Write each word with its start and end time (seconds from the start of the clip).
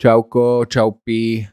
Čauko, 0.00 0.64
čau 0.64 0.96
pi. 0.96 1.44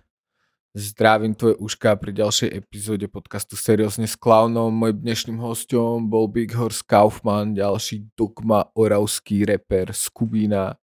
Zdravím 0.72 1.36
tvoje 1.36 1.60
uška 1.60 2.00
pri 2.00 2.16
ďalšej 2.16 2.56
epizóde 2.56 3.12
podcastu 3.12 3.60
Seriózne 3.60 4.08
s 4.08 4.16
klaunom. 4.16 4.72
Mojím 4.72 5.04
dnešným 5.04 5.36
hostom 5.44 6.08
bol 6.08 6.32
Big 6.32 6.56
Horse 6.56 6.80
Kaufman, 6.80 7.52
ďalší 7.52 8.08
dogma 8.16 8.72
oravský 8.72 9.44
reper 9.44 9.92
z 9.92 10.08
Kubína. 10.16 10.80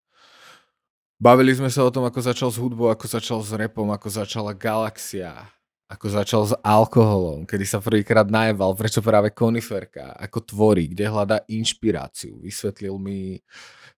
Bavili 1.22 1.54
sme 1.54 1.70
sa 1.70 1.86
o 1.86 1.94
tom, 1.94 2.02
ako 2.02 2.34
začal 2.34 2.50
s 2.50 2.58
hudbou, 2.58 2.90
ako 2.90 3.06
začal 3.06 3.46
s 3.46 3.54
repom, 3.54 3.94
ako 3.94 4.10
začala 4.10 4.58
Galaxia, 4.58 5.46
ako 5.86 6.06
začal 6.18 6.42
s 6.50 6.58
alkoholom, 6.66 7.46
kedy 7.46 7.70
sa 7.70 7.78
prvýkrát 7.78 8.26
najeval, 8.26 8.74
prečo 8.74 9.06
práve 9.06 9.30
koniferka, 9.30 10.18
ako 10.18 10.50
tvorí, 10.50 10.90
kde 10.90 11.06
hľadá 11.06 11.38
inšpiráciu. 11.46 12.42
Vysvetlil 12.42 12.98
mi 12.98 13.38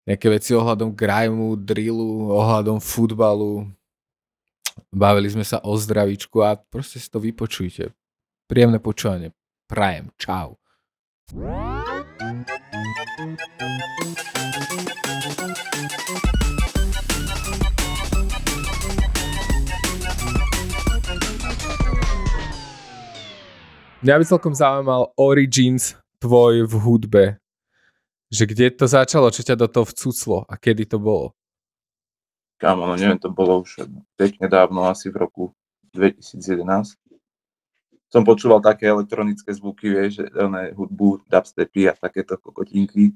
nejaké 0.03 0.27
veci 0.27 0.51
ohľadom 0.51 0.91
grajmu, 0.91 1.55
drillu, 1.59 2.35
ohľadom 2.35 2.79
futbalu. 2.83 3.67
Bavili 4.91 5.29
sme 5.31 5.45
sa 5.45 5.61
o 5.63 5.73
zdravíčku 5.77 6.43
a 6.43 6.57
proste 6.57 6.99
si 6.99 7.07
to 7.07 7.21
vypočujte. 7.23 7.93
Príjemné 8.49 8.83
počúvanie. 8.83 9.31
Prajem. 9.69 10.11
Čau. 10.19 10.59
Mňa 24.03 24.19
by 24.19 24.25
celkom 24.27 24.51
zaujímal 24.51 25.15
origins 25.15 25.95
tvoj 26.19 26.67
v 26.67 26.73
hudbe 26.75 27.23
že 28.33 28.49
kde 28.49 28.73
to 28.73 28.89
začalo, 28.89 29.29
čo 29.29 29.45
ťa 29.45 29.53
do 29.53 29.69
toho 29.69 29.85
vcuclo 29.85 30.49
a 30.49 30.57
kedy 30.57 30.89
to 30.89 30.97
bolo? 30.97 31.37
Kámo, 32.57 32.89
no 32.89 32.97
neviem, 32.97 33.21
to 33.21 33.29
bolo 33.29 33.61
už 33.61 33.85
pekne 34.17 34.49
dávno, 34.49 34.89
asi 34.89 35.13
v 35.13 35.21
roku 35.21 35.43
2011. 35.93 36.97
Som 38.09 38.25
počúval 38.25 38.61
také 38.65 38.89
elektronické 38.89 39.53
zvuky, 39.53 39.89
vieš, 39.89 40.25
že 40.25 40.25
ne, 40.49 40.73
hudbu, 40.73 41.29
dubstepy 41.29 41.89
a 41.89 41.93
takéto 41.93 42.37
kokotinky, 42.41 43.13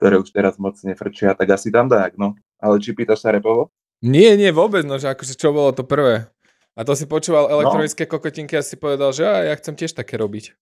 ktoré 0.00 0.16
už 0.16 0.32
teraz 0.32 0.56
moc 0.56 0.76
nefrčia, 0.80 1.36
tak 1.36 1.52
asi 1.52 1.68
tam 1.68 1.92
dajak, 1.92 2.16
no. 2.16 2.36
Ale 2.60 2.80
či 2.80 2.96
pýtaš 2.96 3.24
sa 3.24 3.32
repovo? 3.32 3.72
Nie, 4.04 4.36
nie, 4.36 4.52
vôbec, 4.52 4.84
no, 4.84 4.96
že 5.00 5.12
akože 5.12 5.36
čo 5.36 5.52
bolo 5.52 5.72
to 5.72 5.84
prvé? 5.84 6.28
A 6.76 6.84
to 6.84 6.92
si 6.96 7.08
počúval 7.08 7.48
no. 7.48 7.60
elektronické 7.60 8.04
no. 8.04 8.10
kokotinky 8.16 8.56
a 8.56 8.64
si 8.64 8.76
povedal, 8.76 9.12
že 9.12 9.24
ja, 9.24 9.52
ja 9.52 9.54
chcem 9.56 9.76
tiež 9.76 9.96
také 9.96 10.20
robiť. 10.20 10.52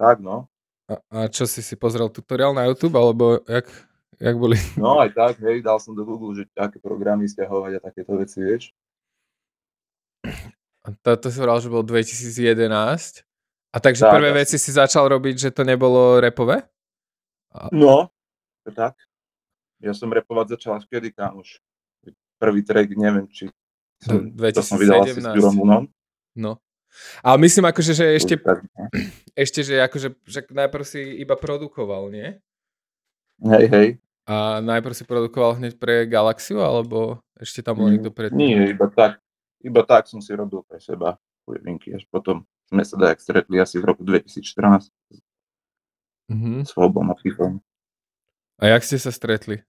Tak, 0.00 0.18
no. 0.18 0.50
A, 0.90 0.94
a 1.14 1.18
čo 1.30 1.46
si 1.46 1.62
si 1.62 1.78
pozrel 1.78 2.10
tutoriál 2.10 2.50
na 2.50 2.66
YouTube, 2.66 2.98
alebo 2.98 3.38
jak, 3.46 3.70
jak 4.18 4.34
boli? 4.34 4.58
No 4.74 4.98
aj 4.98 5.14
tak, 5.14 5.34
hej, 5.46 5.62
dal 5.62 5.78
som 5.78 5.94
do 5.94 6.02
Google, 6.02 6.34
že 6.34 6.50
aké 6.58 6.82
programy 6.82 7.30
stiahovať 7.30 7.78
a 7.78 7.80
takéto 7.80 8.18
veci, 8.18 8.42
vieš. 8.42 8.74
A 10.82 10.90
to, 10.98 11.14
to 11.14 11.28
si 11.30 11.38
hovoril, 11.38 11.62
že 11.62 11.70
bolo 11.70 11.84
2011. 11.86 13.22
A 13.70 13.76
takže 13.78 14.02
tak, 14.02 14.12
prvé 14.18 14.30
veci 14.34 14.58
si 14.58 14.70
začal 14.74 15.06
robiť, 15.06 15.36
že 15.38 15.50
to 15.54 15.62
nebolo 15.62 16.18
repové? 16.18 16.66
A... 17.54 17.70
No, 17.70 18.10
tak. 18.74 18.98
Ja 19.78 19.94
som 19.94 20.10
repovať 20.10 20.58
začal 20.58 20.82
až 20.82 20.84
kedy, 20.90 21.14
už. 21.14 21.62
Prvý 22.42 22.66
track, 22.66 22.90
neviem, 22.98 23.30
či 23.30 23.46
som, 24.00 24.32
2017. 24.32 24.56
to 24.56 24.62
som 24.64 24.76
vydal 24.80 25.04
asi 25.04 25.20
s 25.20 25.28
No. 26.34 26.56
Ale 27.22 27.36
myslím 27.46 27.70
akože, 27.70 27.92
že 27.94 28.06
ešte, 28.18 28.34
ešte, 29.38 29.60
že 29.62 29.74
akože, 29.86 30.08
že 30.26 30.40
najprv 30.50 30.84
si 30.84 31.00
iba 31.22 31.38
produkoval, 31.38 32.10
nie? 32.10 32.36
Hej, 33.40 33.66
hej. 33.70 33.88
A 34.28 34.62
najprv 34.62 34.94
si 34.94 35.04
produkoval 35.08 35.58
hneď 35.58 35.74
pre 35.80 36.06
Galaxiu, 36.06 36.62
alebo 36.62 37.18
ešte 37.40 37.64
tam 37.64 37.82
bol 37.82 37.88
mm, 37.88 37.92
niekto 37.98 38.10
predtým? 38.12 38.38
Nie, 38.38 38.60
iba 38.70 38.86
tak. 38.86 39.18
Iba 39.60 39.82
tak 39.84 40.06
som 40.06 40.22
si 40.22 40.32
robil 40.32 40.62
pre 40.64 40.78
seba 40.80 41.18
pojedinky, 41.44 41.96
až 41.96 42.06
potom 42.08 42.46
sme 42.70 42.86
sa 42.86 42.94
dajak 42.94 43.18
stretli 43.18 43.58
asi 43.58 43.82
v 43.82 43.90
roku 43.90 44.06
2014 44.06 44.94
mm-hmm. 46.30 46.58
s 46.62 46.70
Fobom 46.70 47.10
a 47.10 47.16
Fifom. 47.18 47.58
A 48.60 48.76
jak 48.76 48.86
ste 48.86 49.00
sa 49.00 49.10
stretli? 49.10 49.64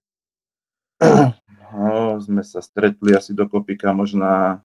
No, 1.72 2.20
sme 2.20 2.44
sa 2.44 2.60
stretli 2.60 3.16
asi 3.16 3.32
do 3.32 3.48
kopika 3.48 3.90
možná 3.96 4.60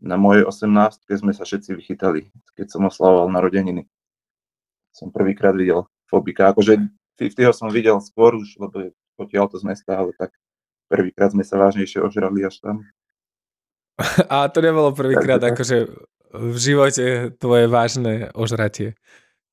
na 0.00 0.16
mojej 0.20 0.44
18 0.44 1.08
sme 1.08 1.32
sa 1.32 1.48
všetci 1.48 1.72
vychytali, 1.72 2.28
keď 2.52 2.66
som 2.68 2.84
oslavoval 2.84 3.32
narodeniny. 3.32 3.88
Som 4.92 5.12
prvýkrát 5.12 5.56
videl 5.56 5.88
Fobika. 6.08 6.52
Akože 6.52 6.80
50 7.16 7.52
som 7.56 7.68
videl 7.72 7.96
skôr 8.04 8.36
už, 8.36 8.60
lebo 8.60 8.76
je 8.80 8.90
potiaľ 9.16 9.48
to 9.48 9.56
z 9.56 9.64
mesta, 9.64 9.96
ale 9.96 10.12
tak 10.14 10.36
prvýkrát 10.92 11.32
sme 11.32 11.42
sa 11.42 11.56
vážnejšie 11.56 12.04
ožrali 12.04 12.44
až 12.44 12.60
tam. 12.60 12.84
A 14.32 14.52
to 14.52 14.60
nebolo 14.60 14.92
prvýkrát 14.92 15.40
akože 15.40 15.88
v 16.36 16.56
živote 16.60 17.32
tvoje 17.40 17.64
vážne 17.64 18.28
ožratie, 18.36 18.92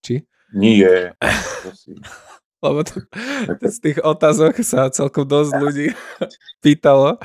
či? 0.04 0.28
Nie. 0.52 1.16
Lebo 2.64 2.80
to, 2.88 3.04
to 3.60 3.68
z 3.68 3.80
tých 3.80 4.00
otázok 4.00 4.64
sa 4.64 4.88
celkom 4.88 5.28
dosť 5.28 5.52
ľudí 5.64 5.88
pýtalo, 6.64 7.20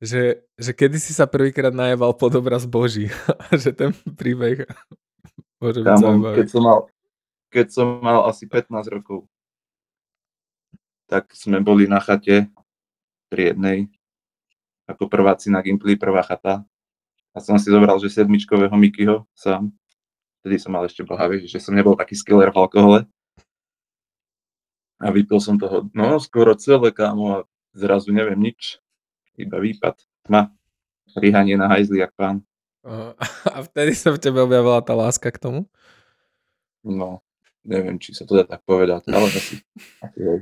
že, 0.00 0.48
že 0.56 0.72
kedy 0.72 0.96
si 0.96 1.12
sa 1.12 1.28
prvýkrát 1.28 1.76
najeval 1.76 2.16
pod 2.16 2.32
obraz 2.40 2.64
Boží. 2.64 3.12
že 3.62 3.70
ten 3.76 3.92
príbeh 4.16 4.64
môže 5.62 5.84
byť 5.84 5.94
zaujímavý. 6.00 6.36
Keď 6.40 6.48
som, 6.48 6.62
mal, 6.64 6.78
keď 7.52 7.66
som 7.68 7.86
mal 8.00 8.20
asi 8.24 8.48
15 8.48 8.72
rokov, 8.88 9.28
tak 11.04 11.28
sme 11.36 11.60
boli 11.60 11.84
na 11.84 12.00
chate 12.00 12.48
pri 13.28 13.54
jednej, 13.54 13.78
ako 14.88 15.06
prváci 15.06 15.52
na 15.52 15.60
Gimply, 15.60 15.94
prvá 15.94 16.24
chata. 16.24 16.64
A 17.30 17.38
som 17.38 17.58
si 17.62 17.70
zobral, 17.70 17.94
že 18.02 18.10
sedmičkového 18.10 18.74
Mikyho 18.74 19.28
sám. 19.38 19.70
Vtedy 20.42 20.56
som 20.58 20.74
mal 20.74 20.82
ešte 20.88 21.06
boha, 21.06 21.30
vieš, 21.30 21.52
že 21.52 21.62
som 21.62 21.76
nebol 21.76 21.94
taký 21.94 22.16
skiller 22.18 22.50
v 22.50 22.58
alkohole. 22.58 22.98
A 24.98 25.12
vypil 25.12 25.38
som 25.38 25.60
toho, 25.60 25.86
no 25.94 26.18
skoro 26.18 26.58
celé, 26.58 26.90
kámo, 26.90 27.26
a 27.30 27.38
zrazu 27.76 28.10
neviem 28.10 28.50
nič 28.50 28.80
iba 29.44 29.56
výpad, 29.58 29.96
tma, 30.28 30.52
rýhanie 31.16 31.56
na 31.56 31.68
hajzli, 31.68 32.04
jak 32.04 32.12
pán. 32.14 32.44
A 33.54 33.60
vtedy 33.64 33.92
sa 33.92 34.12
v 34.12 34.22
tebe 34.22 34.40
objavila 34.40 34.80
tá 34.80 34.96
láska 34.96 35.28
k 35.28 35.40
tomu? 35.40 35.60
No, 36.80 37.20
neviem, 37.60 38.00
či 38.00 38.16
sa 38.16 38.24
to 38.24 38.40
dá 38.40 38.44
tak 38.48 38.64
povedať, 38.64 39.04
ale 39.12 39.28
asi, 39.38 39.60
asi 40.00 40.20
hej. 40.20 40.40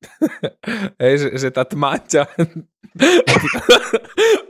Hej, 0.96 1.14
že, 1.20 1.28
že 1.36 1.48
tá 1.52 1.60
tma 1.60 2.00
ťa... 2.00 2.24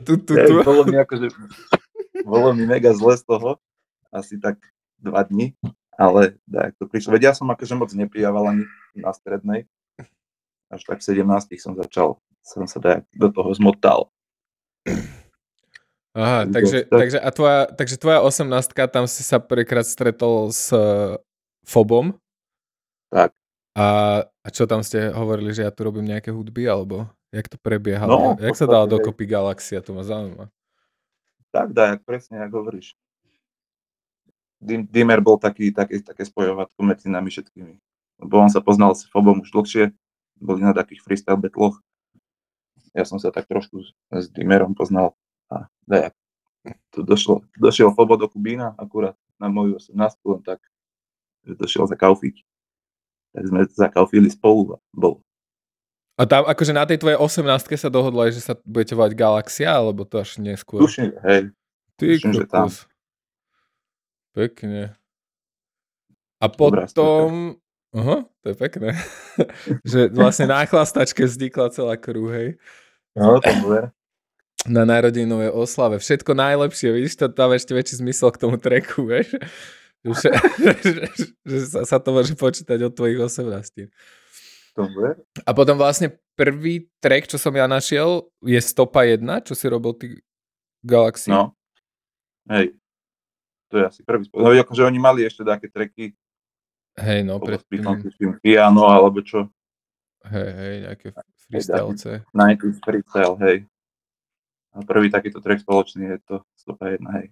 tu, 0.06 0.14
tu, 0.22 0.30
tu. 0.30 0.34
Hej, 0.38 0.62
bolo 0.62 0.86
mi 0.86 0.94
akože, 0.94 1.26
bolo 2.22 2.54
mi 2.54 2.70
mega 2.70 2.94
zle 2.94 3.18
z 3.18 3.26
toho, 3.26 3.58
asi 4.14 4.38
tak 4.38 4.62
dva 5.02 5.26
dni, 5.26 5.58
ale 5.98 6.38
tak 6.46 6.78
to 6.78 6.86
prišlo. 6.86 7.18
Veď 7.18 7.22
ja 7.30 7.32
som 7.34 7.50
akože 7.50 7.74
moc 7.74 7.90
neprijával 7.90 8.46
ani 8.46 8.64
na 8.94 9.10
strednej, 9.10 9.66
až 10.70 10.86
tak 10.86 11.02
v 11.02 11.18
17 11.18 11.26
som 11.58 11.74
začal 11.74 12.22
som 12.44 12.64
sa 12.66 12.78
tak 12.80 13.06
do 13.14 13.28
toho 13.30 13.50
zmotal. 13.54 14.10
Aha, 16.10 16.42
takže, 16.50 16.90
takže, 16.90 17.22
a 17.22 17.30
tvoja, 17.30 17.60
takže 17.70 17.94
tvoja 17.94 18.18
18 18.18 18.74
tam 18.90 19.06
si 19.06 19.22
sa 19.22 19.38
prvýkrát 19.38 19.86
stretol 19.86 20.50
s 20.50 20.74
uh, 20.74 21.14
Fobom? 21.62 22.18
Tak. 23.14 23.30
A, 23.78 23.86
a 24.26 24.48
čo 24.50 24.66
tam 24.66 24.82
ste 24.82 25.14
hovorili, 25.14 25.54
že 25.54 25.62
ja 25.62 25.70
tu 25.70 25.86
robím 25.86 26.10
nejaké 26.10 26.34
hudby, 26.34 26.66
alebo 26.66 27.06
jak 27.30 27.46
to 27.46 27.54
prebiehalo? 27.62 28.10
No, 28.10 28.18
jak 28.42 28.58
sa 28.58 28.66
dala 28.66 28.90
dokopy 28.90 29.22
Galaxia, 29.30 29.78
to 29.78 29.94
ma 29.94 30.02
zaujíma. 30.02 30.50
Tak 31.54 31.70
dá, 31.70 31.94
jak 31.94 32.02
presne, 32.02 32.42
jak 32.42 32.50
hovoríš. 32.50 32.98
Dimmer 34.60 35.22
bol 35.22 35.38
taký, 35.38 35.70
také, 35.70 36.02
také 36.02 36.26
spojovatko 36.26 36.82
medzi 36.82 37.06
nami 37.06 37.30
všetkými. 37.30 37.74
Lebo 38.26 38.34
on 38.42 38.50
sa 38.50 38.58
poznal 38.58 38.98
s 38.98 39.06
Fobom 39.08 39.40
už 39.46 39.54
dlhšie, 39.54 39.94
boli 40.42 40.60
na 40.66 40.74
takých 40.74 41.06
freestyle 41.06 41.38
battloch 41.38 41.78
ja 42.94 43.04
som 43.06 43.18
sa 43.22 43.30
tak 43.30 43.46
trošku 43.46 43.82
s 44.10 44.26
Dimerom 44.30 44.74
poznal 44.74 45.14
a 45.50 45.70
dajak. 45.86 46.14
Tu 46.92 47.00
došlo, 47.00 47.40
došiel 47.56 47.94
Fobo 47.96 48.20
do 48.20 48.28
Kubína 48.28 48.76
akurát 48.76 49.16
na 49.40 49.48
moju 49.48 49.80
18 49.80 49.96
len 50.28 50.40
tak, 50.44 50.60
že 51.46 51.56
došiel 51.56 51.88
za 51.88 51.96
kaufiť. 51.96 52.44
Tak 53.30 53.42
sme 53.46 53.60
zakaufili 53.70 54.28
spolu 54.28 54.76
a 54.76 54.78
bol. 54.92 55.24
A 56.20 56.28
tam 56.28 56.44
akože 56.44 56.76
na 56.76 56.84
tej 56.84 57.00
tvojej 57.00 57.16
18 57.16 57.80
sa 57.80 57.88
dohodlo 57.88 58.28
aj, 58.28 58.36
že 58.36 58.42
sa 58.44 58.52
budete 58.68 58.92
volať 58.92 59.16
Galaxia, 59.16 59.72
alebo 59.72 60.04
to 60.04 60.20
až 60.20 60.36
neskôr? 60.36 60.84
Tuším, 60.84 61.16
hej. 61.24 61.48
Ty 61.96 62.04
Tuším, 62.20 62.32
že 62.36 62.44
tam. 62.44 62.68
Pekne. 64.36 65.00
A 66.36 66.46
potom... 66.52 67.56
Aha, 67.90 68.22
to 68.42 68.46
je 68.54 68.56
pekné. 68.56 68.94
že 69.90 70.14
vlastne 70.14 70.46
na 70.46 70.62
chlastačke 70.62 71.26
vznikla 71.26 71.74
celá 71.74 71.98
krú, 71.98 72.30
hej. 72.30 72.54
No, 73.18 73.42
to 73.42 73.50
bude. 73.66 73.90
Na 74.70 74.86
narodeninovej 74.86 75.50
oslave. 75.50 75.98
Všetko 75.98 76.36
najlepšie, 76.36 76.94
vidíš, 76.94 77.18
to 77.18 77.26
dáva 77.26 77.58
ešte 77.58 77.74
väčší 77.74 77.98
zmysel 77.98 78.30
k 78.30 78.40
tomu 78.40 78.56
treku, 78.62 79.02
vieš? 79.10 79.34
Že, 80.06 80.14
že, 80.14 80.70
že, 80.86 81.02
že 81.44 81.56
sa, 81.66 81.80
sa 81.82 81.98
to 81.98 82.14
môže 82.14 82.38
počítať 82.38 82.78
od 82.86 82.94
tvojich 82.94 83.18
18. 83.18 83.90
To 84.78 84.86
bude. 84.86 85.18
A 85.42 85.50
potom 85.50 85.74
vlastne 85.74 86.14
prvý 86.38 86.86
track, 87.02 87.26
čo 87.26 87.42
som 87.42 87.50
ja 87.52 87.66
našiel, 87.66 88.30
je 88.46 88.60
stopa 88.62 89.02
1, 89.02 89.18
čo 89.42 89.58
si 89.58 89.66
robil 89.66 89.92
ty 89.98 90.06
Galaxy. 90.86 91.34
No. 91.34 91.58
Hej. 92.46 92.78
To 93.70 93.82
je 93.82 93.84
asi 93.86 94.00
prvý 94.06 94.26
spôsob. 94.26 94.46
No, 94.46 94.54
akože 94.54 94.82
oni 94.86 94.98
mali 94.98 95.20
ešte 95.26 95.42
také 95.42 95.66
tracky, 95.70 96.14
Hej, 97.00 97.20
no, 97.24 97.40
pred 97.40 97.64
pred 97.64 97.80
tým 98.20 98.36
piano, 98.44 98.84
alebo 98.84 99.24
čo. 99.24 99.48
Hej, 100.28 100.50
hej, 100.52 100.74
nejaké 100.84 101.06
freestylece. 101.48 102.10
90s 102.36 102.78
freestyle, 102.84 103.36
hej. 103.40 103.56
A 104.76 104.84
prvý 104.84 105.08
takýto 105.08 105.40
track 105.40 105.64
spoločný 105.64 106.14
je 106.14 106.18
to 106.28 106.34
stopa 106.54 106.92
1, 106.92 107.00
hej. 107.16 107.26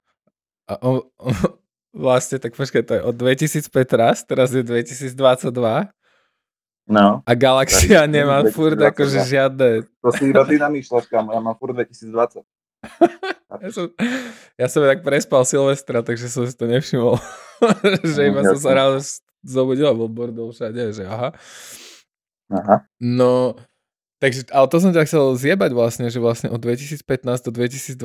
A 0.73 0.81
on, 0.81 1.05
on, 1.21 1.33
vlastne, 2.09 2.41
tak 2.41 2.57
počkaj, 2.57 2.83
to 2.83 2.93
je 2.97 3.03
od 3.05 3.15
2005 3.15 3.69
raz, 4.01 4.25
teraz 4.25 4.57
je 4.57 4.65
2022 4.65 5.13
No. 6.89 7.21
a 7.29 7.33
Galaxia 7.37 8.09
nemá 8.09 8.41
2022. 8.49 8.57
furt 8.57 8.81
akože 8.81 9.19
žiadne... 9.29 9.85
To 10.01 10.09
si 10.09 10.33
iba 10.33 10.41
ty 10.49 10.57
namýšľaš, 10.57 11.05
kamo, 11.13 11.37
ja 11.37 11.41
mám 11.45 11.53
furt 11.61 11.77
2020. 11.77 12.41
Ja 13.49 13.73
som, 13.73 13.89
ja 14.61 14.67
som 14.69 14.85
tak 14.85 15.01
prespal 15.01 15.41
Silvestra, 15.49 16.05
takže 16.05 16.29
som 16.29 16.45
si 16.45 16.53
to 16.53 16.69
nevšimol. 16.69 17.17
že 18.05 18.29
No, 18.29 18.29
iba 18.29 18.41
som 18.45 18.61
sa 18.61 18.77
ráno 18.77 19.01
zobudil 19.45 19.87
a 19.91 19.95
bol 19.95 20.11
bordel 20.11 20.51
všade, 20.51 20.93
že 20.95 21.05
aha. 21.07 21.35
Aha. 22.49 22.77
No, 22.97 23.55
takže, 24.19 24.49
ale 24.49 24.67
to 24.73 24.81
som 24.81 24.91
ťa 24.91 25.05
chcel 25.05 25.37
zjebať 25.37 25.71
vlastne, 25.77 26.07
že 26.09 26.17
vlastne 26.17 26.49
od 26.49 26.61
2015 26.61 27.05
do 27.45 27.51
2022 27.53 27.99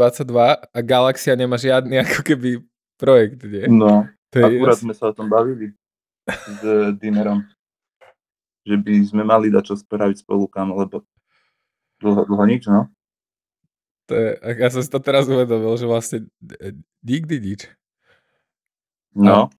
a 0.67 0.79
Galaxia 0.83 1.33
nemá 1.39 1.55
žiadny 1.55 1.99
ako 2.03 2.19
keby 2.27 2.59
projekt, 2.99 3.43
nie? 3.47 3.65
No, 3.71 4.07
To 4.31 4.35
je 4.39 4.45
akurát 4.59 4.75
jas- 4.77 4.83
sme 4.83 4.93
sa 4.93 5.09
o 5.09 5.13
tom 5.15 5.31
bavili 5.31 5.71
s 6.27 6.61
Dimerom. 6.99 7.43
Že 8.63 8.75
by 8.79 8.93
sme 9.03 9.23
mali 9.27 9.51
dať 9.51 9.63
čo 9.63 9.75
spraviť 9.75 10.23
spolu, 10.23 10.47
kamo, 10.47 10.79
lebo 10.79 11.03
dlho, 11.99 12.23
dlho 12.27 12.45
nič, 12.47 12.67
no. 12.71 12.87
to 14.07 14.15
je, 14.15 14.29
a 14.39 14.47
ja 14.55 14.67
som 14.71 14.79
si 14.83 14.91
to 14.91 14.99
teraz 15.03 15.27
uvedomil, 15.27 15.75
že 15.75 15.87
vlastne 15.87 16.17
e, 16.59 16.75
nikdy 17.03 17.39
nič. 17.39 17.61
No. 19.15 19.51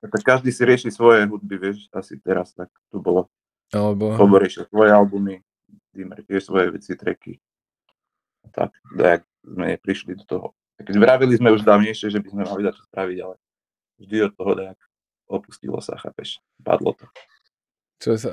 Tak 0.00 0.24
každý 0.24 0.48
si 0.48 0.64
rieši 0.64 0.88
svoje 0.88 1.28
hudby, 1.28 1.60
vieš, 1.60 1.84
asi 1.92 2.16
teraz 2.16 2.56
tak 2.56 2.72
to 2.88 2.96
bolo. 2.96 3.28
Alebo... 3.70 4.16
Kobo 4.16 4.40
riešil 4.40 4.64
svoje 4.72 4.90
albumy, 4.90 5.44
Dimer 5.90 6.22
tiež 6.22 6.46
svoje 6.46 6.70
veci, 6.70 6.94
treky. 6.94 7.36
Tak, 8.54 8.72
tak 8.96 9.26
sme 9.42 9.76
prišli 9.76 10.16
do 10.16 10.24
toho. 10.24 10.46
Keď 10.80 10.96
vravili 10.96 11.36
sme 11.36 11.52
už 11.52 11.66
dávnejšie, 11.66 12.08
že 12.08 12.22
by 12.22 12.28
sme 12.32 12.42
mali 12.46 12.62
dať 12.64 12.74
čo 12.78 12.84
spraviť, 12.88 13.18
ale 13.20 13.34
vždy 14.00 14.16
od 14.24 14.32
toho 14.32 14.52
tak 14.56 14.78
opustilo 15.28 15.78
sa, 15.84 16.00
chápeš, 16.00 16.40
padlo 16.62 16.96
to. 16.96 17.06
Čo 18.00 18.16
sa... 18.16 18.30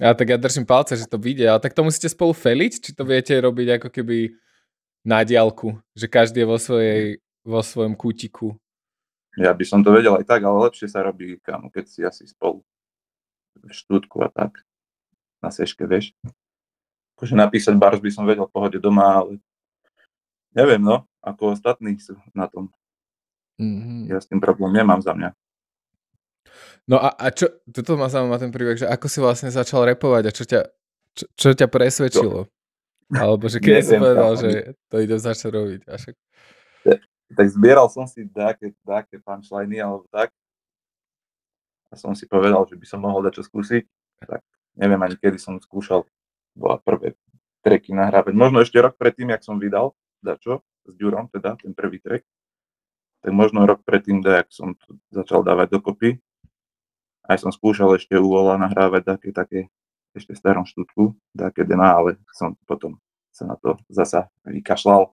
Ja 0.00 0.16
tak 0.16 0.32
ja 0.32 0.40
držím 0.40 0.64
palce, 0.64 0.96
že 0.96 1.04
to 1.04 1.20
vyjde, 1.20 1.44
ale 1.44 1.60
tak 1.60 1.76
to 1.76 1.84
musíte 1.84 2.08
spolu 2.08 2.32
feliť, 2.32 2.72
či 2.80 2.90
to 2.96 3.04
viete 3.04 3.36
robiť 3.36 3.78
ako 3.78 3.88
keby 3.92 4.32
na 5.04 5.20
diálku, 5.22 5.76
že 5.92 6.08
každý 6.08 6.42
je 6.44 6.48
vo, 6.48 6.56
svojej, 6.56 7.20
vo 7.44 7.60
svojom 7.60 7.92
kútiku. 7.94 8.56
Ja 9.38 9.54
by 9.54 9.64
som 9.66 9.86
to 9.86 9.94
vedel 9.94 10.18
aj 10.18 10.26
tak, 10.26 10.42
ale 10.42 10.66
lepšie 10.66 10.90
sa 10.90 11.06
robí, 11.06 11.38
kámo, 11.38 11.70
keď 11.70 11.84
si 11.86 12.00
asi 12.02 12.26
spolu 12.26 12.66
v 13.60 13.70
štúdku 13.70 14.18
a 14.26 14.28
tak, 14.32 14.58
na 15.38 15.54
seške, 15.54 15.86
vieš. 15.86 16.10
Akože 17.14 17.36
napísať 17.36 17.76
bars 17.76 18.00
by 18.00 18.10
som 18.10 18.26
vedel 18.26 18.48
v 18.48 18.54
pohode 18.54 18.78
doma, 18.80 19.22
ale 19.22 19.38
neviem, 20.56 20.80
no, 20.80 21.06
ako 21.22 21.54
ostatní 21.54 22.00
sú 22.00 22.16
na 22.34 22.50
tom. 22.50 22.72
Mm-hmm. 23.60 24.08
Ja 24.08 24.18
s 24.18 24.26
tým 24.26 24.40
problém 24.40 24.72
nemám 24.72 25.04
za 25.04 25.12
mňa. 25.12 25.30
No 26.88 26.96
a, 26.98 27.12
a 27.12 27.28
čo, 27.30 27.46
toto 27.68 27.94
ma 28.00 28.08
zaujíma 28.08 28.40
ten 28.40 28.50
príbeh, 28.50 28.80
že 28.80 28.88
ako 28.88 29.06
si 29.06 29.18
vlastne 29.20 29.52
začal 29.52 29.84
repovať 29.84 30.22
a 30.26 30.34
čo 30.34 30.44
ťa, 30.48 30.60
čo, 31.14 31.24
čo 31.36 31.48
ťa 31.52 31.68
presvedčilo? 31.68 32.48
Alebo 33.12 33.46
že 33.52 33.60
keď 33.62 33.72
si 33.84 33.94
Neviem, 33.94 34.00
povedal, 34.00 34.30
kámo. 34.32 34.40
že 34.42 34.50
to 34.88 34.96
idem 34.98 35.20
začať 35.20 35.50
robiť. 35.52 35.80
A 35.86 35.94
však, 36.00 36.14
Tak 37.30 37.46
zbieral 37.46 37.86
som 37.86 38.10
si 38.10 38.26
také, 38.26 38.74
také 38.82 39.22
punchliny 39.22 39.78
alebo 39.78 40.06
tak. 40.10 40.34
A 41.90 41.98
som 41.98 42.14
si 42.14 42.26
povedal, 42.26 42.66
že 42.66 42.78
by 42.78 42.86
som 42.86 43.02
mohol 43.02 43.22
dať 43.26 43.38
čo 43.38 43.42
skúsiť. 43.46 43.82
Tak 44.26 44.42
neviem 44.78 44.98
ani 45.02 45.14
kedy 45.18 45.38
som 45.38 45.58
skúšal. 45.58 46.06
Bola 46.54 46.82
prvé 46.82 47.14
treky 47.62 47.94
nahrávať. 47.94 48.34
Možno 48.34 48.62
ešte 48.62 48.82
rok 48.82 48.98
predtým, 48.98 49.30
jak 49.30 49.42
som 49.46 49.58
vydal 49.62 49.94
dačo 50.22 50.62
s 50.86 50.92
Ďurom, 50.96 51.30
teda 51.30 51.54
ten 51.60 51.70
prvý 51.76 52.02
track. 52.02 52.26
Tak 53.20 53.32
možno 53.36 53.68
rok 53.68 53.84
predtým, 53.84 54.24
da, 54.24 54.42
jak 54.42 54.48
som 54.50 54.74
to 54.74 54.96
začal 55.12 55.44
dávať 55.44 55.76
dokopy. 55.76 56.16
Aj 57.28 57.36
som 57.36 57.52
skúšal 57.52 57.94
ešte 57.94 58.16
u 58.16 58.32
Ola 58.32 58.56
nahrávať 58.56 59.02
také, 59.06 59.28
také 59.30 59.60
ešte 60.16 60.34
starom 60.34 60.66
štúdku, 60.66 61.14
také 61.36 61.62
dema, 61.62 61.94
ale 61.94 62.18
som 62.34 62.56
potom 62.66 62.98
sa 63.30 63.46
na 63.46 63.54
to 63.60 63.78
zasa 63.86 64.26
vykašľal. 64.42 65.12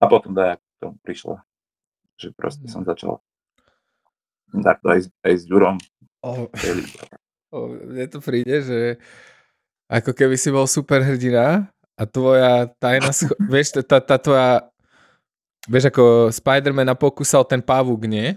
A 0.00 0.04
potom 0.08 0.32
da, 0.32 0.56
jak 0.80 0.96
to 0.96 0.96
prišlo, 1.04 1.34
že 2.16 2.32
proste 2.32 2.64
som 2.72 2.80
začal 2.88 3.20
takto 4.64 4.88
aj, 4.88 5.12
aj 5.20 5.34
s 5.36 5.44
Ďurom. 5.44 5.76
oh, 6.24 6.48
oh, 7.52 7.68
mne 7.68 8.08
to 8.08 8.24
príde, 8.24 8.64
že 8.64 8.96
ako 9.92 10.16
keby 10.16 10.40
si 10.40 10.48
bol 10.48 10.64
superhrdina 10.64 11.68
a 12.00 12.02
tvoja 12.08 12.72
tajná 12.80 13.12
scho- 13.12 13.36
vieš, 13.52 13.76
tá, 13.84 14.00
tá 14.00 14.16
tvoja 14.16 14.64
vieš, 15.68 15.92
ako 15.92 16.32
Spider-Man 16.32 16.96
pokúsal 16.96 17.44
ten 17.44 17.60
pavúk, 17.60 18.08
nie? 18.08 18.32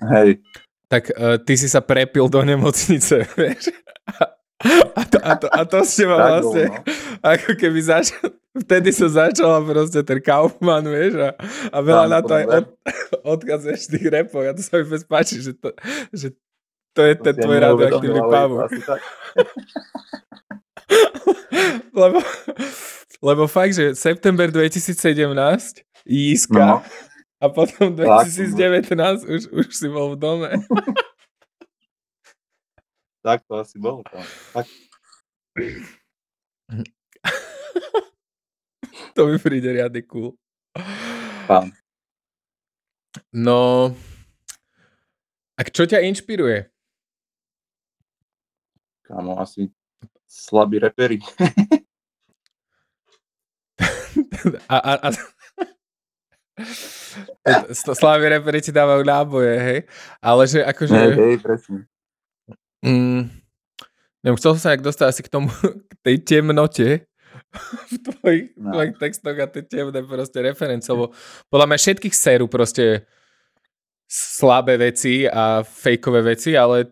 Hej, 0.00 0.40
tak 0.88 1.12
uh, 1.12 1.36
ty 1.36 1.60
si 1.60 1.68
sa 1.68 1.84
prepil 1.84 2.32
do 2.32 2.40
nemocnice, 2.40 3.28
vieš. 3.38 3.68
A 4.96 5.02
to, 5.06 5.18
a 5.22 5.32
to, 5.38 5.46
a 5.52 5.62
to 5.68 5.78
s 5.84 5.94
teba 5.94 6.16
tak 6.18 6.42
bol, 6.42 6.50
vlastne, 6.50 6.64
no. 6.66 6.78
ako 7.22 7.50
keby 7.54 7.78
začal, 7.78 8.26
vtedy 8.62 8.90
sa 8.90 9.08
začala 9.08 9.62
proste 9.62 10.02
ten 10.02 10.18
Kaufman, 10.22 10.84
vieš, 10.84 11.14
a, 11.18 11.30
a 11.70 11.78
veľa 11.82 12.04
Tam 12.06 12.12
na 12.12 12.20
to 12.22 12.32
aj 12.34 12.44
od, 12.46 12.66
odkazuješ 13.38 13.90
tých 13.90 14.06
repov, 14.10 14.42
a 14.44 14.54
to 14.54 14.62
sa 14.62 14.78
mi 14.78 14.84
fest 14.86 15.06
páči, 15.06 15.40
že 15.40 15.52
to, 15.54 15.72
že 16.10 16.28
to 16.94 17.02
je 17.06 17.14
To 17.14 17.22
ten 17.30 17.34
tvoj 17.38 17.58
radioaktívny 17.62 18.22
pavúk. 18.26 18.68
lebo, 22.02 22.18
lebo 23.22 23.42
fakt, 23.46 23.74
že 23.74 23.94
september 23.94 24.50
2017, 24.50 25.86
Jíska, 26.08 26.58
No, 26.58 26.82
a 27.38 27.46
potom 27.46 27.94
Tak, 27.94 28.26
2019 28.26 29.30
už, 29.30 29.42
už 29.54 29.66
si 29.70 29.86
bol 29.86 30.14
v 30.14 30.16
dome. 30.18 30.50
tak 33.22 33.46
to 33.46 33.62
asi 33.62 33.78
bolo. 33.78 34.02
Tak, 34.54 34.66
To 39.18 39.26
mi 39.26 39.34
príde 39.34 39.74
riadne 39.74 40.06
cool. 40.06 40.38
pán. 41.50 41.74
No, 43.34 43.90
a 45.58 45.60
čo 45.66 45.90
ťa 45.90 46.06
inšpiruje? 46.06 46.70
Kámo, 49.02 49.42
asi 49.42 49.74
slabí 50.30 50.78
reperi. 50.78 51.18
A, 54.68 54.76
a, 54.76 54.92
a... 55.06 55.08
Slávy 57.74 58.28
reperi 58.28 58.58
ti 58.58 58.74
dávajú 58.74 59.02
náboje, 59.06 59.54
hej? 59.56 59.80
Ale 60.18 60.42
že 60.44 60.60
akože... 60.62 60.94
Hej, 60.94 61.14
hej, 61.14 61.36
presne. 61.38 61.78
Mm, 62.82 63.30
neviem, 64.20 64.38
chcel 64.38 64.58
som 64.58 64.62
sa 64.62 64.70
nejak 64.74 64.84
dostať 64.84 65.06
asi 65.08 65.22
k 65.22 65.32
tomu, 65.32 65.48
k 65.90 65.94
tej 66.02 66.16
temnote 66.22 67.07
v 67.92 67.96
tvojich, 68.04 68.46
No. 68.56 68.76
tvojich 68.76 68.94
textoch 69.00 69.36
a 69.40 69.46
tie 69.48 69.62
temné 69.64 70.00
proste 70.04 70.38
referencie, 70.44 70.92
lebo 70.92 71.16
podľa 71.48 71.66
mňa 71.72 71.78
všetkých 71.80 72.14
séru 72.14 72.46
proste 72.46 73.08
slabé 74.08 74.80
veci 74.80 75.28
a 75.28 75.60
fejkové 75.64 76.24
veci, 76.24 76.56
ale 76.56 76.88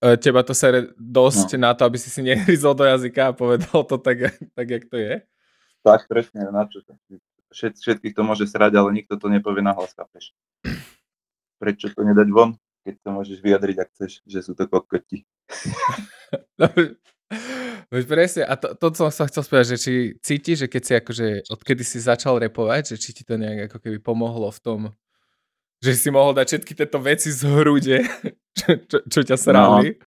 e, 0.00 0.16
teba 0.16 0.40
to 0.40 0.56
sere 0.56 0.96
dosť 0.96 1.56
no. 1.56 1.68
na 1.68 1.70
to, 1.76 1.84
aby 1.84 2.00
si 2.00 2.08
si 2.08 2.20
nehryzol 2.28 2.72
do 2.76 2.84
jazyka 2.84 3.32
a 3.32 3.36
povedal 3.36 3.84
to 3.84 3.96
tak, 4.00 4.32
tak 4.56 4.66
jak 4.68 4.84
to 4.88 4.96
je. 4.96 5.20
Tak, 5.84 6.08
presne, 6.08 6.48
na 6.48 6.64
čo. 6.64 6.80
Všet, 7.52 7.76
všetkých 7.76 8.16
to 8.16 8.22
môže 8.24 8.48
srať, 8.48 8.72
ale 8.80 8.88
nikto 8.90 9.20
to 9.20 9.28
nepovie 9.28 9.60
na 9.60 9.76
hlas, 9.76 9.92
chápeš. 9.92 10.32
Prečo 11.60 11.92
to 11.92 12.02
nedať 12.02 12.28
von, 12.32 12.56
keď 12.82 12.94
to 13.04 13.08
môžeš 13.12 13.38
vyjadriť, 13.44 13.76
ak 13.78 13.88
chceš, 13.94 14.12
že 14.24 14.40
sú 14.42 14.56
to 14.56 14.64
kokoti. 14.64 15.28
No, 17.88 18.00
veď 18.00 18.04
presne, 18.08 18.42
a 18.48 18.54
to, 18.56 18.72
to 18.76 18.86
som 18.96 19.10
sa 19.12 19.28
chcel 19.28 19.42
spýtať, 19.44 19.66
že 19.74 19.76
či 19.76 19.92
cítiš, 20.20 20.56
že 20.64 20.68
keď 20.68 20.82
si 20.82 20.92
akože, 20.96 21.26
odkedy 21.52 21.82
si 21.84 21.98
začal 22.00 22.40
repovať, 22.40 22.94
že 22.94 22.96
či 23.00 23.10
ti 23.12 23.22
to 23.22 23.36
nejak 23.36 23.68
ako 23.70 23.78
keby 23.80 23.98
pomohlo 24.00 24.48
v 24.48 24.60
tom, 24.60 24.80
že 25.84 25.92
si 25.96 26.08
mohol 26.08 26.32
dať 26.32 26.46
všetky 26.48 26.72
tieto 26.72 26.98
veci 27.02 27.28
z 27.28 27.44
hrude, 27.44 27.98
čo, 28.58 28.68
čo, 28.88 28.98
čo 29.04 29.20
ťa 29.20 29.36
srali. 29.36 30.00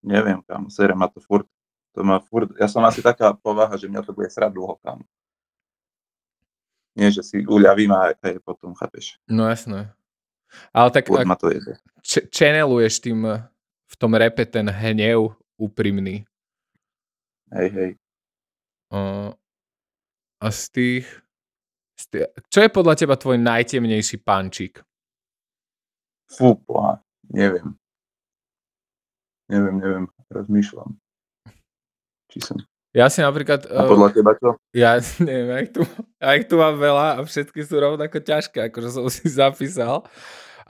Neviem, 0.00 0.40
kam, 0.48 0.72
sere 0.72 0.96
ma 0.96 1.12
to 1.12 1.20
furt. 1.20 1.44
To 1.98 2.06
má 2.06 2.22
furt, 2.22 2.54
ja 2.54 2.70
som 2.70 2.86
asi 2.86 3.02
taká 3.02 3.34
povaha, 3.34 3.74
že 3.74 3.90
mňa 3.90 4.06
to 4.06 4.14
bude 4.14 4.30
srať 4.30 4.54
dlho, 4.54 4.78
kam. 4.78 5.02
Nie, 6.94 7.10
že 7.10 7.22
si 7.26 7.42
uľavím 7.42 7.90
a 7.94 8.14
aj 8.14 8.38
potom, 8.46 8.72
chápeš. 8.78 9.18
No 9.26 9.50
jasné. 9.50 9.90
Ale 10.74 10.90
tak 10.90 11.06
ak, 11.10 11.26
ma 11.26 11.38
to 11.38 11.50
jede. 11.50 11.78
č- 12.02 12.26
channeluješ 12.30 13.02
tým 13.02 13.22
v 13.90 13.94
tom 13.98 14.12
repe 14.14 14.46
ten 14.46 14.66
hnev 14.66 15.34
úprimný. 15.60 16.24
Hej, 17.52 17.68
hej. 17.76 17.90
Uh, 18.88 19.36
a 20.40 20.48
z 20.48 20.62
tých, 20.72 21.06
z 22.00 22.04
tých... 22.08 22.24
Čo 22.48 22.64
je 22.64 22.70
podľa 22.72 22.94
teba 22.96 23.14
tvoj 23.20 23.36
najtemnejší 23.36 24.24
pančík? 24.24 24.80
Fú, 26.30 26.56
poha, 26.64 27.04
neviem. 27.28 27.76
Neviem, 29.50 29.76
neviem, 29.82 30.04
rozmýšľam. 30.30 30.96
Či 32.30 32.38
som... 32.40 32.56
Ja 32.90 33.06
si 33.06 33.22
napríklad... 33.22 33.66
A 33.70 33.86
podľa 33.86 34.10
teba 34.14 34.32
čo? 34.38 34.58
Ja 34.74 34.98
neviem, 35.22 35.66
ich, 35.66 35.70
tu, 35.74 35.82
ich 36.18 36.46
tu 36.46 36.54
mám 36.58 36.78
veľa 36.78 37.18
a 37.18 37.26
všetky 37.26 37.62
sú 37.66 37.78
rovnako 37.78 38.18
ťažké, 38.22 38.70
akože 38.70 38.88
som 38.90 39.06
si 39.10 39.26
zapísal. 39.26 40.06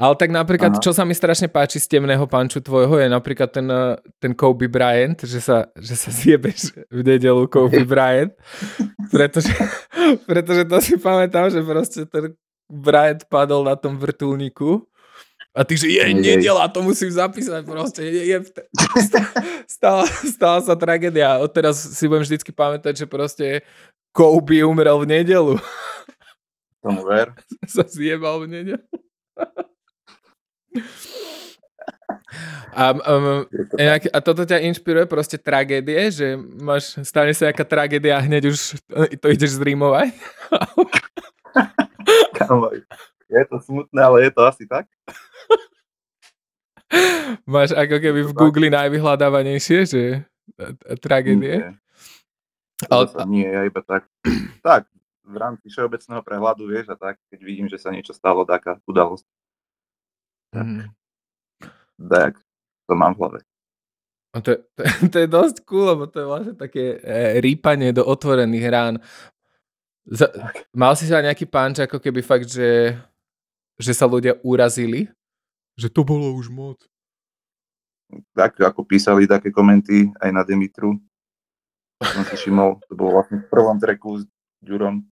Ale 0.00 0.16
tak 0.16 0.32
napríklad, 0.32 0.80
Aha. 0.80 0.80
čo 0.80 0.96
sa 0.96 1.04
mi 1.04 1.12
strašne 1.12 1.52
páči 1.52 1.76
z 1.76 2.00
temného 2.00 2.24
panču 2.24 2.64
tvojho, 2.64 2.96
je 2.96 3.08
napríklad 3.12 3.52
ten, 3.52 3.68
eh, 3.68 4.00
ten 4.16 4.32
Kobe 4.32 4.64
Bryant, 4.64 5.20
že 5.20 5.44
sa, 5.44 5.68
že 5.76 5.92
sa 5.92 6.08
zjebeš 6.08 6.72
v 6.88 7.04
nedelu 7.04 7.44
Kobe 7.44 7.84
Bryant, 7.90 8.32
pretože, 9.12 9.52
pretože 10.24 10.64
to 10.64 10.76
si 10.80 10.96
pamätám, 10.96 11.52
že 11.52 11.60
proste 11.60 12.08
ten 12.08 12.32
Bryant 12.72 13.28
padol 13.28 13.68
na 13.68 13.76
tom 13.76 14.00
vrtulníku 14.00 14.88
a 15.50 15.66
ty, 15.66 15.74
že 15.74 15.90
je, 15.90 16.14
nedela, 16.14 16.70
to 16.70 16.78
musím 16.78 17.10
zapísať 17.10 17.66
proste. 17.66 18.06
Je, 18.06 18.22
je, 18.32 18.38
stala, 19.66 20.06
stala 20.06 20.62
sa 20.62 20.78
tragédia. 20.78 21.42
Odteraz 21.42 21.74
si 21.74 22.06
budem 22.06 22.22
vždycky 22.22 22.54
pamätať, 22.54 23.02
že 23.02 23.06
proste 23.10 23.66
Kobe 24.14 24.62
umrel 24.62 25.02
v 25.02 25.10
nedelu. 25.10 25.58
Tomu 26.78 27.02
ver. 27.02 27.34
sa 27.74 27.82
zjebal 27.82 28.46
v 28.46 28.62
nedelu. 28.62 28.86
A, 32.70 32.94
um, 32.94 33.42
inak, 33.74 34.06
a 34.14 34.18
toto 34.22 34.46
ťa 34.46 34.62
inšpiruje 34.62 35.06
proste 35.10 35.34
tragédie, 35.34 35.98
že 36.14 36.38
máš, 36.38 36.94
stane 37.02 37.34
sa 37.34 37.50
nejaká 37.50 37.66
tragédia 37.66 38.14
a 38.14 38.22
hneď 38.22 38.54
už 38.54 38.78
to 39.18 39.26
ideš 39.26 39.58
zrímovať? 39.58 40.14
je 43.30 43.42
to 43.50 43.56
smutné, 43.62 44.00
ale 44.02 44.26
je 44.26 44.30
to 44.30 44.42
asi 44.46 44.64
tak. 44.70 44.86
Máš 47.46 47.74
ako 47.74 47.96
keby 47.98 48.20
v 48.26 48.32
Google 48.34 48.68
najvyhľadávanejšie, 48.70 49.78
že 49.86 50.02
tragédie? 51.02 51.62
Nie. 51.62 51.70
Ale... 52.90 53.04
Nie, 53.26 53.48
ja 53.50 53.62
iba 53.66 53.82
tak. 53.82 54.06
Tak, 54.60 54.90
v 55.26 55.36
rámci 55.38 55.70
všeobecného 55.70 56.22
prehľadu, 56.26 56.66
vieš, 56.66 56.90
a 56.90 56.96
tak, 56.98 57.16
keď 57.30 57.40
vidím, 57.40 57.66
že 57.70 57.78
sa 57.78 57.94
niečo 57.94 58.10
stalo, 58.12 58.42
taká 58.42 58.82
udalosť, 58.84 59.24
mm. 60.54 60.88
tak 62.10 62.38
to 62.88 62.92
mám 62.98 63.14
v 63.14 63.18
hlave. 63.22 63.40
A 64.30 64.38
to, 64.38 64.62
to, 64.76 64.82
to 65.10 65.16
je 65.18 65.28
dosť 65.28 65.56
cool, 65.66 65.90
lebo 65.90 66.06
to 66.06 66.22
je 66.22 66.26
vlastne 66.26 66.54
také 66.54 66.98
e, 67.02 67.42
rýpanie 67.42 67.90
do 67.90 68.06
otvorených 68.06 68.66
rán. 68.70 68.94
Za, 70.06 70.30
mal 70.74 70.94
si 70.94 71.06
sa 71.06 71.22
nejaký 71.22 71.46
pánč, 71.46 71.82
ako 71.82 71.98
keby 72.02 72.22
fakt, 72.22 72.50
že, 72.50 72.98
že 73.78 73.92
sa 73.94 74.06
ľudia 74.06 74.38
urazili? 74.42 75.10
Že 75.78 75.88
to 75.90 76.02
bolo 76.02 76.34
už 76.34 76.50
moc. 76.50 76.78
Tak, 78.34 78.58
ako 78.58 78.82
písali 78.82 79.30
také 79.30 79.54
komenty 79.54 80.10
aj 80.18 80.30
na 80.34 80.42
Demitru. 80.42 80.98
Som 82.02 82.26
si 82.26 82.34
všimol, 82.34 82.80
to 82.90 82.98
bolo 82.98 83.20
vlastne 83.20 83.44
v 83.44 83.46
prvom 83.46 83.78
treku 83.78 84.18
s 84.18 84.26
Ďurom. 84.60 85.04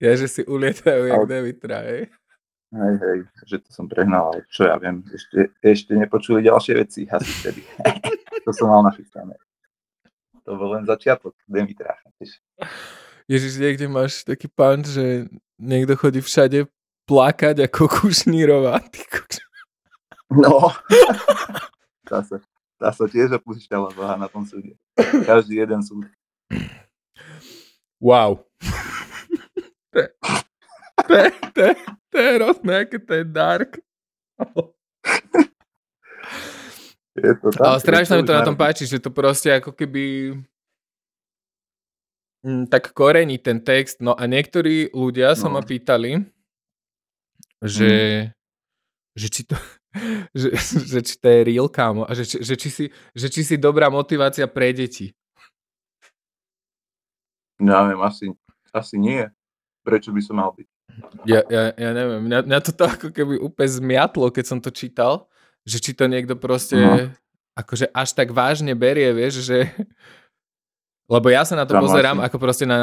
Ja, 0.00 0.12
že 0.16 0.28
si 0.28 0.42
ulietajú 0.44 1.08
jak 1.08 1.24
Demitra, 1.24 1.80
hej? 1.84 2.12
Hej, 2.74 2.94
hej, 2.98 3.18
že 3.46 3.56
to 3.62 3.70
som 3.70 3.86
prehnal, 3.86 4.34
ale 4.34 4.42
čo 4.50 4.66
ja 4.66 4.74
viem, 4.74 5.06
ešte, 5.14 5.54
ešte 5.62 5.94
nepočuli 5.94 6.42
ďalšie 6.42 6.74
veci, 6.74 7.06
asi 7.06 7.30
vtedy. 7.42 7.62
to 8.44 8.50
som 8.50 8.66
mal 8.66 8.82
nachystané. 8.82 9.38
To 10.42 10.58
bol 10.58 10.74
len 10.74 10.82
začiatok 10.82 11.34
Demitra. 11.46 11.94
Ježiš, 13.30 13.58
niekde 13.62 13.86
máš 13.86 14.26
taký 14.26 14.50
pán, 14.50 14.82
že 14.82 15.30
niekto 15.58 15.94
chodí 15.94 16.18
všade 16.18 16.66
plakať 17.06 17.70
ako 17.70 17.86
Kušnírová. 17.86 18.82
No, 20.30 20.74
tá 22.10 22.18
sa, 22.26 22.42
tá 22.82 22.90
sa 22.90 23.06
tiež 23.06 23.38
opúšťala 23.38 23.94
boha 23.94 24.18
na 24.18 24.26
tom 24.26 24.42
súde. 24.42 24.74
Každý 24.98 25.62
jeden 25.62 25.82
súd. 25.86 26.10
Wow. 28.02 28.42
to, 31.08 31.14
je, 31.14 31.28
to, 31.54 31.60
je, 31.60 31.74
to 32.10 32.16
je 32.18 32.28
hrozné, 32.38 32.72
aké 32.84 32.98
to 32.98 33.12
je 33.14 33.24
dark. 33.24 33.70
Je 37.16 37.32
to 37.40 37.48
tak, 37.48 37.64
Ale 37.64 37.78
strašne 37.80 38.20
mi 38.20 38.28
to 38.28 38.36
na 38.36 38.44
tom 38.44 38.58
páči, 38.60 38.84
že 38.84 39.00
to 39.00 39.08
proste 39.08 39.48
ako 39.48 39.72
keby 39.72 40.36
mm, 42.44 42.68
tak 42.68 42.92
korení 42.92 43.40
ten 43.40 43.64
text. 43.64 44.04
No 44.04 44.12
a 44.12 44.28
niektorí 44.28 44.92
ľudia 44.92 45.32
no. 45.32 45.38
sa 45.40 45.48
ma 45.48 45.64
pýtali, 45.64 46.28
že, 47.64 47.92
mm. 47.92 49.16
že 49.16 49.26
či 49.32 49.42
to, 49.48 49.56
že, 50.40 50.48
že 50.60 51.00
či 51.00 51.14
to 51.16 51.26
je 51.26 51.40
real, 51.48 51.68
kámo, 51.72 52.04
a 52.04 52.12
že, 52.12 52.28
že, 52.28 52.54
či 52.60 52.68
si, 52.68 52.84
že 53.16 53.26
či 53.32 53.40
si 53.40 53.56
dobrá 53.56 53.88
motivácia 53.88 54.44
pre 54.44 54.76
deti. 54.76 55.16
Neviem, 57.56 57.96
asi, 58.04 58.28
asi 58.76 59.00
nie. 59.00 59.24
Prečo 59.80 60.12
by 60.12 60.20
som 60.20 60.36
mal 60.36 60.52
byť? 60.52 60.75
Ja, 61.26 61.42
ja, 61.50 61.74
ja 61.74 61.90
neviem, 61.92 62.24
mňa, 62.24 62.38
mňa 62.46 62.58
to 62.62 62.84
ako 62.86 63.08
keby 63.12 63.36
úplne 63.42 63.70
zmiatlo, 63.70 64.30
keď 64.30 64.44
som 64.46 64.58
to 64.62 64.70
čítal, 64.72 65.28
že 65.66 65.82
či 65.82 65.92
to 65.92 66.06
niekto 66.06 66.38
proste 66.38 66.78
no. 66.78 67.10
akože 67.58 67.90
až 67.90 68.14
tak 68.14 68.30
vážne 68.30 68.72
berie, 68.72 69.10
vieš, 69.12 69.44
že 69.44 69.66
lebo 71.14 71.26
ja 71.30 71.46
sa 71.46 71.54
na 71.54 71.66
to 71.66 71.74
Tam 71.74 71.82
pozerám 71.82 72.18
asi. 72.22 72.24
ako 72.30 72.36
proste 72.38 72.64
na 72.66 72.80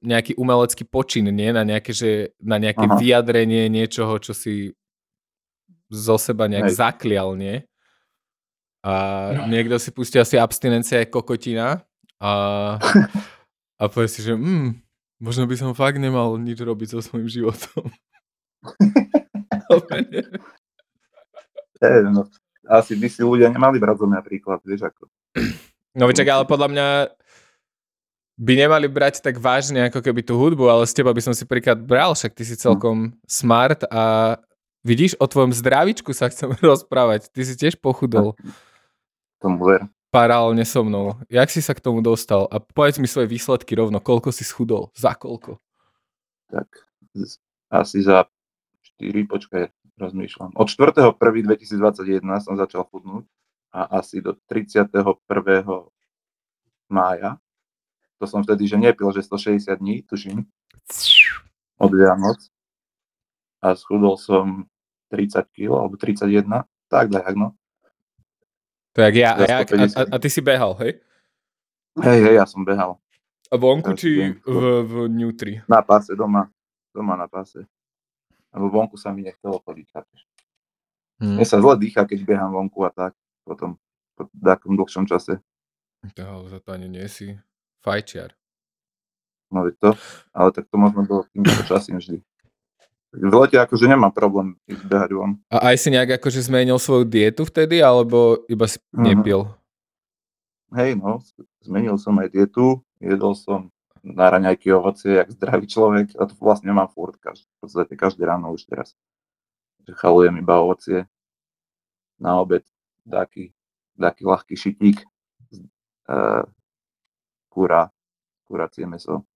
nejaký 0.00 0.36
umelecký 0.36 0.84
počin, 0.88 1.28
nie 1.32 1.52
na 1.52 1.64
nejaké, 1.64 1.92
že, 1.92 2.32
na 2.40 2.60
nejaké 2.60 2.84
Aha. 2.84 2.96
vyjadrenie 2.98 3.68
niečoho, 3.72 4.18
čo 4.20 4.36
si 4.36 4.72
zo 5.92 6.16
seba 6.16 6.48
nejak 6.48 6.72
Hej. 6.72 6.76
zaklial, 6.76 7.36
nie? 7.36 7.64
A 8.82 8.92
no. 9.36 9.46
niekto 9.46 9.78
si 9.78 9.94
pustí 9.94 10.18
asi 10.18 10.34
abstinencia 10.34 10.98
je 10.98 11.06
kokotina 11.06 11.86
a, 12.18 12.32
a 13.80 13.82
povie 13.86 14.10
si, 14.10 14.26
že 14.26 14.34
mm, 14.34 14.81
Možno 15.22 15.46
by 15.46 15.54
som 15.54 15.70
fakt 15.70 16.02
nemal 16.02 16.34
nič 16.34 16.58
robiť 16.58 16.98
so 16.98 16.98
svojím 16.98 17.30
životom. 17.30 17.86
e, 21.78 22.02
no, 22.10 22.26
asi 22.66 22.98
by 22.98 23.06
si 23.06 23.22
ľudia 23.22 23.46
nemali 23.46 23.78
brať 23.78 24.02
zo 24.02 24.10
mňa 24.10 24.20
príklad, 24.26 24.58
vieš 24.66 24.90
ako. 24.90 25.06
No 25.94 26.10
vyčak, 26.10 26.26
ale 26.26 26.42
podľa 26.42 26.68
mňa 26.74 26.86
by 28.34 28.52
nemali 28.66 28.90
brať 28.90 29.22
tak 29.22 29.38
vážne 29.38 29.86
ako 29.86 30.02
keby 30.02 30.26
tú 30.26 30.34
hudbu, 30.34 30.66
ale 30.66 30.90
z 30.90 30.98
teba 30.98 31.14
by 31.14 31.22
som 31.22 31.34
si 31.38 31.46
príklad 31.46 31.78
bral, 31.78 32.18
však 32.18 32.34
ty 32.34 32.42
si 32.42 32.58
celkom 32.58 33.14
hm. 33.14 33.22
smart 33.22 33.86
a 33.94 34.34
vidíš, 34.82 35.14
o 35.22 35.30
tvojom 35.30 35.54
zdravičku 35.54 36.10
sa 36.10 36.26
chcem 36.34 36.50
rozprávať. 36.66 37.30
Ty 37.30 37.46
si 37.46 37.54
tiež 37.54 37.78
pochudol. 37.78 38.34
Tomu 39.38 39.70
ver 39.70 39.86
paralelne 40.12 40.68
so 40.68 40.84
mnou. 40.84 41.16
Jak 41.32 41.48
si 41.48 41.64
sa 41.64 41.72
k 41.72 41.80
tomu 41.80 42.04
dostal? 42.04 42.44
A 42.52 42.60
povedz 42.60 43.00
mi 43.00 43.08
svoje 43.08 43.32
výsledky 43.32 43.72
rovno. 43.72 43.96
Koľko 43.98 44.28
si 44.28 44.44
schudol? 44.44 44.92
Za 44.92 45.16
koľko? 45.16 45.56
Tak 46.52 46.68
asi 47.72 48.04
za 48.04 48.28
4, 49.00 49.24
počkaj, 49.24 49.72
rozmýšľam. 49.96 50.52
Od 50.52 50.68
4.1.2021 50.68 52.20
som 52.44 52.54
začal 52.60 52.84
chudnúť 52.92 53.24
a 53.72 54.04
asi 54.04 54.20
do 54.20 54.36
31. 54.52 54.92
mája. 56.92 57.40
To 58.20 58.28
som 58.28 58.44
vtedy, 58.44 58.68
že 58.68 58.76
nepil, 58.76 59.08
že 59.16 59.24
160 59.24 59.80
dní, 59.80 60.04
tuším, 60.04 60.44
od 61.80 61.90
Vianoc. 61.90 62.38
A 63.64 63.72
schudol 63.72 64.20
som 64.20 64.68
30 65.08 65.48
kg, 65.48 65.88
alebo 65.88 65.96
31, 65.96 66.68
tak 66.92 67.08
tak, 67.08 67.32
no. 67.32 67.56
To 68.92 68.98
jak 69.00 69.14
ja. 69.14 69.30
A, 69.32 69.40
jak, 69.40 69.72
a, 69.72 69.84
a, 69.84 70.02
a 70.12 70.16
ty 70.18 70.28
si 70.30 70.40
behal, 70.40 70.74
hej? 70.84 71.00
Hej, 72.00 72.18
hej, 72.24 72.34
ja 72.40 72.44
som 72.48 72.64
behal. 72.64 73.00
A 73.52 73.54
vonku 73.60 73.92
či 73.92 74.32
v, 74.40 74.58
v 74.84 74.92
Nutri? 75.12 75.60
Na 75.68 75.84
páse, 75.84 76.16
doma. 76.16 76.48
Doma 76.96 77.16
na 77.16 77.28
páse. 77.28 77.64
Lebo 78.52 78.72
vonku 78.72 78.96
sa 78.96 79.12
mi 79.12 79.24
nechcelo 79.24 79.60
chodiť. 79.60 79.92
Hmm. 81.20 81.36
Mne 81.36 81.44
sa 81.44 81.60
zle 81.60 81.76
dýcha, 81.76 82.08
keď 82.08 82.24
behám 82.24 82.52
vonku 82.52 82.80
a 82.84 82.90
tak. 82.92 83.12
Potom 83.44 83.76
po 84.16 84.28
takom 84.40 84.76
dlhšom 84.76 85.04
čase. 85.04 85.40
To, 86.16 86.48
za 86.48 86.58
to 86.64 86.68
ani 86.72 86.88
nie 86.88 87.04
si 87.08 87.36
fajčiar. 87.84 88.32
No 89.52 89.68
to, 89.76 89.92
ale 90.32 90.48
tak 90.56 90.64
to 90.72 90.76
možno 90.80 91.04
bolo 91.04 91.22
týmto 91.28 91.60
časím 91.68 92.00
vždy. 92.00 92.24
V 93.12 93.34
lete 93.36 93.60
akože 93.60 93.84
nemám 93.84 94.08
problém 94.08 94.56
ísť 94.64 94.84
behať 94.88 95.10
von. 95.12 95.36
A 95.52 95.72
aj 95.72 95.76
si 95.84 95.88
nejak 95.92 96.16
akože 96.16 96.48
zmenil 96.48 96.80
svoju 96.80 97.04
dietu 97.04 97.44
vtedy, 97.44 97.84
alebo 97.84 98.40
iba 98.48 98.64
si 98.64 98.80
uh-huh. 98.80 99.04
nepil? 99.04 99.52
Hej, 100.72 100.96
no, 100.96 101.20
zmenil 101.60 102.00
som 102.00 102.16
aj 102.16 102.32
dietu, 102.32 102.80
jedol 102.96 103.36
som 103.36 103.68
na 104.00 104.32
raňajky 104.32 104.72
ovocie, 104.72 105.20
jak 105.20 105.28
zdravý 105.28 105.68
človek, 105.68 106.16
a 106.16 106.24
to 106.24 106.34
vlastne 106.40 106.72
mám 106.72 106.88
furt, 106.88 107.20
každý, 107.20 107.44
v 107.44 107.56
podstate 107.60 107.92
každé 107.94 108.24
ráno 108.24 108.50
už 108.56 108.64
teraz. 108.64 108.96
Že 109.84 109.92
chalujem 109.92 110.34
iba 110.40 110.64
ovocie, 110.64 111.04
na 112.16 112.40
obed, 112.40 112.64
dáky, 113.04 113.52
taký 113.94 114.22
ľahký 114.24 114.54
šitík, 114.56 115.04
uh, 116.08 116.48
kura, 117.52 117.92
kuracie 118.48 118.88
meso, 118.88 119.28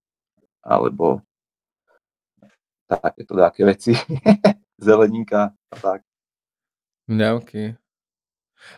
alebo 0.64 1.20
takéto 2.88 3.34
také 3.34 3.62
veci, 3.62 3.92
zeleninka 4.86 5.50
a 5.52 5.76
tak. 5.76 6.00
Mňamky. 7.06 7.74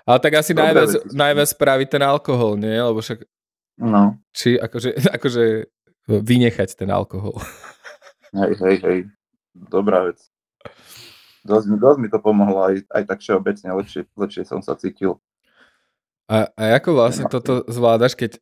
Ale 0.05 0.19
tak 0.21 0.33
asi 0.37 0.53
najviac, 0.53 0.91
veci 0.91 1.17
najviac 1.17 1.49
spraví 1.49 1.85
ten 1.87 2.03
alkohol, 2.03 2.57
nie? 2.57 2.73
Lebo 2.75 3.01
však, 3.01 3.25
No, 3.79 4.19
či 4.35 4.59
akože, 4.59 4.91
akože 5.17 5.71
vynechať 6.09 6.75
ten 6.75 6.91
alkohol. 6.91 7.39
hej, 8.35 8.53
hej, 8.59 8.77
hej, 8.83 8.99
dobrá 9.55 10.09
vec. 10.09 10.19
Dosť, 11.47 11.79
dosť 11.79 11.99
mi 12.03 12.09
to 12.11 12.19
pomohlo 12.19 12.67
aj, 12.69 12.85
aj 12.91 13.03
tak 13.07 13.19
všeobecne, 13.23 13.71
lepšie, 13.73 14.03
lepšie 14.13 14.43
som 14.45 14.61
sa 14.61 14.75
cítil. 14.75 15.17
A, 16.29 16.51
a 16.53 16.77
ako 16.77 16.93
vlastne 16.93 17.25
Nemá 17.25 17.33
toto 17.41 17.65
zvládaš, 17.71 18.13
keď 18.13 18.37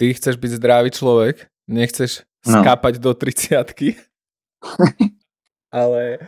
ty 0.00 0.14
chceš 0.16 0.40
byť 0.40 0.52
zdravý 0.56 0.88
človek, 0.88 1.48
nechceš 1.66 2.24
No. 2.46 2.62
skápať 2.62 3.02
do 3.02 3.10
30 3.18 3.66
ale 5.80 6.22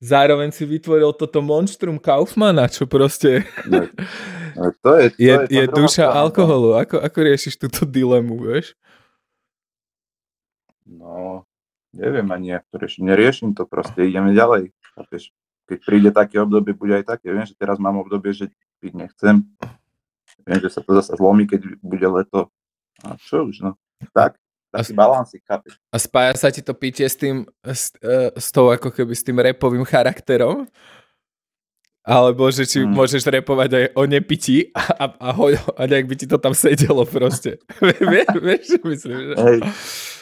zároveň 0.00 0.52
si 0.52 0.64
vytvoril 0.68 1.12
toto 1.16 1.40
monštrum 1.40 1.96
Kaufmana, 1.96 2.68
čo 2.68 2.84
proste 2.84 3.48
No, 3.64 3.88
no, 4.56 4.64
to 4.84 4.90
je, 5.00 5.06
to 5.10 5.18
je, 5.28 5.34
je, 5.48 5.60
je 5.60 5.64
duša 5.68 6.06
strana, 6.08 6.20
alkoholu. 6.28 6.78
Ako, 6.78 7.00
ako 7.00 7.18
riešiš 7.24 7.54
túto 7.56 7.88
dilemu, 7.88 8.36
vieš? 8.38 8.76
No, 10.84 11.48
neviem 11.96 12.28
ani, 12.30 12.60
jak 12.60 12.64
to 12.68 12.76
riešim. 12.78 13.02
Neriešim 13.08 13.50
to 13.56 13.64
proste, 13.64 14.04
ideme 14.04 14.36
ďalej. 14.36 14.70
Keď 15.64 15.78
príde 15.80 16.10
také 16.12 16.36
obdobie, 16.38 16.76
bude 16.76 16.92
aj 16.92 17.16
také. 17.16 17.32
Viem, 17.32 17.48
že 17.48 17.56
teraz 17.56 17.80
mám 17.80 17.96
obdobie, 17.96 18.36
že 18.36 18.52
piť 18.84 18.92
nechcem. 19.00 19.48
Viem, 20.44 20.60
že 20.60 20.68
sa 20.68 20.84
to 20.84 20.92
zase 21.00 21.16
zlomí, 21.16 21.48
keď 21.48 21.80
bude 21.80 22.04
leto. 22.04 22.52
A 23.00 23.16
čo 23.16 23.48
už, 23.48 23.64
no. 23.64 23.80
Tak, 24.12 24.36
taký 24.74 24.92
balansik, 24.92 25.40
chápeš? 25.42 25.78
A 25.88 25.96
spája 25.96 26.34
sa 26.34 26.48
ti 26.48 26.58
to 26.58 26.72
pitie 26.72 27.04
s 27.04 27.14
tým, 27.14 27.46
s, 27.62 27.94
uh, 27.98 28.34
s 28.34 28.50
tou 28.50 28.68
ako 28.68 28.90
keby 28.90 29.10
s 29.10 29.22
tým 29.22 29.38
repovým 29.38 29.82
charakterom? 29.82 30.66
Alebo 32.02 32.50
že 32.50 32.64
či 32.64 32.84
Mm. 32.84 32.92
môžeš 32.92 33.24
repovať 33.24 33.70
aj 33.72 33.84
o 33.94 34.04
nepití 34.04 34.68
a, 34.70 34.82
a, 34.92 35.06
a, 35.16 35.30
ho, 35.32 35.48
a 35.72 35.82
nejak 35.84 36.04
by 36.04 36.14
ti 36.14 36.26
to 36.26 36.36
tam 36.36 36.52
sedelo 36.52 37.06
proste. 37.06 37.56
Vie- 38.12 38.28
Vieš, 38.28 38.76
myslím, 38.82 39.16
že... 39.16 39.34
Hej, 39.38 39.58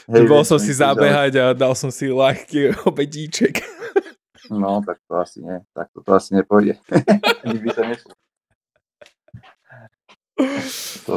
Že 0.04 0.22
bol 0.26 0.42
som 0.42 0.58
si 0.58 0.70
zabehať 0.70 1.32
a 1.38 1.44
dal 1.52 1.74
som 1.74 1.88
si 1.88 2.06
ľahký 2.06 2.84
obedíček. 2.84 3.62
No, 4.50 4.82
tak 4.82 4.98
to 5.06 5.14
asi 5.16 5.38
nie. 5.38 5.62
Tak 5.70 5.86
to, 5.94 6.02
to 6.02 6.10
asi 6.12 6.34
nepôjde. 6.34 6.74
By 7.62 7.70
to 7.72 7.82
nešlo. 7.86 8.12
To, 11.06 11.12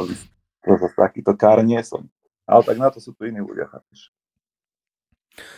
to 0.62 0.70
zase 0.72 0.94
takýto 0.94 1.34
kár 1.34 1.60
nie 1.60 1.82
som. 1.82 2.06
Ale 2.46 2.62
tak 2.62 2.78
na 2.78 2.88
to 2.94 3.02
sú 3.02 3.10
tu 3.12 3.26
iní 3.26 3.42
ľudia, 3.42 3.66
chápeš? 3.66 4.14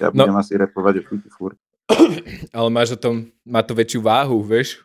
Ja 0.00 0.10
No. 0.10 0.24
budem 0.26 0.40
asi 0.40 0.56
repovať 0.56 0.94
o 1.00 1.02
chuti 1.06 1.28
furt. 1.30 1.58
Ale 2.56 2.68
máš 2.72 2.96
o 2.96 2.98
tom, 2.98 3.30
má 3.44 3.60
to 3.62 3.76
väčšiu 3.76 4.00
váhu, 4.02 4.40
vieš? 4.42 4.82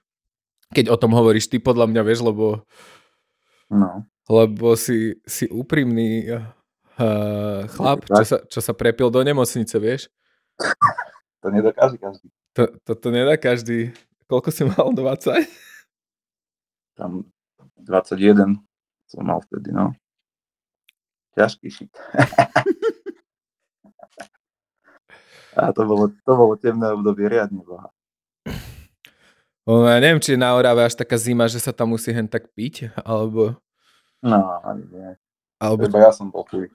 Keď 0.76 0.92
o 0.92 0.98
tom 1.00 1.16
hovoríš 1.16 1.48
ty 1.50 1.58
podľa 1.58 1.88
mňa, 1.90 2.02
vieš, 2.04 2.22
lebo, 2.24 2.62
No, 3.74 4.06
lebo 4.30 4.78
si, 4.78 5.18
si 5.26 5.50
úprimný 5.50 6.30
uh, 6.30 7.66
chlap, 7.74 8.06
čo 8.06 8.24
sa, 8.28 8.38
čo 8.46 8.60
sa 8.62 8.74
prepil 8.76 9.10
do 9.10 9.24
nemocnice, 9.26 9.76
vieš? 9.82 10.12
to 11.42 11.48
nedokáže 11.50 11.98
každý. 11.98 12.28
To, 12.54 12.70
to, 12.86 12.92
to 12.94 13.08
nedá 13.10 13.34
každý. 13.34 13.98
Koľko 14.30 14.50
si 14.54 14.62
mal? 14.70 14.94
20? 14.94 15.50
Tam 16.94 17.26
21 17.82 18.62
som 19.10 19.22
mal 19.26 19.42
vtedy, 19.50 19.74
no. 19.74 19.98
Ťažký 21.34 21.68
šit. 21.70 21.92
A 25.54 25.70
to 25.70 25.86
bolo, 25.86 26.10
to 26.10 26.34
bolo 26.34 26.58
temné 26.58 26.90
obdobie 26.90 27.30
riadne 27.30 27.62
boha. 27.62 27.94
No, 29.64 29.86
ja 29.86 30.02
neviem, 30.02 30.18
či 30.20 30.34
je 30.36 30.42
na 30.42 30.58
Orave 30.58 30.82
až 30.84 30.98
taká 30.98 31.16
zima, 31.16 31.46
že 31.48 31.62
sa 31.62 31.70
tam 31.72 31.94
musí 31.94 32.10
hen 32.12 32.26
tak 32.28 32.50
piť, 32.52 32.90
alebo... 33.06 33.56
No, 34.20 34.60
ani 34.66 34.84
nie. 34.90 35.14
alebo 35.62 35.86
Lebo 35.88 36.02
ja 36.02 36.12
som 36.12 36.28
bol 36.28 36.44
chuj. 36.50 36.68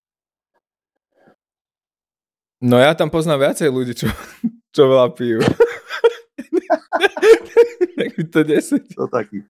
no 2.62 2.78
ja 2.80 2.94
tam 2.96 3.10
poznám 3.12 3.50
viacej 3.50 3.68
ľudí, 3.68 3.92
čo, 3.92 4.06
čo 4.74 4.82
veľa 4.88 5.10
pijú. 5.12 5.42
tak 7.98 8.08
mi 8.14 8.24
to 8.30 8.40
nesedí. 8.46 8.94
To 8.94 9.10
taký. 9.10 9.42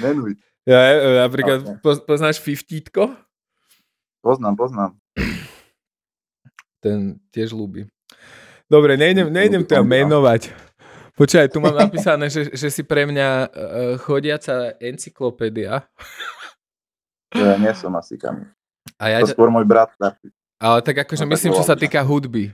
Menuj. 0.00 0.38
Ja, 0.64 0.96
napríklad, 1.28 1.60
Ok. 1.60 1.78
poz, 1.82 1.96
poznáš 2.06 2.38
Fiftítko? 2.40 3.10
Poznám, 4.26 4.58
poznám. 4.58 4.90
Ten 6.82 7.22
tiež 7.30 7.54
ľúbi. 7.54 7.86
Dobre, 8.66 8.98
nejdem, 8.98 9.30
nejdem 9.30 9.62
ťa 9.62 9.86
Ondra. 9.86 9.94
menovať. 10.02 10.50
Počkaj, 11.14 11.46
tu 11.54 11.62
mám 11.62 11.78
napísané, 11.86 12.26
že, 12.26 12.50
že 12.50 12.74
si 12.74 12.82
pre 12.82 13.06
mňa 13.06 13.28
uh, 13.30 13.48
chodiaca 14.02 14.74
encyklopédia. 14.82 15.86
To 17.30 17.38
ja 17.38 17.54
nie 17.54 17.70
som 17.78 17.94
asi 17.94 18.18
kam. 18.18 18.50
A 18.98 19.14
ja, 19.14 19.22
To 19.22 19.30
skôr 19.30 19.46
môj 19.46 19.62
brat 19.62 19.94
ale 20.56 20.80
tak 20.80 21.06
akože 21.06 21.22
No, 21.22 21.30
myslím, 21.30 21.52
čo 21.54 21.62
sa 21.62 21.76
týka 21.76 22.02
hudby. 22.02 22.50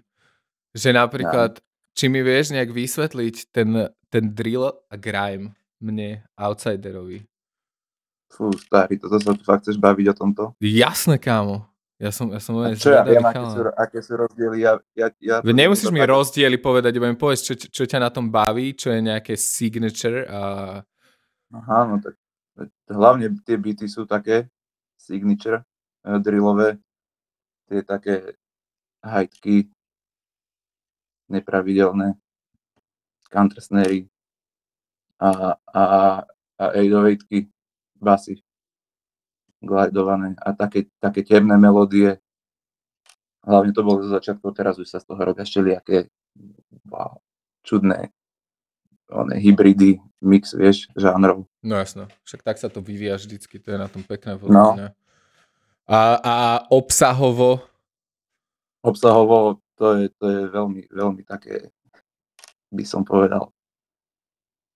Že 0.77 0.93
napríklad, 0.99 1.63
či 1.97 2.11
mi 2.13 2.21
vieš 2.21 2.53
nejak 2.53 2.69
vysvetliť 2.69 3.55
ten, 3.55 3.89
ten 4.11 4.25
drill 4.29 4.69
a 4.69 4.95
grime 4.99 5.57
mne, 5.81 6.27
outsiderovi. 6.37 7.25
Fú, 8.33 8.49
starý, 8.57 8.97
toto 8.97 9.21
sa 9.21 9.37
tu 9.37 9.45
fakt 9.45 9.69
chceš 9.69 9.77
baviť 9.77 10.07
o 10.09 10.15
tomto? 10.17 10.43
Jasné, 10.57 11.21
kámo. 11.21 11.69
Ja 12.01 12.11
som, 12.11 12.33
ja 12.35 12.43
som 12.43 12.59
úplne 12.59 12.75
čo 12.75 12.91
ja 12.91 13.07
viem, 13.07 13.23
aké 13.23 13.45
sú, 13.47 13.61
aké 13.79 13.99
sú 14.03 14.13
rozdiely? 14.19 14.57
Ja, 14.59 14.73
ja, 14.97 15.07
ja 15.23 15.37
Nemusíš 15.45 15.95
mi 15.95 16.03
tak- 16.03 16.11
rozdiely 16.11 16.59
povedať, 16.59 16.99
mi 16.99 17.15
povedz, 17.15 17.47
čo, 17.47 17.55
čo 17.55 17.87
ťa 17.87 18.03
na 18.03 18.11
tom 18.11 18.27
baví, 18.27 18.75
čo 18.75 18.91
je 18.91 18.99
nejaké 18.99 19.39
signature 19.39 20.27
a 20.27 20.41
Aha, 21.53 21.79
no 21.85 22.01
tak 22.01 22.17
hlavne 22.89 23.29
tie 23.45 23.61
beaty 23.61 23.87
sú 23.87 24.09
také 24.09 24.49
signature, 24.99 25.63
eh, 26.03 26.19
drillové, 26.19 26.81
tie 27.71 27.85
také 27.87 28.35
hajtky, 29.05 29.69
nepravidelné, 31.31 32.19
counter 33.31 33.63
snary 33.63 34.11
a, 35.23 35.55
a, 35.71 35.83
a 36.59 36.65
808 36.75 37.47
basy 38.03 38.43
glidované 39.63 40.35
a 40.43 40.51
také, 40.53 40.91
také 40.99 41.23
temné 41.23 41.55
melódie. 41.55 42.19
Hlavne 43.47 43.71
to 43.71 43.87
bolo 43.87 44.03
zo 44.03 44.11
začiatku, 44.11 44.51
teraz 44.51 44.75
už 44.79 44.91
sa 44.91 44.99
z 44.99 45.07
toho 45.07 45.23
robia 45.23 45.47
všelijaké 45.47 46.11
wow, 46.91 47.23
čudné 47.63 48.11
one, 49.07 49.39
hybridy, 49.39 50.03
mix, 50.19 50.51
vieš, 50.55 50.91
žánrov. 50.99 51.47
No 51.63 51.79
jasno, 51.79 52.11
však 52.27 52.43
tak 52.43 52.57
sa 52.59 52.67
to 52.67 52.83
vyvíja 52.83 53.19
vždycky, 53.19 53.63
to 53.63 53.75
je 53.75 53.79
na 53.79 53.87
tom 53.87 54.03
pekné 54.03 54.35
podľa 54.35 54.51
No. 54.51 54.67
mňa. 54.75 54.89
A, 55.87 55.99
a 56.19 56.35
obsahovo, 56.75 57.63
Obsahovo 58.83 59.63
to 59.79 59.95
je, 59.95 60.11
to 60.19 60.27
je 60.27 60.41
veľmi, 60.51 60.91
veľmi 60.91 61.23
také, 61.23 61.71
by 62.75 62.83
som 62.83 63.07
povedal, 63.07 63.51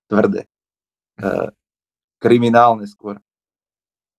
tvrdé. 0.07 0.47
E, 1.17 1.49
kriminálne 2.18 2.87
skôr. 2.88 3.20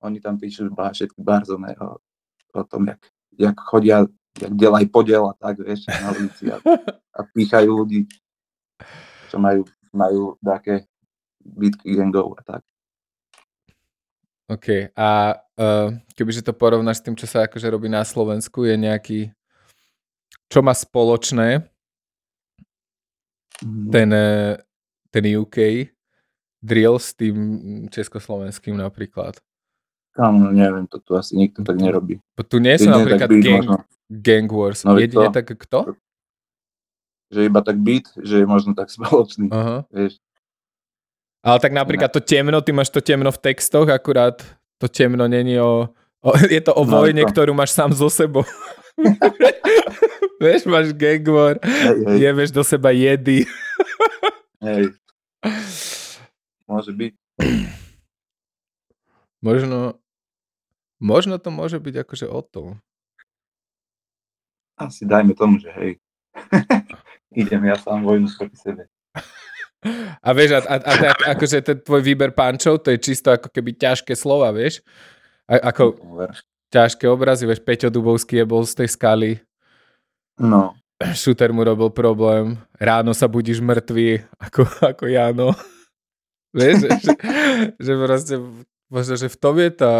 Oni 0.01 0.21
tam 0.21 0.37
píšu 0.37 0.69
ba, 0.71 0.93
všetky 0.93 1.19
barzone 1.21 1.73
o, 1.81 1.97
o 2.53 2.63
tom, 2.63 2.87
jak, 2.87 3.01
jak 3.33 3.57
chodia, 3.57 4.05
jak 4.37 4.53
delaj 4.53 4.85
podiel 4.93 5.25
a 5.29 5.33
tak, 5.33 5.57
vieš, 5.57 5.89
na 5.89 6.13
ulici 6.13 6.53
a, 6.53 6.61
a 7.17 7.19
píchajú 7.25 7.69
ľudí, 7.73 8.05
čo 9.33 9.41
majú, 9.41 9.65
majú 9.89 10.37
také 10.37 10.85
bitky 11.41 11.97
gangov 11.97 12.37
a 12.37 12.41
tak. 12.45 12.61
OK. 14.47 14.93
A 14.95 15.35
uh, 15.35 15.91
kebyže 16.15 16.45
to 16.45 16.53
porovnáš 16.55 17.01
s 17.01 17.05
tým, 17.09 17.17
čo 17.17 17.27
sa 17.27 17.49
akože 17.49 17.67
robí 17.67 17.89
na 17.91 18.05
Slovensku, 18.05 18.63
je 18.63 18.79
nejaký, 18.79 19.19
čo 20.47 20.63
má 20.63 20.71
spoločné 20.71 21.67
Mhm. 23.65 23.91
ten, 23.91 24.13
eh, 24.13 24.57
ten 25.09 25.23
UK 25.25 25.57
drill 26.67 26.99
s 26.99 27.15
tým 27.15 27.35
československým 27.87 28.75
napríklad. 28.75 29.39
Kámo, 30.11 30.51
neviem, 30.51 30.83
to 30.83 30.99
tu 30.99 31.13
asi 31.13 31.37
nikto 31.37 31.61
tak 31.61 31.77
nerobí. 31.77 32.19
Bo 32.35 32.41
tu 32.43 32.59
nie 32.59 32.75
sú 32.75 32.89
Jedine 32.89 32.97
napríklad 32.99 33.29
beat 33.29 33.39
gang, 33.39 33.57
možno, 33.63 33.75
gang 34.09 34.47
wars. 34.49 34.79
No, 34.83 34.97
Jedine 34.97 35.29
to- 35.29 35.35
tak 35.35 35.47
kto? 35.55 35.79
že 37.27 37.43
iba 37.43 37.59
tak 37.59 37.75
beat, 37.77 38.07
že 38.17 38.39
je 38.39 38.47
možno 38.47 38.71
tak 38.71 38.87
spoločný, 38.95 39.47
Aha. 39.47 39.83
vieš. 39.87 40.19
Ale 41.43 41.57
tak 41.59 41.71
napríklad 41.71 42.09
to 42.09 42.19
temno, 42.19 42.59
ty 42.59 42.71
máš 42.71 42.89
to 42.89 42.99
temno 42.99 43.29
v 43.29 43.39
textoch, 43.41 43.87
akurát 43.87 44.39
to 44.77 44.87
temno 44.87 45.27
není 45.27 45.55
o... 45.59 45.87
o 46.19 46.29
je 46.49 46.59
to 46.59 46.71
o 46.71 46.83
No, 46.83 46.99
vojne, 46.99 47.23
to. 47.23 47.31
ktorú 47.31 47.51
máš 47.53 47.71
sám 47.71 47.91
so 47.91 48.09
sebou. 48.09 48.43
Vieš, 50.41 50.65
máš 50.65 50.93
gang 50.93 51.25
war, 51.27 51.55
jebeš 52.13 52.49
do 52.49 52.63
seba 52.63 52.89
jedy. 52.89 53.45
hej. 54.61 54.93
Môže 56.67 56.91
byť. 56.91 57.13
Možno, 59.37 60.01
možno 60.97 61.37
to 61.37 61.53
môže 61.53 61.77
byť 61.77 61.95
akože 62.01 62.25
o 62.25 62.41
tom. 62.41 62.81
Asi 64.81 65.05
dajme 65.05 65.37
tomu, 65.37 65.61
že 65.61 65.69
hej. 65.77 65.91
Idem 67.41 67.69
ja 67.69 67.77
sám 67.77 68.01
vojnu 68.01 68.29
proti 68.33 68.57
sebe. 68.57 68.89
A 70.25 70.33
vieš, 70.33 70.57
a, 70.57 70.61
a, 70.65 70.75
a 70.81 70.93
tak, 70.97 71.17
akože 71.37 71.57
ten 71.61 71.77
tvoj 71.77 72.01
výber 72.01 72.33
pančov, 72.33 72.81
to 72.81 72.89
je 72.91 72.97
čisto 72.97 73.29
ako 73.29 73.47
keby 73.53 73.77
ťažké 73.77 74.17
slova, 74.17 74.49
vieš? 74.49 74.81
A, 75.45 75.69
ako 75.69 75.95
ťažké 76.73 77.05
obrazy, 77.05 77.45
vieš, 77.45 77.61
Peťo 77.61 77.93
Dubovský 77.93 78.41
je 78.41 78.45
bol 78.49 78.65
z 78.65 78.83
tej 78.83 78.89
skaly. 78.89 79.31
No. 80.41 80.73
Šúter 81.21 81.53
mu 81.53 81.61
robil 81.61 81.93
problém. 81.93 82.57
Ráno 82.81 83.13
sa 83.13 83.29
budíš 83.29 83.61
mŕtvý, 83.61 84.25
ako, 84.41 84.65
ako 84.81 85.03
Jano. 85.07 85.53
Vieš, 86.57 86.89
že, 86.89 87.13
že 87.77 87.91
proste, 87.93 88.35
možno, 88.89 89.13
že 89.13 89.27
v 89.29 89.37
tom 89.37 89.55
je 89.61 89.69
tá, 89.69 89.93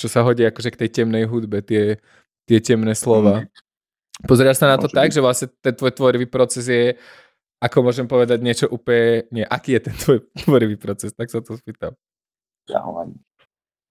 čo 0.00 0.08
sa 0.08 0.24
hodí 0.24 0.42
akože 0.42 0.72
k 0.72 0.80
tej 0.86 0.90
temnej 1.02 1.28
hudbe, 1.28 1.60
tie, 1.60 2.00
tie 2.48 2.58
temné 2.64 2.96
slova. 2.96 3.44
Mm. 3.44 4.52
Sa 4.56 4.68
na 4.70 4.78
to 4.80 4.88
tak, 4.88 5.12
že 5.12 5.20
vlastne 5.20 5.52
ten 5.60 5.76
tvoj 5.76 5.92
tvorivý 5.92 6.26
proces 6.26 6.68
je 6.68 6.96
ako 7.62 7.86
môžem 7.86 8.10
povedať 8.10 8.42
niečo 8.42 8.66
úplne, 8.66 9.30
nie, 9.30 9.46
aký 9.46 9.78
je 9.78 9.86
ten 9.86 9.94
tvoj 9.94 10.18
tvorivý 10.42 10.74
proces, 10.74 11.14
tak 11.14 11.30
sa 11.30 11.38
to 11.38 11.54
spýtam. 11.54 11.94
Ja, 12.66 12.82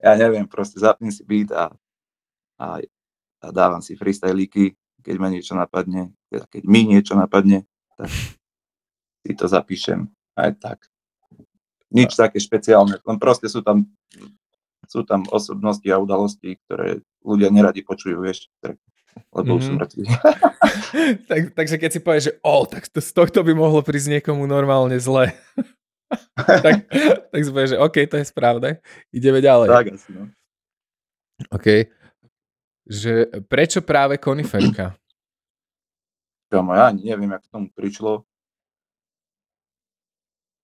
ja 0.04 0.12
neviem, 0.20 0.44
proste 0.44 0.76
zapnem 0.76 1.08
si 1.08 1.24
beat 1.24 1.48
a, 1.56 1.72
a, 2.60 2.84
a 3.40 3.46
dávam 3.48 3.80
si 3.80 3.96
freestylíky, 3.96 4.76
keď 5.00 5.16
ma 5.16 5.32
niečo 5.32 5.56
napadne, 5.56 6.12
teda 6.28 6.44
keď 6.52 6.62
mi 6.68 6.84
niečo 6.84 7.16
napadne, 7.16 7.64
tak 7.96 8.12
si 9.24 9.32
to 9.32 9.48
zapíšem 9.48 10.04
aj 10.36 10.52
tak. 10.60 10.78
Nič 11.92 12.16
také 12.16 12.40
špeciálne, 12.40 12.96
len 12.98 13.18
proste 13.20 13.46
sú 13.52 13.60
tam, 13.60 13.84
sú 14.88 15.04
tam 15.04 15.28
osobnosti 15.28 15.84
a 15.92 16.00
udalosti, 16.00 16.56
ktoré 16.64 17.04
ľudia 17.20 17.52
neradi 17.52 17.84
počujú, 17.84 18.24
vieš, 18.24 18.48
lebo 19.32 19.60
mm-hmm. 19.60 19.68
mhm. 19.68 19.76
mŕtvi. 19.76 20.04
tak, 21.30 21.40
takže 21.56 21.76
keď 21.76 21.90
si 21.92 22.00
povieš, 22.00 22.24
že 22.28 22.34
o, 22.40 22.64
tak 22.64 22.88
to, 22.88 23.00
z 23.00 23.12
tohto 23.12 23.44
by 23.44 23.52
mohlo 23.52 23.84
prísť 23.84 24.20
niekomu 24.20 24.48
normálne 24.48 24.96
zle. 24.96 25.36
tak, 26.64 26.88
tak 27.32 27.40
si 27.40 27.50
povieš, 27.52 27.76
že 27.76 27.80
OK, 27.80 27.96
to 28.08 28.16
je 28.20 28.26
správne. 28.28 28.70
Ideme 29.12 29.40
ďalej. 29.40 29.68
Tak 29.68 29.86
asi, 29.96 30.10
no. 30.12 30.24
OK. 31.52 31.68
Že 32.88 33.12
prečo 33.46 33.80
práve 33.80 34.18
koniferka? 34.18 34.96
Kamo, 36.52 36.76
ja 36.76 36.92
ani 36.92 37.08
neviem, 37.08 37.32
jak 37.32 37.42
k 37.48 37.52
tomu 37.52 37.66
prišlo. 37.72 38.28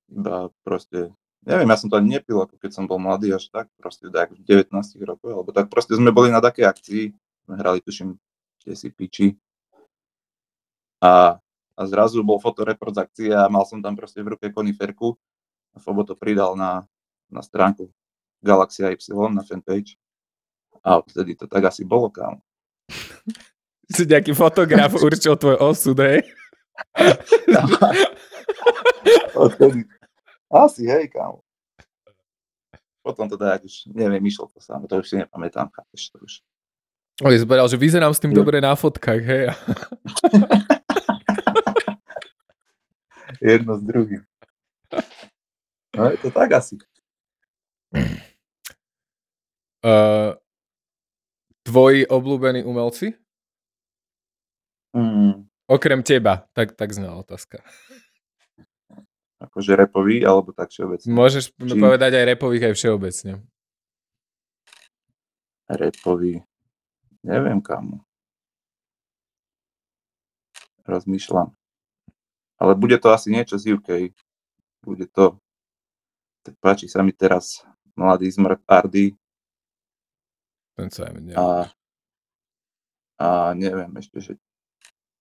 Iba 0.09 0.49
proste, 0.65 1.13
neviem, 1.45 1.69
ja 1.69 1.77
som 1.77 1.93
to 1.93 2.01
ani 2.01 2.17
nepil, 2.17 2.41
ako 2.41 2.57
keď 2.57 2.71
som 2.73 2.89
bol 2.89 2.97
mladý 2.97 3.37
až 3.37 3.53
tak, 3.53 3.69
proste 3.77 4.09
tak 4.09 4.33
v 4.33 4.41
19 4.41 4.73
rokoch, 5.05 5.33
alebo 5.33 5.51
tak 5.53 5.69
proste 5.69 5.93
sme 5.97 6.09
boli 6.09 6.33
na 6.33 6.41
takej 6.41 6.65
akcii, 6.65 7.05
sme 7.45 7.55
hrali, 7.61 7.85
tuším, 7.85 8.17
kde 8.65 8.75
si 8.75 8.89
piči. 8.89 9.29
A, 11.05 11.37
a 11.77 11.81
zrazu 11.87 12.25
bol 12.25 12.41
fotoreport 12.41 12.97
z 12.97 13.01
akcie 13.05 13.31
a 13.31 13.47
mal 13.53 13.69
som 13.69 13.79
tam 13.85 13.95
proste 13.95 14.25
v 14.25 14.35
ruke 14.35 14.49
koniferku 14.51 15.15
a 15.77 15.79
Fobo 15.79 16.03
to 16.03 16.19
pridal 16.19 16.59
na, 16.59 16.89
na 17.31 17.45
stránku 17.45 17.93
Galaxia 18.43 18.91
Y 18.91 18.99
na 19.31 19.45
fanpage. 19.45 19.95
A 20.83 21.03
vtedy 21.05 21.35
to 21.37 21.47
tak 21.47 21.69
asi 21.69 21.85
bolo, 21.85 22.09
kam. 22.11 22.41
Si 23.89 24.05
nejaký 24.05 24.37
fotograf 24.37 24.93
určil 25.01 25.33
tvoj 25.33 25.65
osud, 25.65 25.97
hej? 25.97 26.21
Odtedy. 29.35 29.85
Asi, 30.49 30.89
hej, 30.89 31.09
kámo. 31.13 31.45
Potom 33.05 33.29
to 33.29 33.37
tak 33.37 33.65
už, 33.65 33.89
neviem, 33.93 34.25
išlo 34.27 34.49
to 34.49 34.61
sám, 34.61 34.89
to 34.89 35.01
už 35.01 35.09
si 35.09 35.17
nepamätám, 35.17 35.69
chápeš 35.73 36.11
to 36.13 36.19
už. 36.25 36.33
Oj, 37.25 37.39
zberal, 37.41 37.69
že 37.69 37.77
vyzerám 37.77 38.15
s 38.15 38.21
tým 38.21 38.33
jo. 38.33 38.41
dobre 38.41 38.61
na 38.61 38.77
fotkách, 38.77 39.23
hej. 39.25 39.45
Jedno 43.45 43.79
s 43.79 43.83
druhým. 43.83 44.23
No 45.97 46.11
je 46.11 46.17
to 46.17 46.31
tak 46.31 46.53
asi. 46.53 46.79
Uh, 49.83 50.33
tvoji 51.69 52.07
obľúbení 52.07 52.65
umelci? 52.65 53.15
Mm. 54.97 55.45
Okrem 55.69 56.01
teba, 56.01 56.49
tak, 56.57 56.73
tak 56.73 56.93
znala 56.97 57.21
otázka. 57.21 57.61
Akože 59.39 59.79
repový, 59.79 60.27
alebo 60.27 60.51
tak 60.51 60.75
všeobecne? 60.75 61.07
Môžeš 61.15 61.55
Či... 61.55 61.79
povedať 61.79 62.13
aj 62.19 62.25
repových, 62.35 62.65
aj 62.71 62.75
všeobecne. 62.75 63.33
Repový. 65.71 66.43
Neviem 67.23 67.63
kam. 67.63 68.03
Rozmýšľam. 70.83 71.55
Ale 72.59 72.73
bude 72.75 72.99
to 72.99 73.15
asi 73.15 73.31
niečo 73.31 73.55
z 73.61 73.79
UK. 73.79 74.11
Bude 74.83 75.07
to... 75.07 75.39
Tak 76.43 76.59
páči 76.59 76.91
sa 76.91 77.07
mi 77.07 77.15
teraz 77.15 77.63
mladý 77.95 78.27
zmrt 78.33 78.65
Ardy. 78.67 79.15
Ten 80.75 80.91
sa 80.91 81.11
a, 81.11 81.47
a 83.19 83.27
neviem 83.55 83.91
ešte, 83.99 84.19
že 84.23 84.33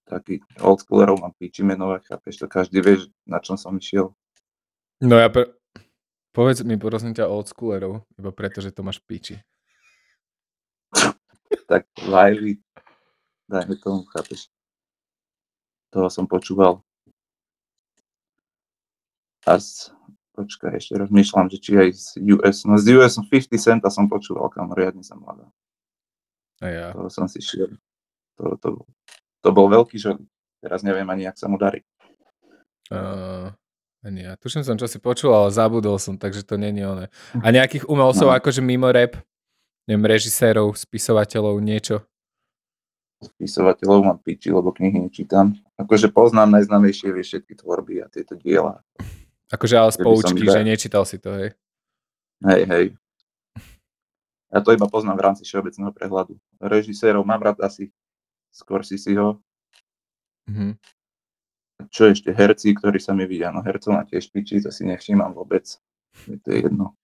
taký 0.07 0.39
old 0.63 0.79
schoolerov 0.81 1.19
mám 1.19 1.35
píči 1.35 1.67
menovať, 1.67 2.07
chápeš 2.07 2.39
to, 2.39 2.45
každý 2.47 2.79
vie, 2.79 2.95
na 3.27 3.43
čom 3.43 3.59
som 3.59 3.75
išiel. 3.75 4.15
No 5.03 5.19
ja 5.19 5.27
pre... 5.27 5.51
Povedz 6.31 6.63
mi, 6.63 6.79
porozumiem 6.79 7.17
ťa 7.17 7.29
old 7.29 7.51
schoolerov, 7.51 8.07
iba 8.15 8.31
preto, 8.31 8.63
že 8.63 8.71
to 8.71 8.81
máš 8.81 9.03
píči 9.03 9.43
tak 11.69 11.85
Wiley, 12.07 12.57
dajme 13.49 13.75
tomu, 13.75 14.03
chápeš. 14.15 14.47
Toho 15.91 16.11
som 16.11 16.27
počúval. 16.27 16.83
A 19.47 19.55
z, 19.59 19.95
počkaj, 20.35 20.75
ešte 20.75 20.99
rozmýšľam, 20.99 21.47
že 21.47 21.57
či 21.63 21.71
aj 21.79 21.89
z 21.95 22.07
US, 22.35 22.67
no 22.67 22.75
z 22.75 22.99
US 22.99 23.15
50 23.15 23.55
centa 23.55 23.87
som 23.87 24.11
počúval, 24.11 24.51
kam 24.51 24.75
riadne 24.75 25.03
som 25.03 25.23
mladá. 25.23 25.47
A 26.59 26.67
ja. 26.67 26.87
To 26.91 27.07
som 27.07 27.31
si 27.31 27.39
šiel. 27.39 27.79
To, 28.35 28.59
to, 28.59 28.83
to 29.41 29.49
bol 29.53 29.69
veľký 29.69 29.97
žod. 29.99 30.21
Teraz 30.61 30.81
neviem 30.81 31.05
ani, 31.07 31.29
jak 31.29 31.37
sa 31.37 31.45
mu 31.45 31.55
darí. 31.61 31.85
Uh, 32.89 33.53
ani 34.01 34.25
ja. 34.25 34.33
Tuším 34.39 34.63
som, 34.65 34.79
čo 34.79 34.89
si 34.89 34.97
počul, 34.97 35.35
ale 35.35 35.53
zabudol 35.53 36.01
som, 36.01 36.17
takže 36.17 36.41
to 36.47 36.57
není 36.57 36.81
ono. 36.81 37.05
A 37.41 37.47
nejakých 37.53 37.85
umelcov 37.85 38.31
no. 38.31 38.35
akože 38.35 38.63
mimo 38.63 38.89
rap? 38.89 39.19
neviem, 39.87 40.05
režisérov, 40.05 40.75
spisovateľov, 40.75 41.63
niečo? 41.63 42.03
Spisovateľov 43.23 44.13
mám 44.13 44.19
piči, 44.21 44.53
lebo 44.53 44.69
knihy 44.69 45.09
nečítam. 45.09 45.57
Akože 45.79 46.11
poznám 46.13 46.53
najznámejšie 46.53 47.09
vieš, 47.15 47.33
všetky 47.33 47.57
tvorby 47.57 48.03
a 48.03 48.11
tieto 48.11 48.37
diela. 48.37 48.83
Akože 49.49 49.79
ale 49.79 49.95
z 49.95 49.97
poučky, 50.03 50.43
že 50.43 50.61
nečítal 50.61 51.07
si 51.07 51.17
to, 51.17 51.33
hej? 51.33 51.49
Hej, 52.45 52.61
hej. 52.69 52.85
Ja 54.53 54.59
to 54.61 54.75
iba 54.75 54.85
poznám 54.85 55.17
v 55.17 55.25
rámci 55.31 55.41
všeobecného 55.47 55.89
prehľadu. 55.95 56.37
Režisérov 56.61 57.25
mám 57.25 57.41
rád 57.41 57.57
asi 57.65 57.89
skôr 58.57 58.81
si 58.81 58.97
si 58.97 59.13
ho. 59.13 59.37
Mm-hmm. 60.49 60.71
Čo 61.93 62.09
ešte 62.09 62.33
herci, 62.33 62.73
ktorí 62.73 62.97
sa 62.97 63.13
mi 63.13 63.29
vidia, 63.29 63.53
no 63.53 63.61
hercov 63.61 63.93
na 63.93 64.01
tiež 64.01 64.33
piči, 64.33 64.57
to 64.65 64.73
si 64.73 64.81
nevšímam 64.89 65.37
vôbec. 65.37 65.69
Je 66.25 66.41
to 66.41 66.49
jedno. 66.49 66.97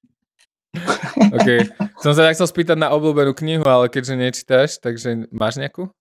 OK. 1.37 1.69
Som 2.01 2.17
sa 2.17 2.25
tak 2.25 2.33
chcel 2.33 2.49
spýtať 2.49 2.77
na 2.81 2.89
obľúbenú 2.89 3.37
knihu, 3.37 3.61
ale 3.69 3.93
keďže 3.93 4.17
nečítaš, 4.17 4.69
takže 4.81 5.29
máš 5.29 5.61
nejakú? 5.61 5.93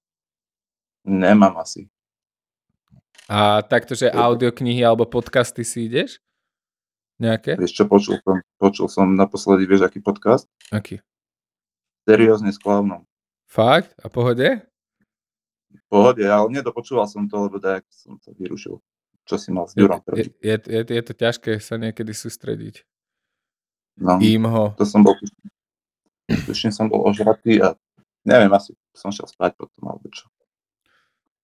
Nemám 1.05 1.61
asi. 1.61 1.93
A 3.29 3.61
takto, 3.61 3.93
že 3.93 4.09
audioknihy 4.09 4.81
alebo 4.81 5.05
podcasty 5.05 5.61
si 5.69 5.93
ideš? 5.93 6.25
Nejaké? 7.21 7.61
Vieš 7.61 7.77
čo, 7.77 7.85
počul 7.85 8.17
som, 8.25 8.41
počul 8.57 8.89
som 8.89 9.07
naposledy, 9.13 9.69
vieš, 9.69 9.85
aký 9.85 10.01
podcast? 10.01 10.49
Aký? 10.73 11.05
Seriózne 12.09 12.51
s 12.51 12.59
klavnom. 12.59 13.05
Fakt? 13.47 13.93
A 14.01 14.09
pohode? 14.09 14.72
Pohode, 15.89 16.25
ale 16.25 16.49
nedopočúval 16.53 17.05
som 17.09 17.29
to, 17.29 17.49
lebo 17.49 17.61
tak 17.61 17.85
som 17.93 18.17
to 18.21 18.33
vyrušil. 18.37 18.81
Čo 19.23 19.37
si 19.39 19.55
mal 19.55 19.71
s 19.71 19.79
Durom 19.79 20.03
je, 20.19 20.35
je, 20.43 20.57
je, 20.67 20.81
je 20.83 21.03
to 21.07 21.15
ťažké 21.15 21.63
sa 21.63 21.79
niekedy 21.79 22.11
sústrediť. 22.11 22.83
No, 24.03 24.19
Im 24.19 24.49
ho. 24.49 24.75
To 24.81 24.85
som 24.89 25.05
bol, 25.05 25.15
tuším 26.27 26.73
som 26.75 26.89
bol 26.89 27.07
ožratý 27.07 27.61
a 27.63 27.77
neviem, 28.27 28.51
asi 28.51 28.75
som 28.97 29.15
šiel 29.15 29.29
spať 29.29 29.55
potom, 29.55 29.83
alebo 29.85 30.09
čo. 30.11 30.27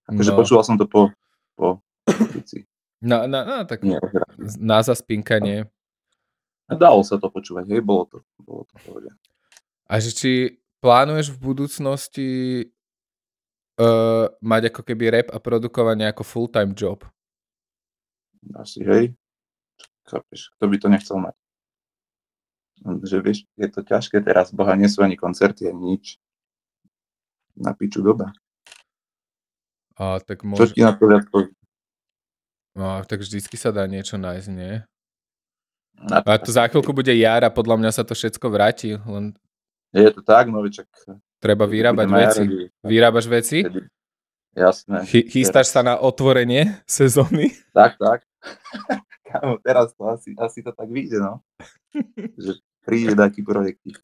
Takže 0.08 0.32
no. 0.32 0.36
počúval 0.40 0.64
som 0.64 0.80
to 0.80 0.88
po, 0.88 1.12
po 1.54 1.84
Na, 2.98 3.30
na, 3.30 3.46
na, 3.46 3.58
tak 3.62 3.86
Nie, 3.86 4.00
na 4.58 4.82
zaspinkanie. 4.82 5.70
Dalo 6.66 7.04
sa 7.06 7.20
to 7.20 7.30
počúvať, 7.30 7.68
hej, 7.70 7.80
bolo 7.84 8.10
to, 8.10 8.16
bolo 8.42 8.66
to 8.66 8.74
pohode. 8.82 9.10
A 9.88 10.02
že 10.02 10.10
či 10.12 10.32
plánuješ 10.82 11.32
v 11.36 11.38
budúcnosti 11.40 12.28
uh, 13.78 14.26
mať 14.42 14.74
ako 14.74 14.82
keby 14.82 15.04
rap 15.14 15.28
a 15.30 15.38
produkovanie 15.38 16.10
ako 16.10 16.22
full-time 16.26 16.74
job? 16.74 17.06
Asi, 18.58 18.82
hej. 18.82 19.14
Chápeš, 20.06 20.50
kto 20.56 20.64
by 20.66 20.76
to 20.78 20.88
nechcel 20.90 21.16
mať? 21.18 21.34
že 23.02 23.18
vieš, 23.18 23.38
je 23.58 23.68
to 23.68 23.80
ťažké 23.82 24.22
teraz, 24.22 24.54
boha, 24.54 24.78
nie 24.78 24.86
sú 24.86 25.02
ani 25.02 25.18
koncerty, 25.18 25.66
ani 25.66 25.98
nič. 25.98 26.18
Na 27.58 27.74
piču 27.74 28.06
doba. 28.06 28.30
A 29.98 30.22
tak 30.22 30.46
Čo 30.46 30.48
môže... 30.48 30.74
ti 30.78 30.86
na 30.86 30.94
to 30.94 31.10
viac? 31.10 31.26
No, 32.78 33.02
tak 33.02 33.18
vždycky 33.26 33.58
sa 33.58 33.74
dá 33.74 33.90
niečo 33.90 34.14
nájsť, 34.14 34.48
nie? 34.54 34.78
A 36.06 36.38
to 36.38 36.54
za 36.54 36.70
chvíľku 36.70 36.94
bude 36.94 37.10
jar 37.10 37.42
a 37.42 37.50
podľa 37.50 37.74
mňa 37.82 37.90
sa 37.90 38.06
to 38.06 38.14
všetko 38.14 38.46
vráti, 38.46 38.94
len 38.94 39.34
Je 39.90 40.06
to 40.14 40.22
tak, 40.22 40.46
no 40.46 40.62
čak... 40.70 40.86
treba 41.38 41.64
vyrábať 41.64 42.06
veci. 42.08 42.42
jari, 42.42 42.66
Vyrábaš 42.80 43.26
veci? 43.26 43.58
Jasné. 44.52 45.06
Chy- 45.06 45.28
chystáš 45.28 45.70
sa 45.70 45.80
na 45.80 45.94
otvorenie 45.96 46.78
sezóny? 46.88 47.54
Tak, 47.70 47.94
tak. 47.96 48.26
Kámo, 49.28 49.60
teraz 49.60 49.92
to 49.92 50.02
asi, 50.04 50.32
asi 50.34 50.60
to 50.60 50.72
tak 50.72 50.88
vyjde, 50.88 51.20
no. 51.20 51.44
Že 52.34 52.58
príde 52.82 53.12
taký 53.12 53.42
projektík. 53.42 54.00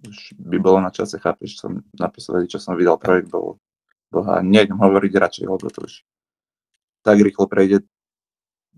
Už 0.00 0.32
by 0.34 0.56
bolo 0.56 0.80
na 0.80 0.88
čase, 0.88 1.16
chápeš, 1.16 1.56
som 1.56 1.84
naposledy, 1.92 2.48
čo 2.48 2.56
som 2.56 2.72
videl 2.72 2.96
projekt, 2.96 3.28
bol 3.28 3.60
boha, 4.08 4.40
nejdem 4.40 4.76
hovoriť 4.76 5.12
radšej, 5.14 5.44
lebo 5.46 5.66
to 5.66 5.84
už 5.84 6.04
tak 7.00 7.16
rýchlo 7.16 7.44
prejde 7.46 7.84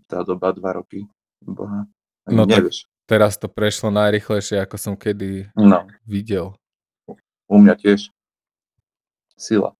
tá 0.06 0.22
doba, 0.22 0.50
dva 0.50 0.76
roky, 0.76 1.06
boha. 1.40 1.86
No 2.26 2.42
tak- 2.44 2.58
nevieš. 2.58 2.86
Teraz 3.12 3.36
to 3.36 3.44
prešlo 3.44 3.92
najrychlejšie, 3.92 4.56
ako 4.58 4.76
som 4.76 4.94
kedy 4.96 5.52
No, 5.52 5.84
videl. 6.02 6.56
u 7.44 7.56
mňa 7.58 7.76
tiež. 7.76 8.08
Sila. 9.36 9.76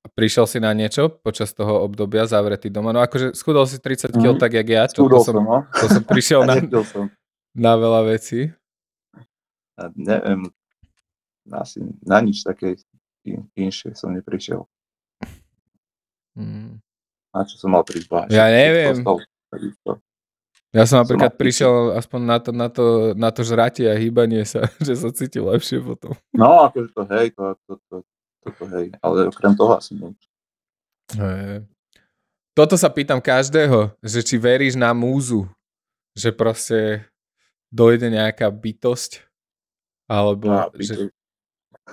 A 0.00 0.08
prišiel 0.08 0.46
si 0.46 0.56
na 0.56 0.70
niečo 0.70 1.10
počas 1.10 1.50
toho 1.50 1.82
obdobia 1.82 2.24
zavretý 2.24 2.70
doma? 2.70 2.94
No 2.94 3.02
akože 3.02 3.34
schudol 3.34 3.66
si 3.66 3.76
30 3.76 4.14
kg 4.14 4.32
Mhm. 4.32 4.38
tak, 4.38 4.54
jak 4.54 4.68
ja. 4.68 4.86
To, 4.88 5.02
to, 5.04 5.18
som, 5.20 5.34
som, 5.34 5.42
no. 5.42 5.58
to 5.68 5.86
som 5.90 6.02
prišiel 6.06 6.40
na, 6.48 6.54
som. 6.86 7.10
na 7.52 7.72
veľa 7.74 8.06
vecí. 8.08 8.54
A 9.74 9.90
neviem, 9.92 10.46
asi 11.50 11.82
na 12.00 12.22
nič 12.22 12.40
také 12.40 12.78
in, 13.24 13.50
inšie 13.52 13.92
som 13.92 14.14
neprišiel. 14.14 14.62
Mm. 16.38 16.78
Na 17.30 17.42
čo 17.42 17.58
som 17.58 17.74
mal 17.74 17.82
prísť? 17.82 18.30
Ja 18.30 18.46
neviem. 18.46 18.94
stol, 18.96 19.18
takisto. 19.50 19.98
Ja 20.70 20.86
som 20.86 21.02
napríklad 21.02 21.34
prišiel 21.34 21.98
aspoň 21.98 22.20
na 22.22 22.38
to, 22.38 22.50
na 22.54 22.68
to, 22.70 22.86
na 23.18 23.30
to 23.34 23.42
žratie 23.42 23.90
a 23.90 23.98
hýbanie 23.98 24.46
sa, 24.46 24.70
že 24.86 24.94
sa 24.94 25.10
cítil 25.10 25.50
lepšie 25.50 25.82
potom. 25.82 26.14
No, 26.30 26.70
akože 26.70 26.94
to 26.94 27.02
hej, 27.10 27.26
to, 27.34 27.44
to, 27.66 27.72
to, 27.90 27.96
to, 28.46 28.48
to 28.54 28.64
hej, 28.78 28.86
ale 29.02 29.26
okrem 29.26 29.54
toho 29.58 29.72
asi 29.74 29.98
nič. 29.98 30.20
Hej. 31.18 31.66
Toto 32.54 32.78
sa 32.78 32.86
pýtam 32.86 33.18
každého, 33.18 33.94
že 33.98 34.22
či 34.22 34.38
veríš 34.38 34.78
na 34.78 34.94
múzu, 34.94 35.50
že 36.14 36.30
proste 36.30 37.06
dojde 37.70 38.10
nejaká 38.10 38.46
bytosť, 38.50 39.26
alebo 40.06 40.50
No, 40.50 40.70
že 40.78 41.10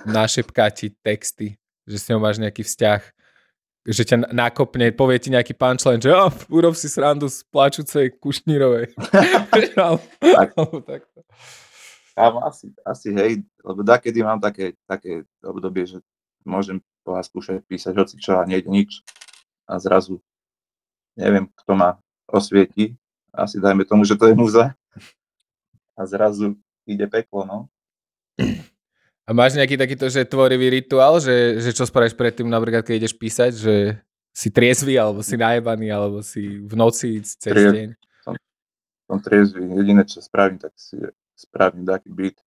našepká 0.06 0.70
ti 0.70 0.94
texty, 1.02 1.58
že 1.82 1.98
s 1.98 2.06
ňou 2.10 2.22
máš 2.22 2.38
nejaký 2.38 2.62
vzťah, 2.62 3.02
že 3.88 4.04
ťa 4.04 4.36
nakopne, 4.36 4.92
povie 4.92 5.16
ti 5.16 5.32
nejaký 5.32 5.56
punchline, 5.56 6.04
že 6.04 6.12
oh, 6.12 6.28
urob 6.52 6.76
si 6.76 6.92
srandu 6.92 7.32
z 7.32 7.40
plačúcej 7.48 8.12
kušnírovej. 8.20 8.92
Tak. 10.18 10.54
alebo 10.54 10.82
takto. 10.84 11.18
Áno, 12.18 12.42
asi, 12.44 12.68
asi 12.82 13.14
hej, 13.14 13.46
lebo 13.62 13.80
dakedy 13.86 14.20
mám 14.20 14.42
také, 14.42 14.74
také 14.84 15.24
obdobie, 15.40 15.86
že 15.86 15.98
môžem 16.42 16.82
po 17.06 17.14
vás 17.14 17.30
skúšať 17.30 17.64
písať 17.64 17.94
hoci 17.94 18.14
čo 18.20 18.36
a 18.36 18.44
nejde 18.44 18.68
nič. 18.68 19.00
A 19.64 19.78
zrazu 19.78 20.20
neviem, 21.16 21.48
kto 21.64 21.72
ma 21.74 21.96
osvieti. 22.28 22.94
Asi 23.32 23.58
dajme 23.58 23.86
tomu, 23.88 24.04
že 24.04 24.18
to 24.18 24.28
je 24.28 24.34
muza. 24.34 24.74
A 25.98 26.00
zrazu 26.06 26.54
ide 26.86 27.06
peklo, 27.10 27.42
no. 27.42 27.58
A 29.28 29.36
máš 29.36 29.60
nejaký 29.60 29.76
takýto, 29.76 30.08
že 30.08 30.24
tvorivý 30.24 30.72
rituál, 30.72 31.20
že, 31.20 31.60
že 31.60 31.76
čo 31.76 31.84
spravíš 31.84 32.16
predtým, 32.16 32.48
napríklad, 32.48 32.80
keď 32.80 33.04
ideš 33.04 33.12
písať, 33.12 33.52
že 33.52 34.00
si 34.32 34.48
triezvy, 34.48 34.96
alebo 34.96 35.20
si 35.20 35.36
najebaný, 35.36 35.92
alebo 35.92 36.24
si 36.24 36.56
v 36.64 36.72
noci 36.72 37.20
cez 37.20 37.52
Trie- 37.52 37.68
deň. 37.68 37.88
Som 39.04 39.20
triezvy. 39.20 39.68
Jediné, 39.68 40.08
čo 40.08 40.24
spravím, 40.24 40.56
tak 40.56 40.72
si 40.80 40.96
spravím 41.36 41.84
taký 41.84 42.08
beat. 42.08 42.40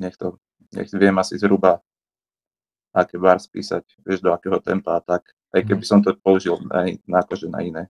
Nech 0.00 0.16
to, 0.16 0.40
nech 0.72 0.88
viem 0.96 1.16
asi 1.20 1.36
zhruba 1.36 1.84
aké 2.96 3.20
bar 3.20 3.36
spísať, 3.36 4.00
vieš 4.00 4.24
do 4.24 4.32
akého 4.32 4.56
tempa 4.64 4.96
a 4.96 5.04
tak. 5.04 5.28
Aj 5.52 5.60
keby 5.60 5.84
som 5.84 6.00
to 6.00 6.16
použil 6.24 6.56
na, 6.70 6.88
na, 7.04 7.20
akože 7.20 7.52
na 7.52 7.60
iné 7.60 7.82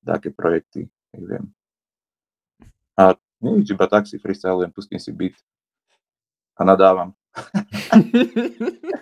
také 0.00 0.32
projekty, 0.32 0.88
tak 1.12 1.22
viem. 1.28 1.44
A 2.96 3.18
nič, 3.42 3.68
iba 3.68 3.84
tak 3.84 4.08
si 4.08 4.16
freestylujem, 4.16 4.72
pustím 4.72 5.02
si 5.02 5.12
beat 5.12 5.36
a 6.60 6.62
nadávam. 6.64 7.16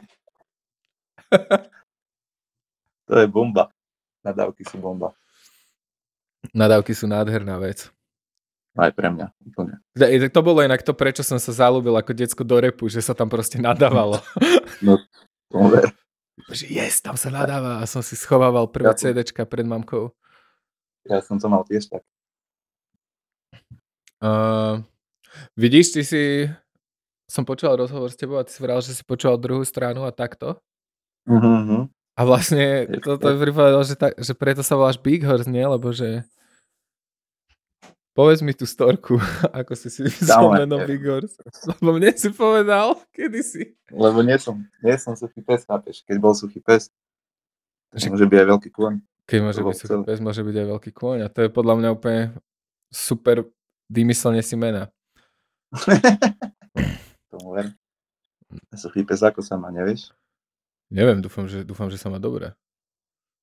To 3.08 3.16
je 3.16 3.26
bomba. 3.28 3.72
Nadávky 4.20 4.68
sú 4.68 4.76
bomba. 4.76 5.16
Nadávky 6.52 6.92
sú 6.92 7.08
nádherná 7.08 7.56
vec. 7.56 7.88
Aj 8.76 8.92
pre 8.92 9.08
mňa, 9.08 9.32
úplne. 9.48 9.80
To 10.28 10.40
bolo 10.44 10.60
inak 10.60 10.84
to, 10.84 10.92
prečo 10.92 11.24
som 11.24 11.40
sa 11.40 11.50
zalúbil 11.50 11.96
ako 11.96 12.12
decko 12.12 12.44
do 12.44 12.60
repu, 12.60 12.86
že 12.86 13.00
sa 13.00 13.16
tam 13.16 13.32
proste 13.32 13.56
nadávalo. 13.58 14.20
Tomu 15.50 15.72
ver. 15.72 15.88
že 16.52 16.68
yes, 16.68 17.00
tam 17.00 17.16
sa 17.16 17.32
nadáva 17.32 17.80
a 17.80 17.88
som 17.88 18.04
si 18.04 18.12
schovával 18.12 18.68
prvé 18.68 18.92
Ja 18.92 18.94
CDčka 18.94 19.48
pred 19.48 19.64
mamkou. 19.64 20.12
Ja 21.08 21.24
som 21.24 21.40
to 21.40 21.48
mal 21.48 21.64
tiež 21.64 21.88
tak. 21.88 22.04
Uh, 24.20 24.84
vidíš, 25.56 25.96
ty 25.96 26.02
si... 26.04 26.22
Som 27.28 27.44
počúval 27.44 27.76
rozhovor 27.84 28.08
s 28.08 28.16
tebou 28.16 28.40
a 28.40 28.44
ty 28.44 28.56
si 28.56 28.60
vral, 28.64 28.80
že 28.80 28.96
si 28.96 29.04
počúval 29.04 29.36
druhú 29.36 29.60
stranu 29.60 30.08
a 30.08 30.10
takto. 30.10 30.56
Uh-huh. 31.28 31.84
A 32.16 32.20
vlastne 32.24 32.88
Je- 32.88 33.04
toto 33.04 33.28
pripadalo, 33.36 33.84
že, 33.84 33.94
tak, 33.94 34.16
že 34.16 34.32
preto 34.32 34.64
sa 34.64 34.74
voláš 34.74 34.96
Big 34.96 35.20
Horse, 35.22 35.46
nie? 35.46 35.62
Lebo 35.62 35.92
že... 35.92 36.24
Povedz 38.16 38.42
mi 38.42 38.50
tú 38.50 38.66
storku, 38.66 39.20
ako 39.60 39.78
si 39.78 39.92
si 39.92 40.08
je. 40.08 40.10
Big 40.88 41.04
Horse. 41.04 41.38
Lebo 41.78 41.94
mne 41.94 42.16
si 42.16 42.32
povedal, 42.32 42.98
kedy 43.14 43.40
si. 43.44 43.62
Lebo 43.92 44.24
nie 44.24 44.34
som, 44.40 44.58
nie 44.82 44.96
som 44.98 45.14
suchý 45.14 45.44
pes, 45.44 45.62
chápeš? 45.68 46.02
Keď 46.02 46.16
bol 46.18 46.32
suchý 46.34 46.58
pes, 46.64 46.90
Že- 47.94 48.10
môže 48.16 48.26
byť 48.26 48.38
aj 48.40 48.48
veľký 48.56 48.70
kôň. 48.72 48.92
Keď 49.28 49.38
môže 49.44 49.60
byť 49.60 49.76
suchý 49.76 49.98
pes, 50.02 50.18
môže 50.18 50.42
byť 50.42 50.56
aj 50.58 50.66
veľký 50.74 50.90
kôň. 50.96 51.18
A 51.22 51.28
to 51.28 51.44
je 51.44 51.52
podľa 51.52 51.74
mňa 51.76 51.88
úplne 51.92 52.22
super 52.88 53.44
vymyslenie 53.92 54.40
si 54.40 54.56
mena. 54.56 54.88
Tomu 57.28 57.54
ver. 57.54 57.72
Suchý 58.72 59.04
pes, 59.04 59.20
ako 59.20 59.44
sa 59.44 59.60
má, 59.60 59.68
nevieš? 59.68 60.12
Neviem, 60.88 61.20
dúfam, 61.20 61.44
že, 61.44 61.64
dúfam, 61.64 61.92
že 61.92 62.00
sa 62.00 62.08
má 62.08 62.16
dobre. 62.16 62.56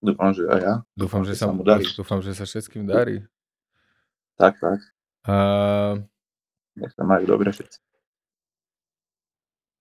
Dúfam, 0.02 0.34
že 0.34 0.46
aj 0.50 0.62
ja. 0.62 0.74
Dúfam, 0.98 1.22
že 1.22 1.38
sa, 1.38 1.50
sa 1.50 1.54
mu 1.54 1.62
darí. 1.62 1.86
dúfam, 1.94 2.22
že 2.22 2.34
sa 2.34 2.46
všetkým 2.46 2.90
darí. 2.90 3.22
Tak, 4.38 4.58
tak. 4.58 4.80
A 5.26 5.36
Nech 6.76 6.92
sa 6.92 7.04
majú 7.08 7.24
dobre 7.26 7.54
všetci. 7.54 7.78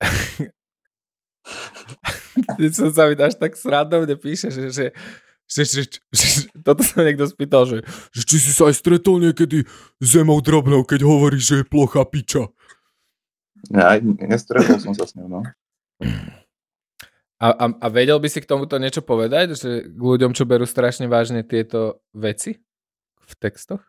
Teď 2.61 2.73
som 2.73 2.91
sa 2.95 3.09
mi 3.11 3.17
až 3.19 3.35
tak 3.37 3.57
srandovne 3.59 4.17
píše, 4.17 4.51
že, 4.51 4.71
že, 4.71 4.93
že, 5.45 5.63
že, 5.65 5.83
že, 6.13 6.27
že 6.27 6.49
toto 6.63 6.83
sa 6.87 7.03
niekto 7.05 7.27
spýtal, 7.29 7.67
že, 7.67 7.85
že 8.15 8.23
či 8.25 8.37
si 8.41 8.51
sa 8.55 8.71
aj 8.71 8.79
stretol 8.79 9.21
niekedy 9.21 9.67
s 10.01 10.11
Emou 10.17 10.41
Drobnou, 10.41 10.85
keď 10.87 11.05
hovoríš, 11.05 11.45
že 11.45 11.57
je 11.63 11.69
plocha 11.69 12.05
piča. 12.07 12.49
Ja 13.73 13.97
nestretol 14.01 14.81
som 14.83 14.93
sa 14.93 15.09
s 15.09 15.17
ňou, 15.17 15.29
no. 15.29 15.41
A, 17.39 17.47
a, 17.51 17.65
a 17.71 17.87
vedel 17.93 18.17
by 18.17 18.29
si 18.31 18.41
k 18.41 18.49
tomuto 18.49 18.81
niečo 18.81 19.05
povedať, 19.05 19.57
že 19.59 19.71
k 19.85 20.01
ľuďom, 20.01 20.33
čo 20.33 20.49
berú 20.49 20.65
strašne 20.65 21.11
vážne 21.11 21.45
tieto 21.45 22.01
veci 22.17 22.63
v 23.25 23.33
textoch? 23.37 23.85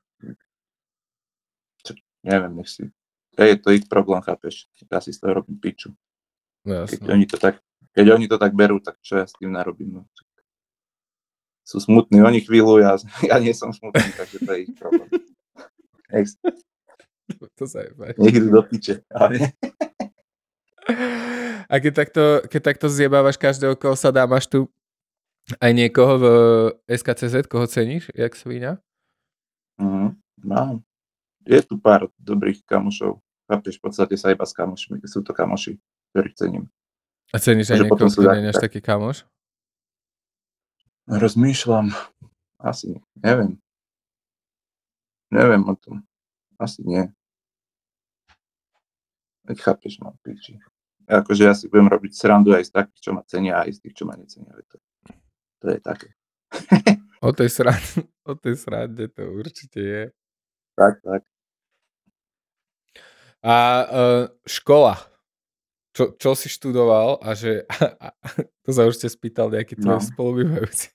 Neviem, 2.25 2.57
nech 2.57 2.69
si. 2.69 2.89
To 3.37 3.41
je 3.45 3.53
to 3.61 3.69
ich 3.69 3.85
problém, 3.85 4.17
chápeš? 4.25 4.65
Ja 4.89 4.97
si 4.97 5.13
z 5.13 5.21
toho 5.21 5.37
robím 5.37 5.61
piču. 5.61 5.93
No 6.65 6.89
Keď 6.89 7.05
oni 7.05 7.25
to 7.29 7.37
tak, 7.37 7.61
keď 7.93 8.05
oni 8.17 8.25
to 8.25 8.41
tak 8.41 8.57
berú, 8.57 8.81
tak 8.81 8.97
čo 9.05 9.21
ja 9.21 9.29
s 9.29 9.37
tým 9.37 9.53
narobím? 9.53 10.01
No? 10.01 10.09
Sú 11.61 11.77
smutní, 11.77 12.25
oni 12.25 12.41
chvíľu, 12.41 12.81
ja, 12.81 12.97
ja 13.29 13.37
nie 13.37 13.53
som 13.53 13.69
smutný, 13.69 14.09
takže 14.17 14.37
to 14.41 14.49
je 14.57 14.59
ich 14.65 14.73
problém. 14.73 15.09
To 17.59 17.63
sa 17.67 17.83
je 17.83 17.89
idú 18.19 18.49
do 18.51 18.61
piče. 18.63 19.01
A 21.65 21.81
keď 21.81 21.93
takto, 22.05 22.23
keď 22.45 22.61
takto 22.61 22.85
zjebávaš 22.85 23.41
každého, 23.41 23.73
koho 23.73 23.97
sa 23.97 24.13
dá, 24.13 24.29
máš 24.29 24.45
tu 24.45 24.69
aj 25.57 25.71
niekoho 25.73 26.13
v 26.21 26.25
SKCZ, 26.85 27.49
koho 27.49 27.65
ceníš, 27.65 28.13
jak 28.13 28.37
svíňa? 28.37 28.77
Mhm, 29.81 30.13
mám. 30.45 30.85
Je 31.45 31.61
tu 31.65 31.77
pár 31.81 32.09
dobrých 32.21 32.61
kamošov. 32.65 33.17
Chápeš, 33.49 33.77
v 33.77 33.81
podstate 33.81 34.13
sa 34.17 34.33
iba 34.33 34.45
s 34.45 34.53
kamošmi, 34.53 35.01
sú 35.05 35.21
to 35.21 35.33
kamoši, 35.33 35.77
ktorých 36.13 36.37
cením. 36.37 36.65
A 37.33 37.37
ceníš 37.41 37.73
aj 37.73 37.85
niekoho, 37.85 38.09
kto 38.09 38.29
nie 38.37 38.53
tak- 38.53 38.69
taký 38.69 38.79
kamoš? 38.81 39.25
Rozmýšľam. 41.05 41.93
Asi, 42.57 42.97
neviem. 43.21 43.61
Neviem 45.29 45.61
o 45.69 45.73
tom. 45.77 46.01
Asi 46.57 46.81
nie. 46.81 47.09
Veď 49.45 49.57
chápeš, 49.61 50.01
no, 50.01 50.17
piči. 50.25 50.57
Akože 51.05 51.45
ja 51.45 51.53
si 51.53 51.69
budem 51.69 51.85
robiť 51.85 52.17
srandu 52.17 52.57
aj 52.57 52.65
z 52.65 52.71
takých, 52.81 53.01
čo 53.01 53.11
ma 53.13 53.21
cenia, 53.29 53.61
aj 53.61 53.77
z 53.77 53.79
tých, 53.85 53.95
čo 54.01 54.03
ma 54.09 54.17
necenia. 54.17 54.49
To, 54.57 54.77
to 55.61 55.65
je 55.69 55.79
také. 55.85 56.09
o 57.27 57.29
tej 57.29 57.49
srande, 57.53 58.09
o 58.25 58.33
tej 58.33 58.55
srande 58.57 59.05
to 59.13 59.21
určite 59.29 59.79
je. 59.81 60.03
Tak, 60.73 60.97
tak. 61.05 61.21
A 63.45 63.55
uh, 63.85 64.23
škola. 64.49 64.97
Čo, 65.95 66.11
čo 66.19 66.35
si 66.35 66.51
študoval 66.51 67.23
a 67.23 67.31
že 67.39 67.63
a, 67.71 67.95
a, 67.95 68.07
to 68.67 68.75
sa 68.75 68.83
už 68.83 68.99
ste 68.99 69.07
spýtal 69.07 69.47
nejaký 69.47 69.79
tvoj 69.79 69.95
no. 69.95 70.03
spolubývajúci. 70.03 70.91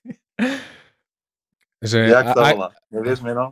že, 1.89 2.05
Jak 2.05 2.37
sa 2.37 2.53
volá? 2.53 2.69
Nevieš 2.93 3.25
meno? 3.25 3.49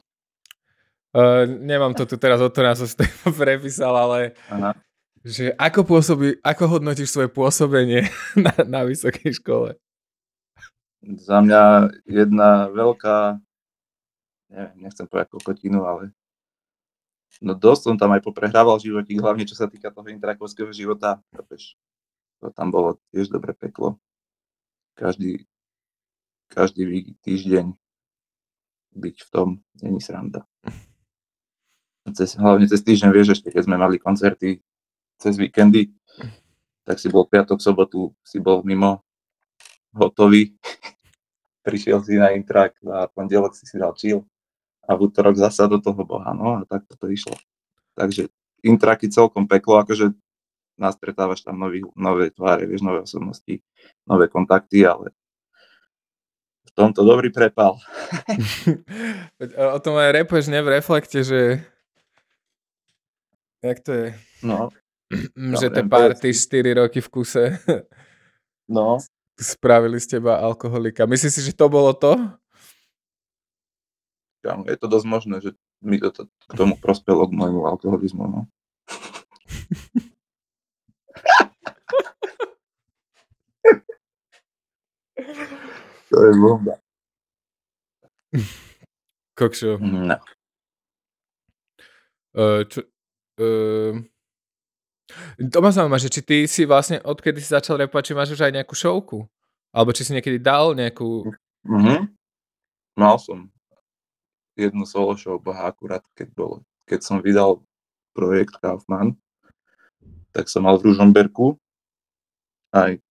Uh, 1.09 1.49
nemám 1.49 1.97
to 1.97 2.05
tu 2.05 2.21
teraz 2.21 2.37
otvorené, 2.37 2.77
som 2.77 2.85
si 2.85 2.93
to 2.93 3.07
prepísal, 3.41 3.97
ale 3.97 4.37
Aha 4.53 4.77
že 5.23 5.51
ako, 5.59 5.83
pôsobí, 5.83 6.39
ako 6.39 6.79
hodnotíš 6.79 7.11
svoje 7.11 7.29
pôsobenie 7.31 8.07
na, 8.45 8.53
na 8.63 8.81
vysokej 8.87 9.35
škole? 9.39 9.75
Za 10.99 11.39
mňa 11.39 11.95
jedna 12.07 12.67
veľká, 12.71 13.39
neviem, 14.51 14.75
nechcem 14.83 15.07
povedať 15.07 15.31
kokotinu, 15.31 15.87
ale 15.87 16.11
no 17.39 17.55
dosť 17.55 17.81
som 17.87 17.95
tam 17.95 18.11
aj 18.11 18.23
poprehrával 18.23 18.79
životík, 18.83 19.23
hlavne 19.23 19.47
čo 19.47 19.55
sa 19.55 19.71
týka 19.71 19.95
toho 19.95 20.11
intrakovského 20.11 20.71
života. 20.75 21.23
To 22.43 22.51
tam 22.51 22.71
bolo 22.71 22.99
tiež 23.15 23.31
dobre 23.31 23.55
peklo. 23.55 23.95
Každý, 24.99 25.47
každý 26.51 27.15
týždeň 27.23 27.71
byť 28.99 29.15
v 29.23 29.29
tom, 29.31 29.47
není 29.79 30.03
sranda. 30.03 30.43
Cez, 32.09 32.33
hlavne 32.41 32.65
cez 32.65 32.81
týždeň, 32.81 33.13
vieš, 33.13 33.37
ešte 33.37 33.53
keď 33.53 33.69
sme 33.69 33.77
mali 33.77 34.01
koncerty 34.01 34.65
cez 35.19 35.35
víkendy, 35.35 35.91
tak 36.87 36.97
si 36.97 37.11
bol 37.11 37.27
piatok, 37.27 37.59
sobotu, 37.59 38.15
si 38.23 38.39
bol 38.39 38.63
mimo, 38.63 39.03
hotový, 39.91 40.55
prišiel 41.67 41.99
si 42.01 42.15
na 42.15 42.31
intrak 42.31 42.79
a 42.87 43.05
pondelok 43.11 43.53
si 43.53 43.67
si 43.67 43.75
dal 43.75 43.93
chill 43.93 44.23
a 44.87 44.95
v 44.97 45.05
útorok 45.05 45.37
zasa 45.37 45.69
do 45.69 45.77
toho 45.77 46.01
boha, 46.01 46.33
no 46.33 46.57
a 46.57 46.65
tak 46.65 46.87
to 46.87 47.05
išlo. 47.11 47.37
Takže 47.93 48.31
intraky 48.65 49.11
celkom 49.11 49.45
peklo, 49.45 49.77
akože 49.83 50.15
nastretávaš 50.79 51.43
tam 51.43 51.59
nový, 51.59 51.83
nové 51.93 52.31
tváre, 52.31 52.63
vieš, 52.63 52.81
nové 52.81 53.03
osobnosti, 53.03 53.59
nové 54.07 54.31
kontakty, 54.31 54.87
ale 54.87 55.11
v 56.65 56.71
tomto 56.71 57.03
dobrý 57.03 57.29
prepal. 57.29 57.75
o 59.75 59.79
tom 59.83 59.99
aj 59.99 60.23
repuješ 60.23 60.47
ne 60.47 60.63
v 60.63 60.79
reflekte, 60.79 61.21
že 61.27 61.59
jak 63.59 63.83
to 63.83 63.91
je? 63.91 64.07
No, 64.39 64.71
že 65.59 65.67
tie 65.73 65.83
party 65.85 66.29
4 66.33 66.79
roky 66.85 67.01
v 67.01 67.09
kuse 67.09 67.45
no. 68.69 69.01
spravili 69.33 69.97
z 69.97 70.17
teba 70.17 70.37
alkoholika. 70.37 71.09
Myslíš 71.09 71.33
si, 71.33 71.41
že 71.41 71.53
to 71.57 71.65
bolo 71.69 71.93
to? 71.97 72.15
Je 74.45 74.77
to 74.79 74.87
dosť 74.87 75.05
možné, 75.09 75.35
že 75.43 75.51
mi 75.81 75.99
to, 75.99 76.11
to 76.13 76.29
k 76.29 76.53
tomu 76.55 76.77
prospelo 76.79 77.27
k 77.27 77.35
môjmu 77.35 77.65
alkoholizmu. 77.67 78.23
No. 78.29 78.47
to 86.09 86.15
je 86.23 86.31
bomba. 86.39 86.75
Kokšo. 89.35 89.79
No. 89.79 90.17
Uh, 92.35 92.63
čo, 92.69 92.85
uh, 93.41 93.97
to 95.37 95.57
ma 95.59 95.69
zaujíma, 95.73 95.97
že 95.97 96.09
či 96.09 96.21
ty 96.21 96.37
si 96.45 96.63
vlastne, 96.69 97.01
odkedy 97.01 97.41
si 97.41 97.49
začal 97.49 97.81
repovať, 97.81 98.03
či 98.11 98.13
máš 98.17 98.29
už 98.37 98.45
aj 98.45 98.53
nejakú 98.55 98.73
showku? 98.77 99.25
Alebo 99.73 99.93
či 99.93 100.05
si 100.05 100.13
niekedy 100.13 100.41
dal 100.41 100.73
nejakú... 100.73 101.29
Mm-hmm. 101.65 101.99
Mal 102.97 103.15
som 103.21 103.49
jednu 104.59 104.83
solo 104.83 105.15
show, 105.15 105.39
boha 105.39 105.71
akurát, 105.71 106.03
keď 106.13 106.27
bolo, 106.35 106.55
keď 106.83 106.99
som 106.99 107.23
vydal 107.23 107.63
projekt 108.11 108.59
Kaufman, 108.59 109.15
tak 110.35 110.51
som 110.51 110.67
mal 110.67 110.75
v 110.77 110.91
Ružomberku 110.91 111.55
aj 112.75 113.01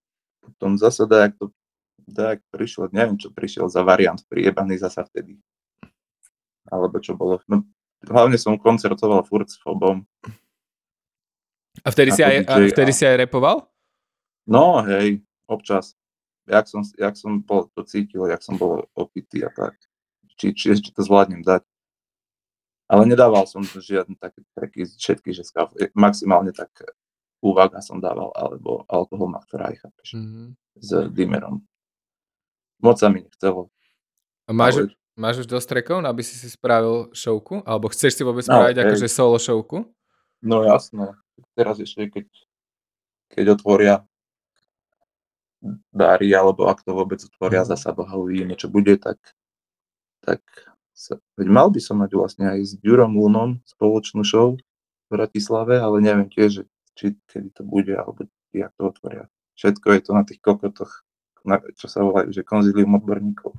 potom 0.45 0.79
zase 0.79 1.09
dajak 1.09 1.35
to 1.37 1.51
dajak 2.09 2.41
prišiel, 2.49 2.89
neviem 2.89 3.21
čo 3.21 3.29
prišiel 3.29 3.69
za 3.69 3.85
variant 3.85 4.17
priebaný 4.33 4.81
zasa 4.81 5.05
vtedy. 5.05 5.37
Alebo 6.69 6.97
čo 7.01 7.17
bolo. 7.17 7.41
No, 7.49 7.65
hlavne 8.05 8.41
som 8.41 8.57
koncertoval 8.57 9.25
furt 9.29 9.49
s 9.49 9.61
Fobom 9.61 10.05
a 11.85 11.89
vtedy, 11.91 12.11
si 12.15 12.23
aj, 12.23 12.47
a 12.49 12.55
vtedy 12.67 12.93
si 12.93 13.05
aj 13.07 13.29
repoval? 13.29 13.67
No, 14.49 14.81
hej, 14.89 15.21
občas. 15.45 15.93
Jak 16.49 16.65
som, 16.65 16.81
jak 16.97 17.13
som 17.21 17.45
bol, 17.45 17.69
to 17.77 17.85
cítil, 17.85 18.25
jak 18.25 18.41
som 18.41 18.57
bol 18.57 18.89
opitý 18.97 19.45
a 19.45 19.53
tak. 19.53 19.77
Či, 20.41 20.57
či 20.57 20.67
ešte 20.73 20.97
to 20.97 21.05
zvládnem 21.05 21.45
dať. 21.45 21.61
Ale 22.89 23.05
nedával 23.05 23.45
som 23.45 23.61
žiadne 23.61 24.17
také 24.17 24.41
tracky, 24.57 24.89
všetky, 24.89 25.37
že 25.37 25.45
skav, 25.45 25.69
maximálne 25.93 26.57
tak 26.57 26.73
úvaga 27.45 27.85
som 27.85 28.01
dával, 28.01 28.33
alebo 28.33 28.89
alkohol 28.89 29.29
na 29.29 29.45
ktorá 29.45 29.69
chápeš, 29.77 30.17
mm-hmm. 30.17 30.47
s 30.81 30.91
dimerom. 31.13 31.61
Moc 32.81 32.97
sa 32.97 33.13
mi 33.13 33.29
nechcelo. 33.29 33.69
A 34.49 34.57
máš, 34.57 34.89
ale... 34.89 34.97
máš 35.21 35.45
už 35.45 35.47
dosť 35.53 35.69
trackov, 35.69 36.01
aby 36.09 36.23
si 36.25 36.41
si 36.41 36.49
spravil 36.49 37.13
showku? 37.13 37.61
Alebo 37.69 37.93
chceš 37.93 38.17
si 38.17 38.23
vôbec 38.25 38.49
no, 38.49 38.57
spraviť 38.57 38.77
no, 38.81 38.83
akože 38.89 39.07
solo 39.13 39.37
showku? 39.37 39.85
No 40.41 40.65
jasno 40.65 41.13
teraz 41.55 41.81
ešte, 41.83 42.09
keď, 42.09 42.27
keď 43.33 43.45
otvoria 43.59 43.95
dári, 45.91 46.31
alebo 46.31 46.71
ak 46.71 46.87
to 46.87 46.95
vôbec 46.95 47.19
otvoria 47.19 47.67
mhm. 47.67 47.69
zasa 47.75 47.91
Boha 47.91 48.15
uvidíme, 48.15 48.55
čo 48.55 48.71
bude, 48.71 48.95
tak, 48.99 49.19
tak 50.23 50.43
sa, 50.95 51.19
veď 51.39 51.49
mal 51.51 51.69
by 51.71 51.81
som 51.83 52.03
mať 52.03 52.11
vlastne 52.15 52.47
aj 52.51 52.61
s 52.63 52.73
Ďurom 52.83 53.15
Lunom 53.15 53.63
spoločnú 53.67 54.23
show 54.23 54.59
v 54.59 55.09
Bratislave, 55.11 55.79
ale 55.79 56.03
neviem 56.03 56.31
tiež, 56.31 56.67
či 56.99 57.15
kedy 57.31 57.55
to 57.55 57.63
bude, 57.63 57.95
alebo 57.95 58.27
jak 58.51 58.75
to 58.75 58.91
otvoria. 58.91 59.31
Všetko 59.59 59.87
je 59.95 60.01
to 60.03 60.11
na 60.15 60.23
tých 60.23 60.43
kokotoch, 60.43 61.03
na, 61.43 61.63
čo 61.79 61.87
sa 61.91 62.03
volajú, 62.03 62.31
že 62.35 62.47
konzilium 62.47 62.99
odborníkov. 62.99 63.55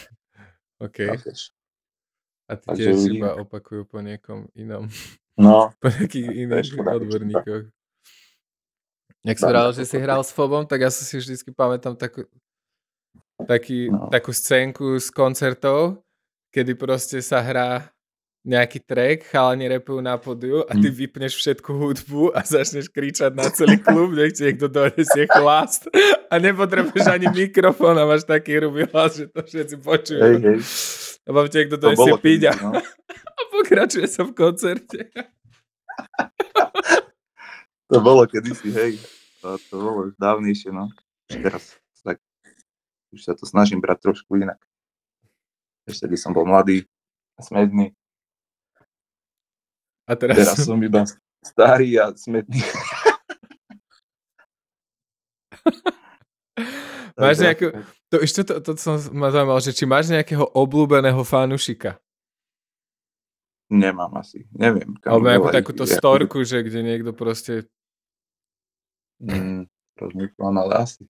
OK. 0.86 0.98
A 2.46 2.54
ty 2.54 2.66
Takže 2.68 2.94
tiež 2.94 3.00
iba 3.10 3.34
opakujú 3.40 3.88
po 3.88 3.98
niekom 4.04 4.48
inom. 4.54 4.86
No. 5.36 5.70
Po 5.80 5.88
nejakých 5.92 6.28
iných 6.32 6.80
odborníkoch. 6.80 7.64
Jak 9.26 9.36
si 9.42 9.46
hral, 9.46 9.68
že 9.74 9.84
si 9.84 9.96
hral 9.98 10.22
s 10.22 10.30
Fobom, 10.30 10.62
tak 10.62 10.86
ja 10.86 10.90
si 10.90 11.02
vždycky 11.18 11.50
pamätám 11.50 11.98
takú, 11.98 12.30
taký, 13.42 13.90
no. 13.90 14.06
takú 14.06 14.30
scénku 14.30 15.02
z 15.02 15.10
koncertov, 15.10 15.98
kedy 16.54 16.78
proste 16.78 17.18
sa 17.18 17.42
hrá 17.42 17.90
nejaký 18.46 18.78
track, 18.86 19.26
chalani 19.26 19.66
repujú 19.66 19.98
na 19.98 20.14
podiu 20.14 20.62
a 20.70 20.72
ty 20.78 20.86
hm. 20.86 20.94
vypneš 20.94 21.34
všetku 21.34 21.66
hudbu 21.74 22.30
a 22.30 22.46
začneš 22.46 22.86
kričať 22.94 23.34
na 23.34 23.50
celý 23.50 23.82
klub, 23.82 24.14
nech 24.14 24.38
ti 24.38 24.46
niekto 24.46 24.70
donesie 24.70 25.26
chlast 25.26 25.90
a 26.30 26.38
nepotrebuješ 26.38 27.10
ani 27.10 27.26
mikrofón 27.34 27.98
a 27.98 28.06
máš 28.06 28.22
taký 28.22 28.62
hrubý 28.62 28.86
hlas, 28.86 29.18
že 29.18 29.26
to 29.26 29.42
všetci 29.42 29.76
počujú. 29.82 30.22
Hej, 30.22 30.36
hej. 30.38 30.58
A 31.26 31.28
vám 31.34 31.50
ti 31.50 31.58
niekto 31.58 31.74
donesie 31.74 32.14
piť 32.22 32.40
a, 32.46 32.52
no. 32.54 32.70
Pokračuje 33.66 34.06
sa 34.06 34.22
v 34.22 34.30
koncerte. 34.30 35.10
to 37.90 37.98
bolo 37.98 38.22
kedysi, 38.30 38.70
hej. 38.70 39.02
To, 39.42 39.58
to 39.58 39.74
bolo 39.74 40.06
už 40.06 40.14
dávnejšie, 40.22 40.70
no. 40.70 40.86
Už 41.26 41.42
teraz 41.42 41.74
tak, 42.06 42.22
už 43.10 43.26
sa 43.26 43.34
to 43.34 43.42
snažím 43.42 43.82
brať 43.82 44.06
trošku 44.06 44.38
inak. 44.38 44.62
Ešte 45.82 46.06
keď 46.06 46.18
som 46.22 46.30
bol 46.30 46.46
mladý 46.46 46.86
a 47.34 47.42
smedný, 47.42 47.90
a 50.06 50.14
teraz... 50.14 50.38
teraz 50.38 50.62
som 50.62 50.78
iba 50.78 51.02
starý 51.42 51.98
a 51.98 52.14
smetný. 52.14 52.62
máš 57.18 57.42
nejakú... 57.42 57.74
To, 58.14 58.22
ešte 58.22 58.46
to, 58.46 58.62
to, 58.62 58.78
to 58.78 58.80
som 58.80 59.02
ma 59.10 59.34
zaujímal, 59.34 59.58
že 59.58 59.74
či 59.74 59.82
máš 59.82 60.14
nejakého 60.14 60.46
obľúbeného 60.54 61.26
fanušika? 61.26 61.98
Nemám 63.66 64.14
asi, 64.22 64.46
neviem. 64.54 64.94
Alebo 65.02 65.26
nejakú 65.26 65.50
takúto 65.50 65.84
ich, 65.90 65.98
storku, 65.98 66.46
že 66.46 66.62
kde 66.62 66.86
niekto 66.86 67.10
proste... 67.10 67.66
Mm, 69.18 69.66
rozmýšľam, 69.98 70.54
ale 70.62 70.86
asi. 70.86 71.02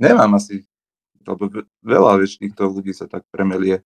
Nemám 0.00 0.32
asi, 0.40 0.64
lebo 1.28 1.52
veľa 1.84 2.16
vieš, 2.24 2.40
týchto 2.40 2.72
ľudí 2.72 2.96
sa 2.96 3.04
tak 3.04 3.28
premelie. 3.28 3.84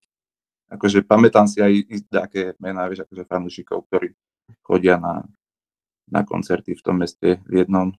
Akože 0.71 1.03
pamätám 1.03 1.51
si 1.51 1.59
aj 1.59 1.91
také 2.07 2.55
mená, 2.63 2.87
vieš, 2.87 3.03
akože 3.09 3.25
fanúšikov, 3.27 3.89
ktorí 3.91 4.15
chodia 4.63 5.01
na, 5.01 5.27
na 6.07 6.23
koncerty 6.23 6.79
v 6.79 6.85
tom 6.85 7.03
meste 7.03 7.43
v 7.51 7.67
jednom. 7.67 7.91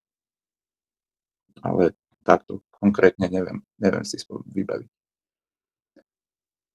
Ale 1.60 1.91
takto 2.24 2.64
konkrétne 2.72 3.28
neviem, 3.28 3.60
neviem 3.76 4.06
si 4.08 4.16
vybaviť. 4.30 4.89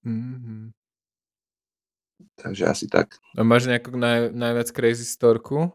Mm-hmm. 0.05 0.84
Takže 2.35 2.65
asi 2.67 2.87
tak. 2.87 3.19
A 3.35 3.43
máš 3.43 3.67
nejakú 3.67 3.95
naj, 3.95 4.31
najviac 4.31 4.69
crazy 4.71 5.05
storku 5.05 5.71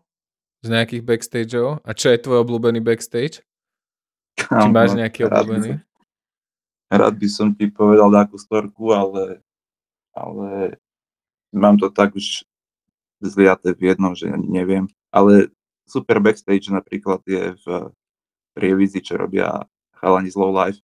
z 0.60 0.68
nejakých 0.70 1.04
backstageov? 1.04 1.80
A 1.82 1.92
čo 1.92 2.12
je 2.12 2.20
tvoj 2.20 2.44
obľúbený 2.44 2.80
backstage? 2.80 3.44
Či 4.36 4.68
máš 4.70 4.96
nejaký 4.96 5.24
rád 5.24 5.30
by 5.30 5.36
obľúbený? 5.36 5.72
som- 5.76 5.88
Rád 6.90 7.16
by 7.16 7.28
som 7.30 7.48
ti 7.54 7.70
povedal 7.70 8.10
takú 8.10 8.36
storku, 8.42 8.90
ale, 8.90 9.46
ale 10.12 10.80
mám 11.54 11.78
to 11.78 11.86
tak 11.88 12.18
už 12.18 12.42
zliaté 13.22 13.78
v 13.78 13.94
jednom, 13.94 14.18
že 14.18 14.26
ani 14.26 14.50
neviem. 14.50 14.90
Ale 15.14 15.54
super 15.86 16.18
backstage 16.18 16.66
napríklad 16.70 17.22
je 17.26 17.54
v 17.62 17.66
Prievidzi, 18.58 19.06
čo 19.06 19.16
robia 19.16 19.70
chalani 19.96 20.34
z 20.34 20.38
Low 20.40 20.50
Life. 20.50 20.82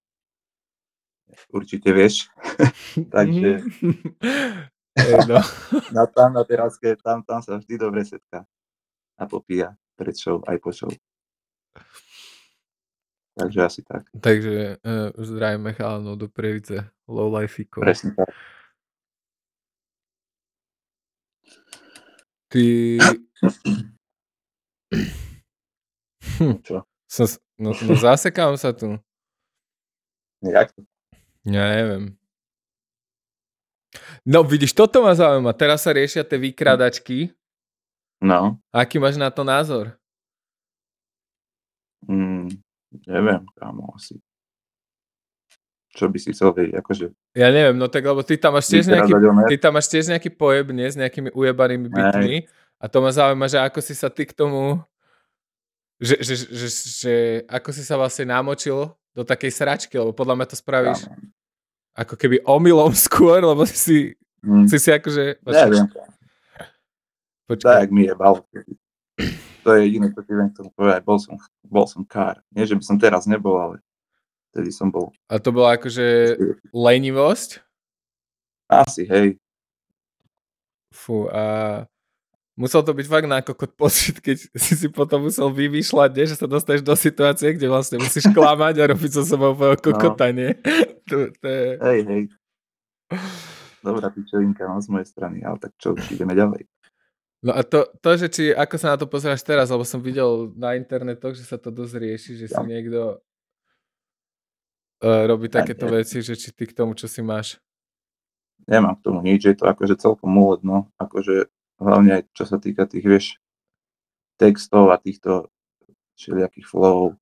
Určite 1.49 1.89
vieš. 1.89 2.29
Takže 3.15 3.65
No. 4.95 5.39
na, 5.95 6.07
tam 6.07 6.31
na 6.33 6.43
teraske, 6.47 6.95
tam, 7.03 7.19
tam 7.23 7.43
sa 7.43 7.59
vždy 7.59 7.75
dobre 7.75 8.07
setká 8.07 8.47
a 9.19 9.23
popíja 9.27 9.75
pred 9.99 10.15
show, 10.15 10.39
aj 10.47 10.57
po 10.63 10.71
show. 10.71 10.91
Takže 13.35 13.59
asi 13.59 13.81
tak. 13.83 14.07
Takže 14.15 14.79
uh, 14.79 15.11
zdravíme 15.19 15.75
chalanov 15.75 16.15
do 16.15 16.31
Prievidze. 16.31 16.87
Low 17.11 17.27
life 17.27 17.59
Presne 17.75 18.15
tak. 18.15 18.31
Ty... 22.47 22.63
Hm, 26.39 26.63
Čo? 26.63 26.87
som, 27.11 27.27
no, 27.59 27.75
no 27.75 27.93
zasekám 27.95 28.55
sa 28.55 28.71
tu. 28.71 28.95
Jak 30.43 30.71
to? 30.71 30.83
Ja 31.47 31.67
neviem. 31.71 32.17
No 34.25 34.41
vidíš, 34.41 34.73
toto 34.73 35.03
ma 35.05 35.13
zaujíma. 35.13 35.53
Teraz 35.53 35.85
sa 35.85 35.93
riešia 35.93 36.25
tie 36.25 36.39
vykradačky. 36.39 37.31
No, 38.23 38.57
Aký 38.71 38.97
máš 38.97 39.19
na 39.19 39.29
to 39.29 39.43
názor? 39.43 39.93
mm, 42.07 42.47
neviem, 43.09 43.43
kámo, 43.57 43.93
asi. 43.97 44.17
Čo 45.95 46.11
by 46.11 46.17
si 46.19 46.35
chcel 46.35 46.51
vedieť, 46.51 46.75
akože 46.83 47.05
Ja 47.39 47.49
neviem, 47.55 47.79
no 47.79 47.87
tak 47.87 48.03
lebo 48.03 48.19
ty 48.19 48.35
tam 48.35 48.59
máš 48.59 48.67
tiež 48.67 48.91
nejaký, 48.91 49.15
ty 49.47 49.55
tam 49.55 49.79
máš 49.79 49.87
tiež 49.87 50.11
nejaký 50.11 50.27
pojem, 50.27 50.75
nie? 50.75 50.91
S 50.91 50.99
nejakými 50.99 51.31
ujebanými 51.31 51.87
bytmi. 51.87 52.35
A 52.83 52.85
to 52.91 52.99
ma 52.99 53.15
zaujíma, 53.15 53.47
že 53.47 53.63
ako 53.63 53.79
si 53.79 53.95
sa 53.95 54.11
ty 54.11 54.27
k 54.27 54.35
tomu... 54.35 54.83
Že, 55.95 56.15
že, 56.19 56.33
že, 56.35 56.45
že, 56.51 56.69
že 56.99 57.15
ako 57.47 57.69
si 57.71 57.83
sa 57.87 57.95
vlastne 57.95 58.27
namočil 58.27 58.91
do 59.15 59.23
takej 59.23 59.51
sračky, 59.55 59.95
lebo 59.95 60.11
podľa 60.11 60.35
mňa 60.35 60.47
to 60.51 60.57
spravíš 60.59 61.07
kámo. 61.07 61.31
Ako 61.95 62.13
keby 62.13 62.43
omylom 62.43 62.91
skôr, 63.07 63.39
lebo 63.39 63.63
si, 63.65 64.13
Mm, 64.45 64.69
si 64.69 64.77
si 64.77 64.93
akože... 64.93 65.41
neviem, 65.41 65.89
Počkaj. 67.49 67.81
tak 67.81 67.89
mi 67.89 68.05
je 68.05 68.13
bal. 68.13 68.45
To 69.65 69.69
je 69.73 69.89
jediné, 69.89 70.13
čo 70.13 70.21
ti 70.21 70.37
viem 70.37 70.53
k 70.53 70.61
tomu 70.61 70.69
povedať. 70.69 71.01
Bol 71.01 71.17
som, 71.17 71.33
bol 71.65 71.89
som 71.89 72.05
kár. 72.05 72.45
Nie, 72.53 72.69
že 72.69 72.77
by 72.77 72.83
som 72.85 73.01
teraz 73.01 73.25
nebol, 73.25 73.57
ale 73.57 73.75
vtedy 74.53 74.69
som 74.69 74.93
bol. 74.93 75.09
A 75.25 75.41
to 75.41 75.49
bola 75.49 75.73
akože 75.73 76.37
lenivosť? 76.69 77.57
Asi, 78.69 79.09
hej. 79.09 79.41
Fú, 80.93 81.25
a 81.33 81.81
musel 82.55 82.81
to 82.81 82.95
byť 82.95 83.07
fakt 83.07 83.27
na 83.27 83.43
kokot 83.43 83.71
pocit, 83.75 84.23
keď 84.23 84.47
si 84.55 84.73
si 84.79 84.87
potom 84.87 85.27
musel 85.27 85.51
vymýšľať, 85.51 86.09
nie? 86.15 86.25
že 86.25 86.39
sa 86.39 86.47
dostaneš 86.47 86.81
do 86.87 86.95
situácie, 86.95 87.51
kde 87.55 87.67
vlastne 87.67 87.99
musíš 87.99 88.31
klamať 88.31 88.79
a 88.79 88.89
robiť 88.95 89.11
so 89.11 89.23
sebou 89.27 89.51
úplne 89.53 89.75
kokota, 89.79 90.31
nie? 90.31 90.55
To, 91.05 91.29
to 91.29 91.45
je... 91.45 91.77
Hej, 91.77 91.99
hej. 92.09 92.23
Dobrá 93.85 94.09
pičovinka 94.09 94.65
no, 94.65 94.81
z 94.81 94.89
mojej 94.89 95.05
strany, 95.05 95.45
ale 95.45 95.61
tak 95.61 95.77
čo, 95.77 95.93
už 95.93 96.17
ideme 96.17 96.33
ďalej. 96.33 96.65
No 97.45 97.53
a 97.53 97.61
to, 97.61 97.85
to, 98.01 98.17
že 98.17 98.27
či, 98.33 98.43
ako 98.49 98.75
sa 98.81 98.97
na 98.97 98.97
to 98.97 99.05
pozeráš 99.05 99.45
teraz, 99.45 99.69
lebo 99.69 99.85
som 99.85 100.01
videl 100.01 100.49
na 100.57 100.73
internetoch, 100.73 101.37
že 101.37 101.45
sa 101.45 101.61
to 101.61 101.69
dosť 101.69 101.93
rieši, 101.93 102.31
že 102.41 102.49
si 102.49 102.57
Ja. 102.57 102.65
niekto 102.65 103.21
uh, 105.05 105.23
robí 105.29 105.45
Ja 105.53 105.61
takéto 105.61 105.85
nie. 105.85 106.01
veci, 106.01 106.25
že 106.25 106.33
či 106.33 106.49
ty 106.49 106.65
k 106.65 106.73
tomu, 106.73 106.97
čo 106.97 107.05
si 107.05 107.21
máš. 107.21 107.61
Nemám 108.65 108.97
k 108.97 109.05
tomu 109.05 109.21
nič, 109.21 109.45
je 109.45 109.53
to 109.53 109.69
akože 109.69 109.93
celkom 110.01 110.33
múlet, 110.33 110.65
no. 110.65 110.89
Akože 110.97 111.45
hlavne 111.79 112.21
aj 112.21 112.23
čo 112.31 112.43
sa 112.47 112.57
týka 112.57 112.85
tých, 112.85 113.05
vieš, 113.05 113.25
textov 114.35 114.91
a 114.91 114.99
týchto 114.99 115.49
všelijakých 116.15 116.67
flowov. 116.67 117.15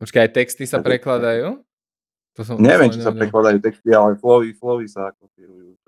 Počkaj, 0.00 0.20
aj 0.28 0.32
texty 0.32 0.64
sa 0.68 0.80
Tak- 0.80 0.86
prekladajú? 0.88 1.60
To 2.34 2.40
som, 2.42 2.58
Neviem, 2.58 2.90
či 2.90 2.98
sa 2.98 3.14
prekladajú 3.14 3.62
texty, 3.62 3.94
ale 3.94 4.18
flowy, 4.18 4.58
flowy 4.58 4.90
sa 4.90 5.14
kopírujú. 5.14 5.78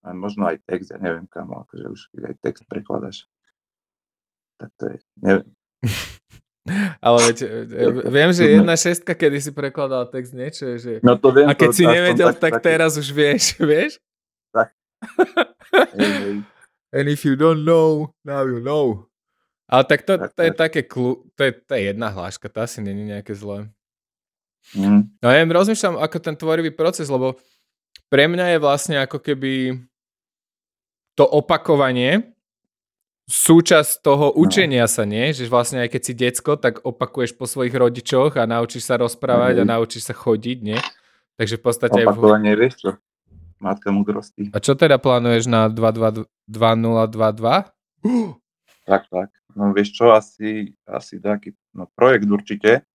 A 0.00 0.16
možno 0.16 0.48
aj 0.48 0.64
text, 0.64 0.88
ja 0.88 0.96
neviem 0.96 1.28
kam, 1.28 1.52
akože 1.52 1.86
už 1.92 2.00
keď 2.16 2.22
aj 2.32 2.34
text 2.40 2.64
prekladáš. 2.64 3.28
Tak 4.56 4.72
to 4.80 4.84
je, 4.88 4.96
neviem. 5.20 5.48
Ale 7.04 7.18
veď, 7.32 7.38
e, 7.40 7.48
e, 7.68 8.08
viem, 8.08 8.30
že 8.32 8.44
jedna 8.48 8.76
šestka, 8.76 9.16
kedy 9.16 9.40
si 9.40 9.50
prekladal 9.52 10.08
text 10.08 10.32
niečo, 10.36 10.76
že... 10.76 11.00
No 11.04 11.16
to 11.16 11.32
viem. 11.32 11.48
A 11.48 11.56
keď 11.56 11.68
to 11.72 11.76
si 11.76 11.84
nevedel, 11.84 12.32
tak 12.36 12.60
také- 12.60 12.64
teraz 12.76 12.96
už 12.96 13.08
vieš, 13.12 13.56
vieš? 13.60 14.00
And 16.90 17.06
if 17.06 17.22
you 17.24 17.38
don't 17.38 17.62
know, 17.62 18.10
now 18.24 18.42
you 18.42 18.58
know. 18.60 19.06
Ale 19.70 19.86
tak 19.86 20.02
to, 20.02 20.18
to 20.18 20.40
je 20.42 20.50
tak. 20.50 20.58
také, 20.58 20.80
klu, 20.82 21.22
to, 21.38 21.46
je, 21.46 21.52
to 21.54 21.78
je 21.78 21.82
jedna 21.94 22.10
hláška, 22.10 22.50
to 22.50 22.58
asi 22.58 22.82
není 22.82 23.06
nejaké 23.06 23.30
zlé. 23.38 23.70
Mm, 24.74 25.06
No 25.22 25.26
ja 25.30 25.40
rozmýšľam 25.46 26.02
ako 26.02 26.16
ten 26.18 26.34
tvorivý 26.34 26.74
proces, 26.74 27.06
lebo 27.06 27.38
pre 28.10 28.26
mňa 28.26 28.58
je 28.58 28.58
vlastne 28.58 28.96
ako 28.98 29.22
keby 29.22 29.78
to 31.14 31.22
opakovanie 31.22 32.34
súčasť 33.30 34.02
toho 34.02 34.34
učenia 34.34 34.90
sa, 34.90 35.06
nie? 35.06 35.30
Že 35.30 35.46
vlastne 35.46 35.78
aj 35.86 35.94
keď 35.94 36.02
si 36.02 36.12
decko, 36.18 36.58
tak 36.58 36.82
opakuješ 36.82 37.38
po 37.38 37.46
svojich 37.46 37.70
rodičoch 37.70 38.34
a 38.34 38.50
naučíš 38.50 38.90
sa 38.90 38.98
rozprávať 38.98 39.62
a 39.62 39.64
Mhm. 39.64 39.70
naučíš 39.70 40.10
sa 40.10 40.14
chodiť, 40.18 40.58
nie? 40.66 40.78
Takže 41.38 41.54
v 41.56 41.62
podstate 41.62 41.98
aj 42.02 42.06
v, 42.06 42.10
opakovanie, 42.10 42.52
vieš 42.58 42.74
čo? 42.82 42.90
Matka 43.60 43.92
múdrosti. 43.92 44.48
A 44.56 44.58
čo 44.58 44.72
teda 44.72 44.96
plánuješ 44.96 45.44
na 45.44 45.68
2022? 45.68 46.26
Tak, 48.88 49.02
tak. 49.12 49.30
No 49.52 49.76
vieš 49.76 49.92
čo, 50.00 50.16
asi, 50.16 50.72
asi 50.88 51.20
taký 51.20 51.52
no, 51.76 51.84
projekt 51.92 52.24
určite. 52.24 52.88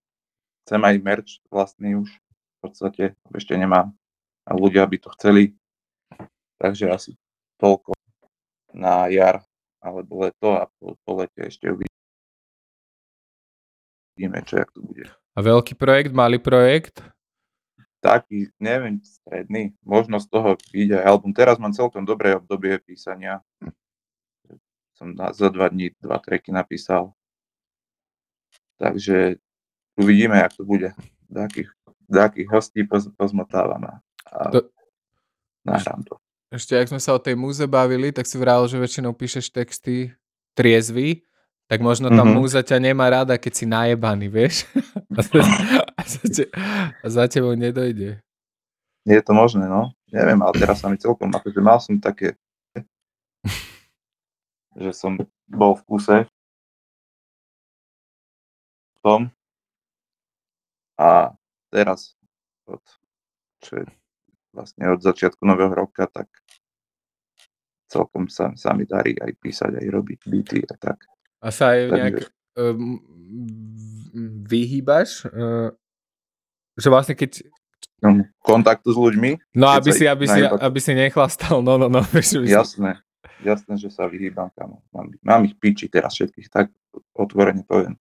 Chcem 0.66 0.82
aj 0.82 0.96
merch 1.06 1.38
vlastný 1.54 2.02
už 2.02 2.10
v 2.10 2.58
podstate, 2.66 3.14
ešte 3.38 3.54
nemám. 3.54 3.94
A 4.50 4.58
ľudia 4.58 4.90
by 4.90 4.98
to 4.98 5.14
chceli. 5.14 5.54
Takže 6.58 6.90
asi 6.90 7.14
toľko 7.62 7.94
na 8.74 9.06
jar 9.14 9.46
alebo 9.86 10.26
leto 10.26 10.58
a 10.58 10.66
po, 10.82 10.98
po 11.06 11.12
lete 11.22 11.46
ešte 11.46 11.70
uvidíme, 11.70 11.94
čo 14.50 14.58
jak 14.58 14.74
to 14.74 14.82
bude. 14.82 15.06
A 15.36 15.40
veľký 15.44 15.78
projekt, 15.78 16.12
malý 16.16 16.42
projekt? 16.42 17.06
Taký, 18.06 18.54
neviem, 18.56 19.02
stredný. 19.02 19.74
Možno 19.82 20.22
z 20.22 20.30
toho 20.30 20.54
aj 20.54 21.04
album. 21.04 21.34
Teraz 21.34 21.58
mám 21.58 21.74
celkom 21.74 22.06
dobré 22.06 22.38
obdobie 22.38 22.78
písania. 22.78 23.42
Som 24.94 25.12
na, 25.12 25.34
za 25.34 25.50
dva 25.50 25.66
dní 25.68 25.90
dva 25.98 26.22
tracky 26.22 26.54
napísal. 26.54 27.12
Takže 28.78 29.42
uvidíme, 29.98 30.38
jak 30.38 30.54
to 30.54 30.64
bude. 30.64 30.94
Do 31.26 31.42
akých, 31.42 31.70
do 32.06 32.20
akých 32.22 32.48
hostí 32.48 32.82
poz, 32.86 33.10
pozmotávam 33.18 33.82
a, 33.90 33.94
To- 34.54 34.70
nahrám 35.66 36.06
to. 36.06 36.22
Ešte, 36.54 36.78
ak 36.78 36.88
sme 36.94 37.02
sa 37.02 37.12
o 37.12 37.20
tej 37.20 37.34
múze 37.34 37.66
bavili, 37.66 38.14
tak 38.14 38.30
si 38.30 38.38
vral, 38.38 38.70
že 38.70 38.78
väčšinou 38.78 39.12
píšeš 39.12 39.50
texty 39.50 40.14
triezvy, 40.54 41.26
tak 41.66 41.82
možno 41.82 42.08
tá 42.08 42.22
Mhm. 42.22 42.32
múza 42.38 42.62
ťa 42.62 42.78
nemá 42.78 43.10
rada, 43.10 43.36
keď 43.36 43.52
si 43.52 43.66
najebaný, 43.66 44.30
vieš? 44.30 44.70
Za, 46.06 46.22
te, 46.30 46.44
za 47.02 47.24
tebou 47.26 47.58
nedojde. 47.58 48.22
Je 49.06 49.22
to 49.22 49.34
možné, 49.34 49.66
no. 49.66 49.94
Neviem, 50.14 50.38
ale 50.42 50.54
teraz 50.58 50.82
sa 50.82 50.90
mi 50.90 50.98
celkom, 51.02 51.34
akože 51.34 51.60
mal 51.62 51.82
som 51.82 51.98
také, 51.98 52.38
že 54.82 54.92
som 54.94 55.18
bol 55.50 55.78
v 55.78 55.84
kuse 55.86 56.18
v 58.94 58.98
tom 59.02 59.22
a 60.98 61.34
teraz 61.70 62.18
od, 62.66 62.82
čo 63.62 63.84
je 63.84 63.86
vlastne 64.56 64.88
od 64.90 65.04
začiatku 65.04 65.44
nového 65.44 65.74
roka, 65.74 66.08
tak 66.08 66.32
celkom 67.92 68.32
sa, 68.32 68.56
sa 68.58 68.74
mi 68.74 68.88
darí 68.88 69.14
aj 69.20 69.32
písať, 69.38 69.84
aj 69.84 69.88
robiť 69.92 70.20
beaty 70.26 70.60
a 70.66 70.76
tak. 70.80 71.06
A 71.44 71.52
sa 71.54 71.76
aj 71.76 71.82
Takže- 71.82 71.94
nejak 71.94 72.18
um, 72.58 72.98
vyhýbaš? 74.48 75.30
Uh, 75.30 75.76
že 76.76 76.88
vlastne 76.92 77.16
keď... 77.18 77.44
Kontaktu 78.46 78.94
s 78.94 78.98
ľuďmi, 78.98 79.58
No 79.58 79.72
aby 79.74 79.90
si, 79.90 80.06
aby, 80.06 80.30
si, 80.30 80.42
aby 80.46 80.80
si 80.80 80.92
nechlastal, 80.94 81.66
no, 81.66 81.80
no, 81.82 81.90
no. 81.90 82.06
Vieš, 82.14 82.38
aby 82.38 82.48
si- 82.48 82.54
jasné, 82.54 82.92
jasné, 83.42 83.74
že 83.82 83.90
sa 83.90 84.06
vyhýbam, 84.06 84.54
kamo. 84.54 84.86
Mám, 84.94 85.06
mám 85.26 85.42
ich 85.48 85.58
piči 85.58 85.90
teraz 85.90 86.14
všetkých, 86.14 86.48
tak 86.54 86.70
otvorene 87.18 87.66
poviem. 87.66 87.98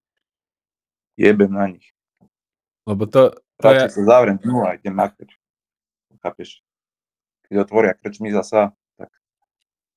Jebem 1.17 1.53
na 1.55 1.71
nich. 1.71 1.89
Lebo 2.85 3.09
to, 3.09 3.33
to 3.63 3.71
je, 3.71 3.89
sa 3.89 4.03
zavriem 4.05 4.37
dnu 4.37 4.67
a 4.67 4.77
idem 4.77 4.93
makať. 4.93 5.31
Chápeš? 6.21 6.61
keď 7.55 7.71
otvoria 7.71 7.93
krčmi 7.95 8.33
zasa, 8.33 8.73
tak 8.97 9.13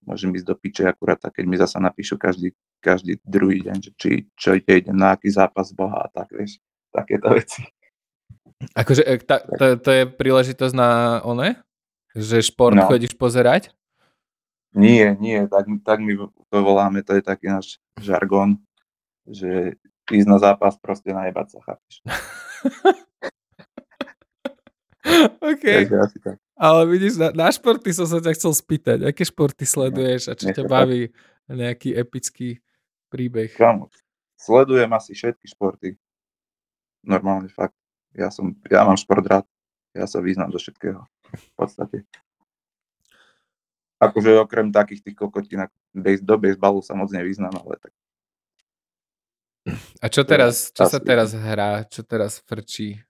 môžem 0.03 0.29
ísť 0.35 0.45
do 0.45 0.55
piče 0.55 0.83
akurát, 0.85 1.17
tak 1.17 1.39
keď 1.39 1.45
mi 1.47 1.57
zasa 1.57 1.79
napíšu 1.79 2.19
každý, 2.19 2.53
každý 2.83 3.17
druhý 3.23 3.63
deň, 3.63 3.77
že 3.81 3.91
či, 3.97 4.11
čo 4.35 4.53
ide, 4.53 4.83
idem 4.83 4.93
na 4.93 5.15
aký 5.15 5.31
zápas 5.31 5.71
Boha 5.71 6.05
a 6.05 6.07
tak, 6.11 6.29
vieš, 6.35 6.59
takéto 6.91 7.31
veci. 7.33 7.63
Akože 8.73 9.05
e, 9.05 9.21
ta, 9.21 9.41
to, 9.45 9.77
to 9.77 9.89
je 9.93 10.03
príležitosť 10.09 10.73
na 10.73 11.21
one? 11.21 11.61
Že 12.17 12.41
šport 12.41 12.73
no. 12.73 12.89
chodíš 12.89 13.13
pozerať? 13.13 13.69
Nie, 14.73 15.17
nie, 15.17 15.45
tak, 15.49 15.65
tak 15.85 16.01
my 16.01 16.29
to 16.49 16.57
voláme, 16.61 17.01
to 17.01 17.17
je 17.17 17.23
taký 17.25 17.49
náš 17.49 17.81
žargon, 17.97 18.61
že 19.25 19.77
ísť 20.09 20.27
na 20.29 20.37
zápas 20.37 20.77
proste 20.77 21.13
najebať 21.13 21.47
sa, 21.53 21.59
chápeš. 21.65 21.95
OK. 25.41 25.65
Ale 26.57 26.81
vidíš, 26.89 27.15
na, 27.21 27.29
na 27.31 27.47
športy 27.53 27.93
som 27.93 28.05
sa 28.09 28.19
ťa 28.19 28.33
chcel 28.35 28.53
spýtať. 28.53 29.07
Aké 29.07 29.23
športy 29.23 29.63
sleduješ 29.63 30.29
a 30.29 30.33
čo 30.35 30.51
ťa 30.51 30.63
baví 30.67 31.13
nejaký 31.47 31.95
epický 31.95 32.59
príbeh? 33.07 33.53
Kamu, 33.55 33.87
sledujem 34.35 34.91
asi 34.91 35.13
všetky 35.15 35.47
športy. 35.47 35.95
Normálne 37.07 37.47
fakt. 37.53 37.77
Ja, 38.17 38.33
som, 38.33 38.57
ja 38.65 38.81
mám 38.81 38.97
šport 38.97 39.21
rád. 39.21 39.45
Ja 39.93 40.09
sa 40.09 40.19
význam 40.19 40.49
zo 40.49 40.57
všetkého. 40.57 41.05
V 41.29 41.51
podstate. 41.53 42.03
Akože 43.97 44.37
okrem 44.37 44.69
takých 44.69 45.05
tých 45.05 45.17
kokotín, 45.17 45.65
do 45.95 46.35
baseballu 46.37 46.81
sa 46.85 46.93
moc 46.93 47.09
nevyznam, 47.09 47.53
ale 47.53 47.77
tak. 47.81 47.93
A 50.01 50.05
čo 50.07 50.21
teraz, 50.25 50.69
čo 50.73 50.85
sa 50.85 51.01
teraz 51.01 51.33
hrá? 51.33 51.85
Čo 51.85 52.05
teraz 52.05 52.41
frčí? 52.45 53.01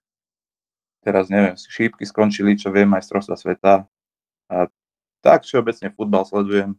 Teraz 1.04 1.32
neviem, 1.32 1.56
šípky 1.56 2.04
skončili, 2.04 2.60
čo 2.60 2.72
viem, 2.72 2.88
majstrovstva 2.88 3.36
sveta. 3.36 3.88
A 4.48 4.72
tak 5.24 5.44
všeobecne 5.44 5.92
futbal 5.92 6.24
sledujem. 6.24 6.76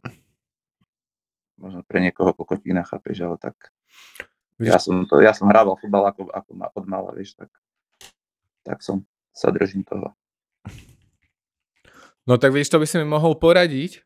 Možno 1.57 1.81
pre 1.85 2.01
niekoho 2.01 2.33
kokotina, 2.33 2.85
chápeš, 2.85 3.25
ale 3.25 3.37
tak 3.37 3.73
ja 4.59 4.75
som, 4.75 5.07
to, 5.07 5.23
ja 5.23 5.31
som 5.31 5.47
hrával 5.47 5.79
futbal 5.79 6.11
ako, 6.11 6.27
ako 6.35 6.51
ma 6.51 6.67
od 6.75 6.85
mala, 6.85 7.15
vieš, 7.15 7.39
tak, 7.39 7.47
tak 8.69 8.85
som 8.85 9.01
sa 9.33 9.49
držím 9.49 9.81
toho. 9.81 10.13
No 12.29 12.37
tak 12.37 12.53
vieš, 12.53 12.69
to 12.69 12.77
by 12.77 12.85
si 12.85 13.01
mi 13.01 13.09
mohol 13.09 13.33
poradiť, 13.41 14.05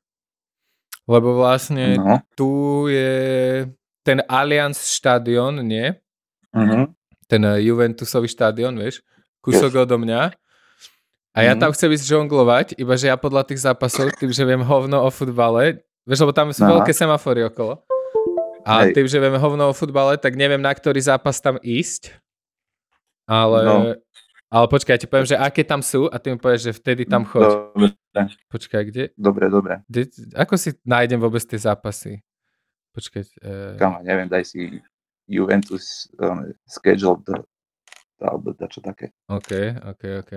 lebo 1.11 1.36
vlastne 1.36 1.99
no. 1.99 2.24
tu 2.39 2.88
je 2.88 3.68
ten 4.07 4.24
Allianz 4.32 4.88
štadión, 4.95 5.59
nie? 5.59 5.91
Uh-huh. 6.55 6.88
Ten 7.28 7.43
Juventusový 7.59 8.32
štadión, 8.32 8.80
vieš? 8.80 9.03
kúsok 9.43 9.84
odo 9.84 9.99
mňa. 9.99 10.32
A 11.34 11.39
ja 11.43 11.53
mm. 11.53 11.59
tam 11.59 11.70
chcem 11.76 11.91
ísť 11.91 12.05
žonglovať, 12.07 12.68
iba 12.80 12.95
že 12.95 13.11
ja 13.11 13.20
podľa 13.20 13.43
tých 13.51 13.66
zápasov, 13.68 14.16
tým, 14.16 14.32
že 14.32 14.47
viem 14.47 14.64
hovno 14.64 15.03
o 15.03 15.09
futbale, 15.11 15.84
vieš, 16.07 16.24
lebo 16.24 16.32
tam 16.32 16.55
sú 16.55 16.64
Aha. 16.64 16.80
veľké 16.80 16.93
semafory 16.95 17.43
okolo. 17.51 17.84
A 18.64 18.88
Hej. 18.88 18.95
tým, 18.95 19.07
že 19.11 19.20
viem 19.20 19.36
hovno 19.36 19.68
o 19.68 19.74
futbale, 19.76 20.16
tak 20.16 20.39
neviem, 20.39 20.61
na 20.64 20.72
ktorý 20.72 21.01
zápas 21.03 21.43
tam 21.43 21.59
ísť. 21.59 22.16
Ale, 23.28 23.59
no. 23.66 23.76
Ale 24.54 24.66
počkaj, 24.70 24.93
ja 24.93 25.01
ti 25.01 25.10
poviem, 25.10 25.26
že 25.26 25.38
aké 25.41 25.66
tam 25.66 25.82
sú 25.82 26.06
a 26.06 26.22
ty 26.22 26.30
mi 26.30 26.38
povieš, 26.38 26.70
že 26.70 26.74
vtedy 26.78 27.10
tam 27.10 27.26
choď. 27.26 27.74
Dobre. 27.74 27.97
Počkaj, 28.54 28.82
kde? 28.93 29.04
Dobre, 29.18 29.49
dobre. 29.49 29.82
Kde, 29.89 30.14
ako 30.38 30.54
si 30.62 30.78
nájdem 30.86 31.18
vôbec 31.18 31.41
tie 31.41 31.58
zápasy? 31.58 32.22
Počkaj. 32.93 33.24
Uh... 33.41 33.74
Kama, 33.82 34.06
neviem, 34.06 34.30
daj 34.30 34.45
si 34.45 34.78
Juventus 35.26 36.06
um, 36.22 36.54
schedule 36.70 37.18
do 37.26 37.41
alebo 38.24 38.56
čo 38.56 38.80
také. 38.80 39.12
OK, 39.28 39.51
OK, 39.84 40.04
OK. 40.24 40.34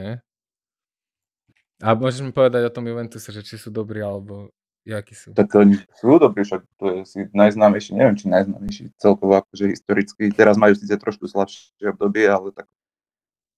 A 1.85 1.89
môžeš 1.93 2.25
mi 2.25 2.33
povedať 2.33 2.67
o 2.67 2.75
tom 2.75 2.89
Juventuse, 2.89 3.31
že 3.31 3.45
či 3.45 3.61
sú 3.61 3.69
dobrí, 3.69 4.01
alebo 4.01 4.51
jakí 4.83 5.13
sú? 5.13 5.37
Tak 5.37 5.53
oni 5.55 5.77
sú 5.93 6.17
dobrí, 6.17 6.43
však 6.43 6.65
to 6.81 6.85
je 6.91 6.99
si 7.05 7.19
najznámejší, 7.31 7.93
neviem, 7.95 8.17
či 8.17 8.27
najznámejší 8.33 8.97
celkovo 8.97 9.39
akože 9.39 9.77
historicky. 9.77 10.33
Teraz 10.33 10.57
majú 10.57 10.73
síce 10.75 10.97
trošku 10.97 11.29
slabšie 11.29 11.93
obdobie, 11.93 12.27
ale 12.27 12.51
tak 12.51 12.67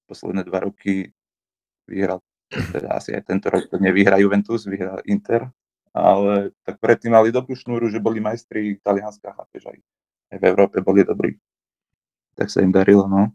posledné 0.08 0.42
dva 0.48 0.64
roky 0.64 1.12
vyhral, 1.84 2.24
teda 2.48 2.96
asi 2.96 3.12
aj 3.12 3.28
tento 3.28 3.52
rok 3.52 3.68
to 3.68 3.76
nevyhrá 3.76 4.16
Juventus, 4.16 4.64
vyhrá 4.64 4.96
Inter, 5.04 5.52
ale 5.92 6.56
tak 6.64 6.80
predtým 6.80 7.12
mali 7.12 7.28
dobrú 7.28 7.52
šnúru, 7.52 7.92
že 7.92 8.00
boli 8.00 8.24
majstri 8.24 8.80
Talianska, 8.80 9.36
chápeš, 9.36 9.68
aj, 9.68 9.78
aj 10.32 10.38
v 10.40 10.44
Európe 10.48 10.80
boli 10.80 11.04
dobrí. 11.04 11.36
Tak 12.32 12.48
sa 12.48 12.64
im 12.64 12.72
darilo, 12.72 13.04
no. 13.04 13.34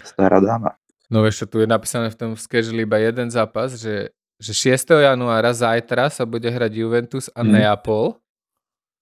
Stará 0.00 0.40
dáma. 0.40 0.80
No 1.10 1.26
ešte 1.26 1.46
tu 1.50 1.58
je 1.60 1.68
napísané 1.68 2.08
v 2.08 2.18
tom 2.18 2.32
schedule 2.38 2.86
iba 2.86 2.96
jeden 3.02 3.28
zápas, 3.28 3.74
že, 3.76 4.14
že 4.38 4.52
6. 4.54 5.02
januára 5.02 5.50
zajtra 5.50 6.08
sa 6.08 6.22
bude 6.22 6.46
hrať 6.46 6.72
Juventus 6.72 7.26
a 7.34 7.42
mm. 7.42 7.50
Neapol. 7.50 8.16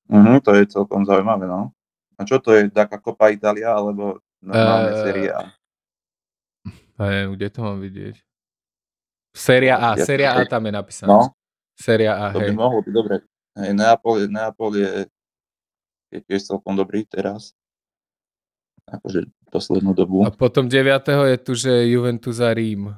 Mhm, 0.09 0.41
to 0.41 0.57
je 0.57 0.65
celkom 0.73 1.05
zaujímavé, 1.05 1.45
no. 1.45 1.77
A 2.19 2.25
čo 2.25 2.41
to 2.43 2.57
je, 2.57 2.67
taká 2.73 2.99
Copa 2.99 3.31
Italia, 3.31 3.71
alebo 3.71 4.19
normálne 4.41 4.91
uh, 4.91 5.01
séria 5.05 5.33
A? 5.39 5.43
Neviem, 6.99 7.29
kde 7.39 7.49
to 7.51 7.59
mám 7.63 7.79
vidieť. 7.79 8.17
Séria 9.31 9.79
A, 9.79 9.95
ja 9.95 10.03
séria 10.03 10.29
A 10.35 10.43
tam 10.51 10.67
je 10.67 10.73
napísané. 10.75 11.11
No, 11.15 11.31
séria 11.79 12.19
A, 12.19 12.35
to 12.35 12.43
hej. 12.43 12.51
by 12.51 12.55
mohlo 12.59 12.83
byť 12.83 12.95
dobre. 12.95 13.23
Hej, 13.55 13.71
Neapol, 13.75 14.27
Neapol 14.27 14.73
je, 14.75 14.91
je 16.11 16.19
tiež 16.27 16.43
celkom 16.47 16.75
dobrý 16.75 17.07
teraz 17.07 17.55
akože 18.89 19.29
poslednú 19.53 19.93
dobu. 19.93 20.25
A 20.25 20.33
potom 20.33 20.69
9. 20.69 20.81
je 21.07 21.39
tu, 21.41 21.53
že 21.53 21.71
Juventus 21.89 22.41
a 22.41 22.51
Rím. 22.53 22.97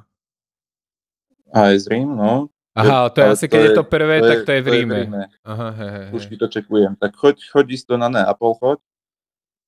A 1.51 1.75
aj 1.75 1.83
z 1.83 1.85
Rím, 1.91 2.15
no. 2.15 2.47
Aha, 2.71 3.11
to 3.11 3.19
je 3.19 3.27
asi, 3.27 3.45
keď 3.51 3.61
je, 3.61 3.71
to 3.75 3.83
prvé, 3.83 4.23
to 4.23 4.27
tak 4.31 4.47
to 4.47 4.51
je 4.55 4.61
v 4.63 4.67
Ríme. 4.71 4.95
Je 4.95 5.03
v 5.03 5.07
Ríme. 5.11 5.23
Aha, 5.43 5.67
he, 5.75 5.87
he, 5.91 6.01
Už 6.15 6.23
ti 6.31 6.35
to 6.39 6.47
čekujem. 6.47 6.95
Tak 6.95 7.11
choď, 7.19 7.35
choď 7.51 7.65
isto 7.75 7.93
na 7.99 8.07
ne 8.07 8.23
a 8.23 8.31
pol 8.31 8.55
choď 8.55 8.79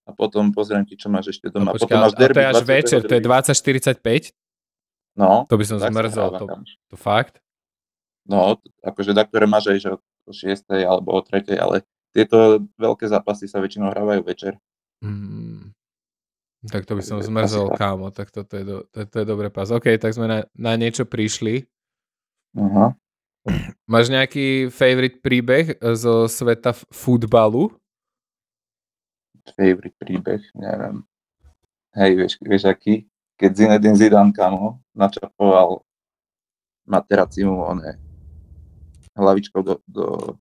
a 0.04 0.10
potom 0.12 0.52
pozriem 0.52 0.84
ti, 0.84 1.00
čo 1.00 1.08
máš 1.08 1.36
ešte 1.36 1.48
doma. 1.48 1.72
No, 1.72 1.80
počká, 1.80 1.88
potom 1.88 2.00
máš 2.04 2.16
derby, 2.20 2.32
a 2.32 2.36
to 2.36 2.40
je 2.40 2.50
až 2.52 2.62
večer, 2.68 3.00
to 3.04 3.14
je 3.16 3.22
20.45? 3.24 4.36
No. 5.16 5.46
To 5.48 5.56
by 5.56 5.66
som 5.66 5.78
zmrzol, 5.80 6.30
to, 6.42 6.46
to 6.92 6.96
fakt? 6.98 7.40
No, 8.28 8.60
akože 8.84 9.12
da, 9.12 9.24
ktoré 9.28 9.46
máš 9.46 9.72
aj 9.72 9.80
že 9.80 9.90
o 9.94 10.32
6. 10.32 10.72
alebo 10.88 11.16
o 11.16 11.22
3. 11.22 11.56
ale 11.60 11.84
tieto 12.16 12.64
veľké 12.80 13.06
zápasy 13.10 13.48
sa 13.48 13.60
väčšinou 13.60 13.92
hrávajú 13.92 14.22
večer. 14.24 14.56
Mm. 15.04 15.76
Tak 16.72 16.88
to 16.88 16.96
by 16.96 17.04
som 17.04 17.20
zmrzol, 17.20 17.76
kámo, 17.76 18.08
tak 18.16 18.32
toto 18.32 18.56
je, 18.56 18.64
do, 18.64 18.78
to, 18.88 19.04
to 19.04 19.16
je 19.20 19.26
dobré 19.28 19.52
pás. 19.52 19.68
OK, 19.68 20.00
tak 20.00 20.16
sme 20.16 20.32
na, 20.32 20.38
na 20.56 20.80
niečo 20.80 21.04
prišli. 21.04 21.68
Uh-huh. 22.56 22.96
Máš 23.92 24.08
nejaký 24.08 24.72
favorite 24.72 25.20
príbeh 25.20 25.76
zo 26.00 26.32
sveta 26.32 26.72
futbalu? 26.72 27.76
Favorite 29.52 29.98
príbeh, 30.00 30.42
neviem. 30.56 31.04
Hej, 31.94 32.12
vieš, 32.16 32.34
vieš 32.40 32.64
aký? 32.66 33.06
Keď 33.38 33.52
Zinedine 33.54 33.98
Zidane, 33.98 34.32
kámo, 34.32 34.80
načapoval 34.96 35.84
Materacimu, 36.88 37.54
on 37.64 37.80
je 37.84 37.94
hlavičkou 39.14 39.62
do, 39.62 39.76
do, 39.86 40.38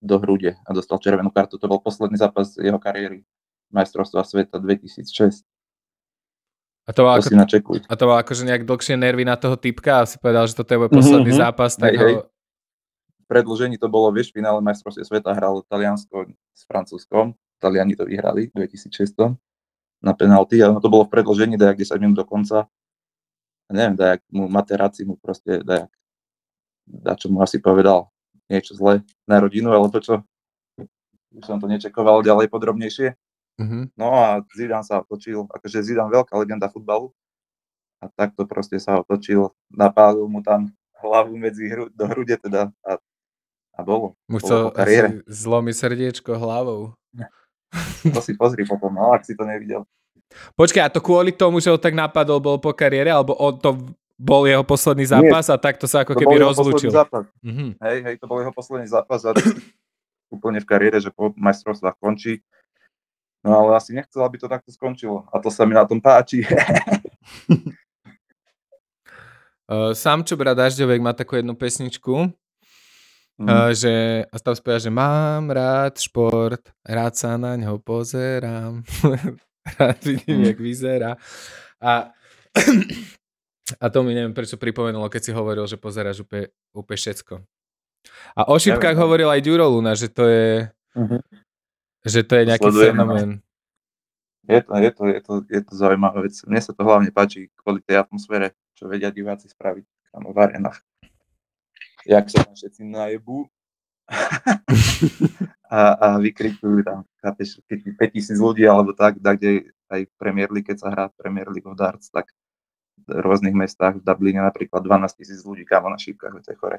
do 0.00 0.16
hrude 0.18 0.56
a 0.56 0.70
dostal 0.72 0.98
červenú 0.98 1.28
kartu. 1.28 1.60
To 1.60 1.68
bol 1.68 1.80
posledný 1.80 2.16
zápas 2.16 2.56
jeho 2.56 2.80
kariéry 2.80 3.24
majstrovstva 3.74 4.24
sveta 4.24 4.56
2006. 4.56 5.44
A 6.84 6.92
to, 6.92 7.08
ako. 7.08 7.80
A 7.88 7.94
to 7.96 8.04
akože 8.12 8.44
nejak 8.44 8.68
dlhšie 8.68 9.00
nervy 9.00 9.24
na 9.24 9.40
toho 9.40 9.56
typka 9.56 10.04
a 10.04 10.08
si 10.08 10.20
povedal, 10.20 10.44
že 10.44 10.52
toto 10.52 10.68
je 10.68 10.84
posledný 10.92 11.32
mm-hmm. 11.32 11.44
zápas, 11.48 11.72
tak 11.80 11.96
hej, 11.96 11.98
ho... 11.98 12.04
hej. 12.04 12.16
Predlžení 13.34 13.82
to 13.82 13.90
bolo, 13.90 14.14
vieš, 14.14 14.30
finále 14.30 14.62
majstrovstva 14.62 15.02
sveta 15.02 15.34
hralo 15.34 15.66
Taliansko 15.66 16.30
s 16.54 16.62
Francúzskom. 16.70 17.34
Taliani 17.58 17.98
to 17.98 18.06
vyhrali 18.06 18.46
v 18.54 18.70
2006 18.70 19.34
na 19.98 20.14
penalty, 20.14 20.62
ale 20.62 20.78
to 20.78 20.86
bolo 20.86 21.02
v 21.02 21.18
predlžení, 21.18 21.58
dajak 21.58 21.82
10 21.82 21.98
minút 21.98 22.22
do 22.22 22.22
konca. 22.22 22.70
A 23.66 23.70
neviem, 23.74 23.98
dajak 23.98 24.22
mu 24.30 24.46
Materáci 24.46 25.02
mu 25.02 25.18
proste, 25.18 25.66
dajak, 25.66 25.90
da 26.86 27.18
čo 27.18 27.26
mu 27.26 27.42
asi 27.42 27.58
povedal, 27.58 28.06
niečo 28.46 28.78
zlé 28.78 29.02
na 29.26 29.42
rodinu, 29.42 29.74
ale 29.74 29.90
to 29.90 29.98
čo, 29.98 30.14
už 31.34 31.42
som 31.42 31.58
to 31.58 31.66
nečekoval 31.66 32.22
ďalej 32.22 32.46
podrobnejšie. 32.54 33.18
Mm-hmm. 33.58 33.98
No 33.98 34.14
a 34.14 34.46
Zidane 34.54 34.86
sa 34.86 35.02
otočil, 35.02 35.50
akože 35.50 35.82
Zidane 35.82 36.14
veľká 36.14 36.38
legenda 36.38 36.70
futbalu 36.70 37.10
a 37.98 38.06
takto 38.14 38.46
proste 38.46 38.78
sa 38.78 39.02
otočil, 39.02 39.50
napálil 39.74 40.30
mu 40.30 40.38
tam 40.38 40.70
hlavu 41.02 41.34
medzi 41.34 41.66
hru, 41.66 41.90
do 41.90 42.04
hrude 42.06 42.38
teda 42.38 42.70
a, 42.84 42.98
a 43.74 43.80
bolo. 43.82 44.14
Mu 44.30 44.38
chcel 44.38 44.70
zlomiť 45.26 45.74
srdiečko 45.74 46.38
hlavou. 46.38 46.94
To 48.06 48.20
si 48.22 48.38
pozri 48.38 48.62
potom, 48.62 48.94
no, 48.94 49.10
ak 49.10 49.26
si 49.26 49.34
to 49.34 49.42
nevidel. 49.42 49.82
Počkaj, 50.54 50.82
a 50.82 50.90
to 50.90 51.02
kvôli 51.02 51.34
tomu, 51.34 51.58
že 51.58 51.70
ho 51.70 51.78
tak 51.78 51.94
napadol, 51.94 52.38
bol 52.42 52.58
po 52.58 52.74
kariére, 52.74 53.10
alebo 53.10 53.34
on 53.38 53.54
to 53.58 53.74
bol 54.14 54.46
jeho 54.46 54.62
posledný 54.62 55.06
zápas 55.10 55.50
Nie, 55.50 55.54
a 55.54 55.56
takto 55.58 55.90
sa 55.90 56.06
ako 56.06 56.14
keby 56.14 56.38
rozlúčil. 56.38 56.90
Zápas. 56.90 57.26
Mm-hmm. 57.42 57.70
Hej, 57.82 57.98
hej, 58.06 58.14
to 58.22 58.26
bol 58.30 58.38
jeho 58.38 58.54
posledný 58.54 58.86
zápas 58.86 59.26
a 59.26 59.34
úplne 60.34 60.62
v 60.62 60.66
kariére, 60.66 60.98
že 61.02 61.10
po 61.10 61.34
majstrovstvách 61.34 61.98
končí 61.98 62.42
No 63.44 63.60
ale 63.60 63.76
asi 63.76 63.92
nechcel, 63.92 64.24
aby 64.24 64.40
to 64.40 64.48
takto 64.48 64.72
skončilo. 64.72 65.28
A 65.28 65.36
to 65.36 65.52
sa 65.52 65.68
mi 65.68 65.76
na 65.76 65.84
tom 65.84 66.00
páči. 66.00 66.48
Uh, 69.68 69.92
Samčo 70.00 70.32
brat 70.40 70.56
Dažďovek 70.56 71.04
má 71.04 71.12
takú 71.12 71.36
jednu 71.36 71.52
pesničku, 71.52 72.32
Mm. 73.34 73.46
uh, 73.46 73.70
že, 73.70 73.94
a 74.24 74.36
tam 74.38 74.54
spieva, 74.54 74.78
že 74.78 74.88
mám 74.88 75.50
rád 75.50 75.98
šport, 75.98 76.62
rád 76.80 77.14
sa 77.14 77.34
na 77.34 77.58
ňo 77.58 77.82
pozerám, 77.82 78.86
rád 79.78 79.98
vidím, 80.00 80.38
Mm. 80.38 80.46
jak 80.46 80.58
vyzerá. 80.58 81.10
A, 81.82 82.14
a 83.80 83.86
to 83.90 83.98
mi 84.02 84.14
neviem, 84.14 84.30
prečo 84.30 84.54
pripomenulo, 84.54 85.08
keď 85.08 85.22
si 85.22 85.32
hovoril, 85.32 85.66
že 85.66 85.74
pozeráš 85.74 86.22
úplne, 86.22 86.46
úplne 86.70 86.98
všetko. 87.00 87.34
A 88.36 88.46
o 88.46 88.54
šipkách 88.54 88.94
Neviem. 88.94 89.02
hovoril 89.02 89.28
aj 89.32 89.40
Ďuro 89.40 89.66
Luna, 89.66 89.96
že 89.96 90.12
to 90.12 90.24
je, 90.24 90.68
Mhm. 90.94 91.18
že 92.04 92.20
to 92.22 92.32
je 92.36 92.44
nejaký 92.44 92.64
sledujem, 92.64 92.92
no. 92.92 93.02
fenomén. 93.02 93.30
Je 94.44 94.60
to, 94.60 94.76
je, 94.76 94.90
to, 94.92 95.02
je, 95.08 95.18
to, 95.24 95.32
je 95.48 95.60
to 95.64 95.72
zaujímavá 95.72 96.20
vec. 96.20 96.36
Mne 96.44 96.60
sa 96.60 96.70
to 96.70 96.84
hlavne 96.84 97.08
páči 97.08 97.48
kvôli 97.56 97.80
tej 97.80 97.96
atmosfére, 97.98 98.52
čo 98.76 98.86
vedia 98.86 99.08
diváci 99.08 99.48
spraviť 99.48 99.84
tam 100.12 100.28
v 100.28 100.36
arenách. 100.36 100.84
Jak 102.04 102.28
sa 102.28 102.44
tam 102.44 102.54
všetci 102.54 102.82
najebú 102.84 103.48
a, 105.72 105.80
a 105.96 106.08
vykrikujú 106.20 106.84
tam, 106.84 107.08
chápeš, 107.24 107.64
keď 107.64 107.78
je 107.88 107.92
5000 108.36 108.36
ľudí 108.36 108.64
alebo 108.68 108.92
tak, 108.92 109.16
tak 109.16 109.40
kde 109.40 109.72
aj 109.88 110.00
v 110.04 110.12
Premier 110.20 110.48
League, 110.52 110.68
keď 110.68 110.78
sa 110.84 110.88
hrá 110.92 111.04
Premier 111.16 111.48
League 111.48 111.64
of 111.64 111.76
Darts, 111.76 112.12
tak 112.12 112.28
v 113.04 113.20
rôznych 113.20 113.56
mestách, 113.56 114.00
v 114.00 114.04
Dubline 114.04 114.44
napríklad 114.44 114.84
12 114.84 115.18
tisíc 115.18 115.40
ľudí 115.44 115.64
kámo 115.64 115.88
na 115.88 115.96
šípkach, 115.96 116.36
to 116.44 116.52
je 116.52 116.58
chore. 116.60 116.78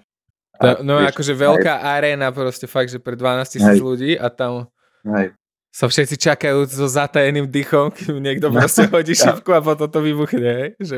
To, 0.62 0.80
no 0.88 1.04
vieš, 1.04 1.12
akože 1.12 1.34
veľká 1.36 1.74
aréna 1.84 2.32
proste 2.32 2.66
fakt, 2.70 2.88
že 2.88 3.02
pre 3.02 3.20
12 3.20 3.60
tisíc 3.60 3.78
ľudí 3.82 4.16
a 4.16 4.32
tam 4.32 4.72
Hej, 5.04 5.36
sa 5.76 5.92
všetci 5.92 6.16
čakajú 6.16 6.64
so 6.72 6.88
zatajeným 6.88 7.52
dychom, 7.52 7.92
kým 7.92 8.24
niekto 8.24 8.48
proste 8.56 8.88
hodí 8.88 9.12
Ja. 9.12 9.36
šipku 9.36 9.52
a 9.52 9.60
potom 9.60 9.92
to 9.92 10.00
vybuchne, 10.00 10.48
hej? 10.48 10.70
Že... 10.80 10.96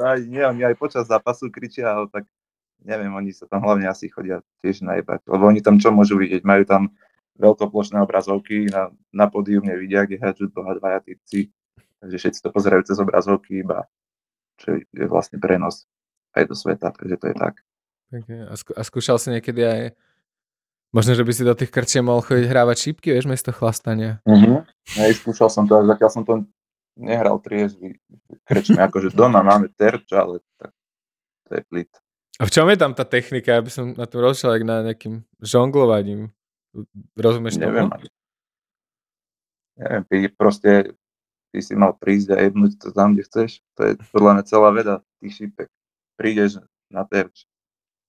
aj, 0.00 0.18
nie, 0.24 0.40
oni 0.40 0.62
aj 0.64 0.74
počas 0.80 1.04
zápasu 1.04 1.52
kričia, 1.52 1.92
ale 1.92 2.08
tak 2.08 2.24
neviem, 2.84 3.10
oni 3.10 3.32
sa 3.32 3.48
tam 3.48 3.64
hlavne 3.64 3.88
asi 3.88 4.12
chodia 4.12 4.44
tiež 4.60 4.84
najebať, 4.84 5.24
lebo 5.26 5.48
oni 5.48 5.64
tam 5.64 5.80
čo 5.80 5.90
môžu 5.90 6.20
vidieť? 6.20 6.44
Majú 6.44 6.64
tam 6.68 6.82
veľkoplošné 7.40 7.98
obrazovky, 8.04 8.70
na, 8.70 8.94
na 9.10 9.26
pódium 9.26 9.66
nevidia, 9.66 10.06
kde 10.06 10.22
hádžu 10.22 10.52
dva, 10.54 10.78
dvaja 10.78 11.02
typci, 11.02 11.50
takže 11.98 12.16
všetci 12.20 12.40
to 12.44 12.48
pozerajú 12.54 12.82
cez 12.86 12.96
obrazovky 13.00 13.64
iba, 13.64 13.90
čo 14.62 14.78
je 14.78 15.04
vlastne 15.10 15.42
prenos 15.42 15.90
aj 16.36 16.46
do 16.46 16.54
sveta, 16.54 16.94
takže 16.94 17.16
to 17.18 17.26
je 17.32 17.34
tak. 17.34 17.54
Okay. 18.14 18.38
A, 18.46 18.54
skú- 18.54 18.76
a 18.78 18.82
skúšal 18.86 19.18
si 19.18 19.34
niekedy 19.34 19.62
aj 19.64 19.82
Možno, 20.94 21.18
že 21.18 21.26
by 21.26 21.32
si 21.34 21.42
do 21.42 21.58
tých 21.58 21.74
krčie 21.74 22.06
mohol 22.06 22.22
chodiť 22.22 22.46
hrávať 22.46 22.76
šípky, 22.78 23.10
vieš, 23.10 23.26
miesto 23.26 23.50
chlastania. 23.50 24.22
Uh-huh. 24.22 24.62
Hej, 24.94 25.18
skúšal 25.18 25.50
som 25.50 25.66
to, 25.66 25.74
ale 25.74 25.90
zatiaľ 25.90 26.10
som 26.14 26.22
to 26.22 26.46
nehral 26.94 27.42
triezvy. 27.42 27.98
Krečme, 28.46 28.78
akože 28.78 29.10
doma 29.10 29.42
máme 29.42 29.74
terč, 29.74 30.06
ale 30.14 30.38
tak 30.54 30.70
to 31.50 31.58
je 31.58 31.62
plit. 31.66 31.90
A 32.34 32.46
v 32.46 32.50
čom 32.50 32.66
je 32.66 32.74
tam 32.74 32.90
tá 32.92 33.06
technika? 33.06 33.54
Ja 33.54 33.62
by 33.62 33.70
som 33.70 33.84
na 33.94 34.06
tom 34.06 34.18
rozšiel, 34.20 34.58
na 34.66 34.82
nejakým 34.82 35.22
žonglovaním. 35.38 36.34
Rozumieš 37.14 37.62
Neviem. 37.62 37.86
tomu? 37.86 37.94
ani. 37.94 38.08
Neviem, 39.74 40.02
ty 40.06 40.16
proste 40.30 40.70
ty 41.50 41.58
si 41.62 41.74
mal 41.74 41.94
prísť 41.94 42.34
a 42.34 42.42
jebnúť 42.42 42.78
to 42.78 42.90
tam, 42.90 43.14
kde 43.14 43.22
chceš. 43.22 43.62
To 43.78 43.86
je 43.86 43.92
podľa 44.10 44.30
mňa 44.38 44.44
celá 44.46 44.68
veda 44.70 44.94
tých 45.22 45.34
šípek. 45.38 45.68
Prídeš 46.18 46.58
na 46.90 47.06
terč. 47.06 47.46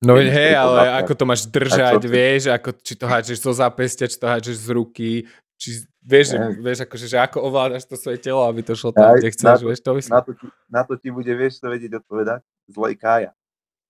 No 0.01 0.17
Keď 0.17 0.27
hej, 0.29 0.51
to 0.51 0.61
ale 0.61 0.77
zapne. 0.77 0.97
ako 1.01 1.13
to 1.13 1.23
máš 1.25 1.41
držať, 1.49 1.93
ty? 1.97 2.07
vieš, 2.09 2.43
ako, 2.49 2.69
či 2.81 2.93
to 2.93 3.05
háčeš 3.05 3.37
zo 3.41 3.53
zápestia, 3.53 4.05
či 4.05 4.17
to 4.17 4.27
háčeš 4.27 4.57
z 4.61 4.67
ruky, 4.69 5.11
či 5.57 5.69
vieš, 6.03 6.35
Hej. 6.35 6.61
vieš 6.61 6.79
akože, 6.85 7.05
že 7.09 7.17
ako 7.17 7.37
ovládaš 7.41 7.87
to 7.87 7.95
svoje 7.97 8.19
telo, 8.19 8.43
aby 8.45 8.61
to 8.61 8.75
šlo 8.75 8.91
tam, 8.93 9.13
Aj, 9.13 9.17
kde 9.17 9.29
na 9.29 9.33
chceš, 9.33 9.57
to- 9.57 9.65
vieš, 9.65 9.79
to 9.81 9.91
myslím. 9.97 10.13
Na 10.13 10.21
to, 10.21 10.31
ti, 10.35 10.45
na 10.69 10.81
to 10.85 10.93
ti 10.99 11.09
bude, 11.09 11.31
vieš, 11.31 11.57
to 11.57 11.71
vedieť 11.71 12.03
odpovedať, 12.03 12.41
zlej 12.69 12.95
Kája. 12.99 13.31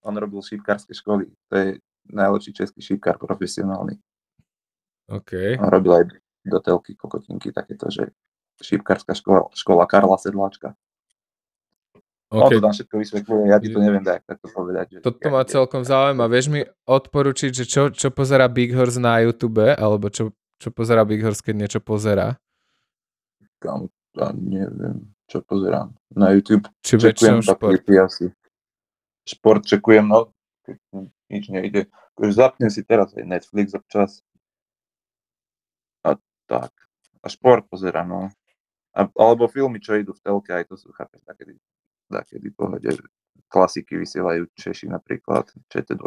On 0.05 0.13
robil 0.13 0.41
šípkarské 0.41 0.93
školy. 0.93 1.25
To 1.49 1.53
je 1.57 1.67
najlepší 2.13 2.53
český 2.53 2.81
šípkar 2.81 3.17
profesionálny. 3.17 3.97
OK. 5.09 5.57
On 5.57 5.69
robil 5.69 5.93
aj 5.93 6.03
do 6.45 6.59
telky, 6.61 6.93
kokotinky, 6.93 7.49
takéto, 7.49 7.89
že 7.89 8.13
šípkarská 8.61 9.17
škola, 9.17 9.49
škola 9.57 9.89
Karla 9.89 10.17
Sedláčka. 10.21 10.77
On 12.33 12.49
OK, 12.49 12.57
to 12.57 12.61
tam 12.61 12.73
všetko 12.73 12.95
vysvetľuje, 12.97 13.43
ja 13.53 13.57
ti 13.61 13.69
to 13.69 13.77
neviem 13.77 14.01
dať 14.01 14.25
takto 14.25 14.49
povedať. 14.49 14.97
Že 14.97 15.05
toto 15.05 15.27
ma 15.29 15.45
celkom 15.45 15.85
zaujíma. 15.85 16.25
Vieš 16.25 16.45
mi 16.49 16.61
odporučiť, 16.89 17.51
že 17.53 17.65
čo, 17.69 17.93
čo 17.93 18.09
pozera 18.09 18.49
Big 18.49 18.73
Horse 18.73 18.97
na 18.97 19.21
YouTube, 19.21 19.61
alebo 19.61 20.09
čo, 20.09 20.33
čo 20.57 20.73
pozera 20.73 21.05
Big 21.05 21.21
Horse, 21.21 21.45
keď 21.45 21.55
niečo 21.65 21.79
pozera? 21.85 22.33
Kam, 23.61 23.93
ja 24.17 24.33
neviem, 24.33 25.13
čo 25.29 25.45
pozerám. 25.45 25.93
Na 26.17 26.33
YouTube 26.33 26.65
Či 26.81 26.97
čekujem 26.97 27.45
šport. 27.45 27.85
asi. 27.85 28.33
Šport 29.25 29.65
čekujem, 29.65 30.05
no, 30.05 30.29
keď 30.61 30.77
nič 31.29 31.49
nejde. 31.49 31.81
Akože 32.15 32.31
zapnem 32.37 32.71
si 32.71 32.85
teraz 32.85 33.11
aj 33.17 33.25
Netflix 33.25 33.73
občas. 33.73 34.21
A 36.05 36.15
tak. 36.45 36.71
A 37.19 37.27
šport 37.27 37.65
pozerám, 37.65 38.05
no. 38.05 38.21
A, 38.95 39.09
alebo 39.19 39.51
filmy, 39.51 39.83
čo 39.83 39.97
idú 39.97 40.15
v 40.15 40.23
telke, 40.23 40.55
aj 40.55 40.71
to 40.71 40.79
sú, 40.79 40.93
chápeš, 40.95 41.25
takedy, 41.27 41.59
takedy 42.07 42.47
pohode. 42.53 42.87
Klasiky 43.51 43.99
vysielajú 43.99 44.47
Češi 44.55 44.87
napríklad, 44.87 45.51
ČT2, 45.67 46.05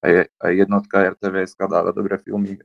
aj, 0.00 0.12
aj 0.40 0.52
jednotka 0.56 1.04
RTVS 1.12 1.60
dáva 1.60 1.92
dobré 1.92 2.16
filmy. 2.18 2.56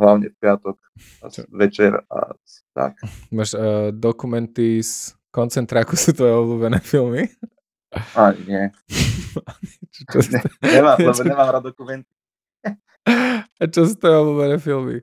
Hlavne 0.00 0.32
v 0.32 0.36
piatok 0.40 0.80
a 1.20 1.26
večer 1.52 1.92
a 2.08 2.32
tak. 2.72 2.96
Máš 3.28 3.52
uh, 3.52 3.92
dokumenty 3.92 4.80
z 4.80 5.12
koncentráku, 5.28 5.92
sú 5.92 6.16
tvoje 6.16 6.32
obľúbené 6.32 6.80
filmy? 6.80 7.28
A 7.90 8.30
nie, 8.46 8.70
Čo, 9.94 10.00
čo, 10.10 10.18
sú, 10.22 10.30
nemám, 10.62 10.96
lebo 11.08 11.22
nemám 11.22 11.48
rád 11.50 11.64
dokumenty. 11.70 12.10
a 13.58 13.64
čo 13.70 13.86
sú 13.86 13.94
tvoje 13.96 14.16
obľúbené 14.18 14.56
filmy? 14.58 14.96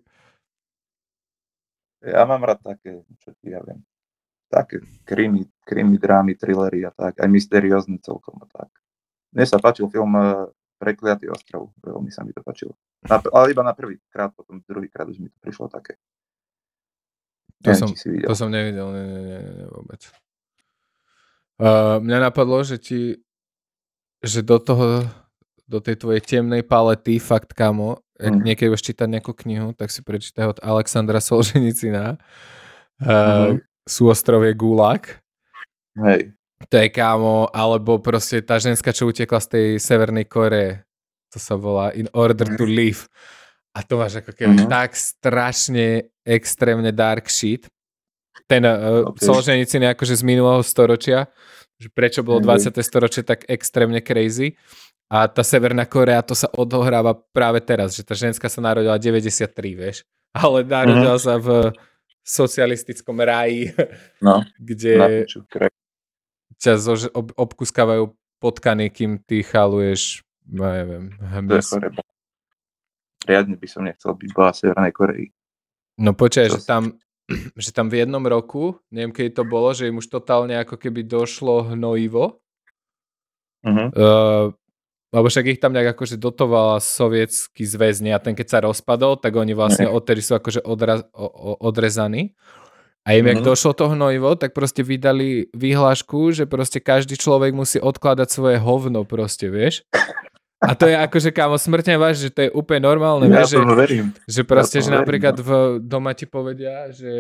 Ja 2.03 2.23
mám 2.29 2.43
rád 2.45 2.61
také, 2.61 3.03
čo 3.19 3.33
ti 3.41 3.51
ja 3.51 3.59
viem, 3.65 3.81
také 4.47 4.79
krimi, 5.03 5.43
krimi, 5.65 5.97
drámy, 5.97 6.38
thrillery 6.38 6.85
a 6.88 6.91
tak, 6.93 7.19
aj 7.19 7.27
mysteriózny 7.27 7.99
celkom 7.99 8.38
a 8.43 8.47
tak. 8.47 8.69
Mne 9.33 9.43
sa 9.43 9.59
páčil 9.59 9.89
film 9.91 10.13
eh, 10.15 10.47
Prekliatý 10.77 11.25
ostrov, 11.33 11.73
veľmi 11.81 12.13
sa 12.13 12.21
mi 12.21 12.29
to 12.38 12.45
páčilo. 12.45 12.77
Na, 13.09 13.17
ale 13.33 13.49
iba 13.49 13.65
na 13.65 13.73
prvý 13.73 13.97
krát, 14.13 14.29
potom 14.29 14.61
druhý 14.61 14.85
krát 14.93 15.09
už 15.09 15.17
mi 15.17 15.25
to 15.33 15.38
prišlo 15.41 15.65
také. 15.73 15.97
To 17.65 17.73
Neviem, 17.73 17.81
som-. 17.81 17.97
To 18.29 18.33
som 18.38 18.49
nevidel, 18.53 18.85
nie, 18.93 19.05
nie, 19.09 19.21
nie, 19.25 19.39
nie 19.57 19.67
vôbec. 19.73 20.05
Uh, 21.58 21.97
mňa 21.99 22.30
napadlo, 22.30 22.62
že 22.62 22.78
ti, 22.78 23.18
že 24.22 24.45
do 24.45 24.62
toho, 24.62 25.10
do 25.66 25.82
tej 25.82 25.97
tvojej 25.97 26.22
temnej 26.22 26.62
palety, 26.62 27.18
fakt 27.18 27.53
kamo, 27.53 27.97
Mhm. 28.18 28.41
niekedy 28.45 28.70
budeš 28.70 28.93
čítať 28.93 29.08
nejakú 29.10 29.34
knihu, 29.45 29.78
tak 29.78 29.93
si 29.93 30.01
prečítaj 30.01 30.58
od 30.58 30.60
Alexandra 30.62 31.22
Solženicina. 31.22 32.18
Uh, 32.97 33.58
Mhm. 33.58 33.58
Súostrovie 33.88 34.51
Gulag. 34.53 35.22
Hej, 35.95 36.34
To 36.70 36.76
je 36.82 36.89
kámo, 36.89 37.45
alebo 37.53 38.01
proste 38.01 38.41
tá 38.41 38.58
ženská, 38.58 38.89
čo 38.89 39.05
utekla 39.05 39.38
z 39.38 39.47
tej 39.47 39.68
Severnej 39.78 40.26
Koreje. 40.26 40.82
To 41.30 41.38
sa 41.38 41.53
volá 41.53 41.93
In 41.93 42.10
Order 42.18 42.49
to 42.58 42.66
Live. 42.66 43.05
A 43.78 43.86
to 43.86 44.01
máš 44.01 44.26
ako 44.26 44.34
keby 44.34 44.66
Mhm. 44.66 44.70
tak 44.70 44.97
strašne 44.97 46.10
extrémne 46.26 46.89
dark 46.89 47.30
shit. 47.30 47.70
Ten 48.45 48.61
uh, 48.61 49.09
Ok. 49.09 49.17
Solženicin 49.17 49.81
je 49.81 49.89
akože 49.97 50.13
z 50.13 50.23
minulého 50.23 50.61
storočia, 50.61 51.25
že 51.81 51.89
prečo 51.89 52.21
bolo 52.21 52.38
Mhm. 52.38 52.45
20. 52.69 52.83
storočie 52.85 53.25
tak 53.25 53.49
extrémne 53.49 53.97
crazy. 53.99 54.53
A 55.07 55.25
tá 55.31 55.39
Severná 55.41 55.88
Korea, 55.88 56.19
to 56.19 56.35
sa 56.35 56.51
odohráva 56.51 57.15
práve 57.31 57.63
teraz, 57.63 57.95
že 57.95 58.03
tá 58.03 58.11
ženská 58.11 58.51
sa 58.51 58.59
narodila 58.59 58.99
93, 58.99 59.71
vieš. 59.71 60.03
Ale 60.35 60.67
narodila 60.67 61.15
sa 61.15 61.39
v 61.39 61.71
socialistickom 62.27 63.15
ráji, 63.23 63.71
no, 64.27 64.43
kde 64.59 65.23
ťa 66.59 66.73
zož, 66.75 67.07
ob, 67.15 67.31
obkuskávajú 67.39 68.11
potkany, 68.43 68.91
kým 68.91 69.23
ty 69.23 69.47
chaluješ, 69.47 70.27
no 70.43 70.67
neviem, 70.67 71.15
hmyz. 71.23 71.71
Riadne 73.23 73.55
by 73.55 73.67
som 73.71 73.88
nechcel 73.88 74.11
byť 74.11 74.29
boha 74.31 74.51
Severnej 74.51 74.91
Koreji. 74.91 75.27
No 75.97 76.11
počkaj, 76.11 76.51
že 76.51 76.59
tam, 76.67 76.99
že 77.59 77.71
tam 77.75 77.91
v 77.91 78.03
jednom 78.03 78.23
roku, 78.23 78.80
neviem 78.89 79.11
kedy 79.11 79.36
to 79.36 79.43
bolo, 79.43 79.75
že 79.75 79.88
im 79.88 79.99
už 79.99 80.07
totálne 80.07 80.55
ako 80.57 80.80
keby 80.80 81.03
došlo 81.03 81.75
hnojivo, 81.75 82.39
Uh-huh. 83.65 83.89
uh, 83.89 84.45
lebo 85.11 85.28
však 85.28 85.57
ich 85.57 85.59
tam 85.59 85.73
nejak 85.73 85.97
akože 85.97 86.15
dotovala 86.15 86.80
sovietský 86.80 87.65
zväz 87.65 87.99
a 88.05 88.21
ten 88.21 88.38
keď 88.38 88.47
sa 88.47 88.59
rozpadol, 88.63 89.17
tak 89.19 89.34
oni 89.36 89.57
vlastne 89.57 89.89
odtedy 89.89 90.21
sú 90.21 90.38
akože 90.38 90.61
odra, 90.63 91.03
o, 91.11 91.25
o, 91.25 91.51
odrezaní. 91.67 92.38
A 93.07 93.15
im, 93.15 93.23
jak 93.23 93.39
Mhm. 93.39 93.47
došlo 93.47 93.71
to 93.71 93.88
hnojivo, 93.88 94.36
tak 94.36 94.51
proste 94.51 94.84
vydali 94.84 95.47
vyhlášku, 95.55 96.36
že 96.36 96.43
proste 96.43 96.84
každý 96.84 97.15
človek 97.15 97.55
musí 97.55 97.80
odkladať 97.80 98.28
svoje 98.28 98.59
hovno 98.59 99.07
proste, 99.07 99.47
vieš? 99.47 99.88
A 100.58 100.74
to 100.74 100.86
je 100.86 100.95
akože, 100.95 101.30
kámo, 101.30 101.53
smrtne 101.53 101.95
váž, 101.95 102.18
že 102.20 102.30
to 102.30 102.39
je 102.41 102.49
úplne 102.49 102.82
normálne, 102.84 103.30
Ja 103.30 103.45
vieš, 103.45 103.53
že, 103.53 103.58
verím. 103.62 104.05
že 104.26 104.41
proste, 104.41 104.82
Ja 104.82 104.82
že 104.82 104.89
verím, 104.89 104.99
napríklad 104.99 105.36
v 105.38 105.49
doma 105.80 106.12
ti 106.12 106.26
povedia, 106.26 106.89
že, 106.89 107.14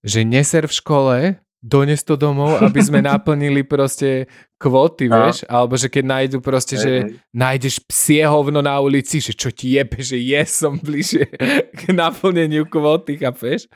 že 0.00 0.20
neser 0.22 0.68
v 0.68 0.74
škole 0.74 1.16
dones 1.58 2.04
to 2.04 2.12
domov, 2.12 2.60
aby 2.60 2.76
sme 2.78 3.00
naplnili 3.08 3.64
proste 3.64 4.28
kvóty, 4.60 5.08
No. 5.08 5.24
vieš? 5.24 5.48
Alebo 5.48 5.72
že 5.74 5.88
keď 5.88 6.04
nájdu 6.04 6.36
proste, 6.38 6.76
Hej, 6.76 6.82
že 6.84 6.92
hej. 6.92 7.10
nájdeš 7.32 7.74
psie 7.80 8.20
hovno 8.22 8.60
na 8.60 8.76
ulici, 8.76 9.16
že 9.16 9.32
čo 9.32 9.48
ti 9.48 9.80
jebe, 9.80 9.96
že 10.04 10.20
je, 10.20 10.40
som 10.44 10.76
bližšie 10.76 11.24
k 11.72 11.96
naplneniu 11.96 12.68
kvóty, 12.68 13.16
chápeš? 13.16 13.72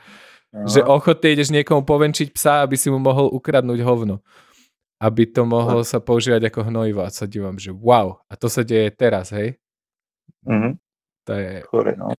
No. 0.53 0.65
Že 0.65 0.85
ochotne 0.85 1.29
ideš 1.29 1.49
niekomu 1.49 1.81
povenčiť 1.81 2.29
psa, 2.33 2.61
aby 2.61 2.77
si 2.77 2.89
mu 2.89 2.97
mohol 2.97 3.33
ukradnúť 3.33 3.81
hovno. 3.81 4.21
Aby 4.99 5.31
to 5.31 5.47
mohlo 5.47 5.79
sa 5.87 6.03
používať 6.03 6.51
ako 6.51 6.67
hnojivo. 6.67 6.99
A 7.01 7.09
sa 7.09 7.23
dívam, 7.23 7.55
že 7.55 7.71
wow. 7.71 8.19
A 8.27 8.35
to 8.35 8.51
sa 8.51 8.67
deje 8.67 8.91
teraz, 8.91 9.31
hej? 9.31 9.55
Mhm. 10.43 10.75
To 11.25 11.33
je... 11.35 11.51
Chore, 11.71 11.93
no. 11.95 12.11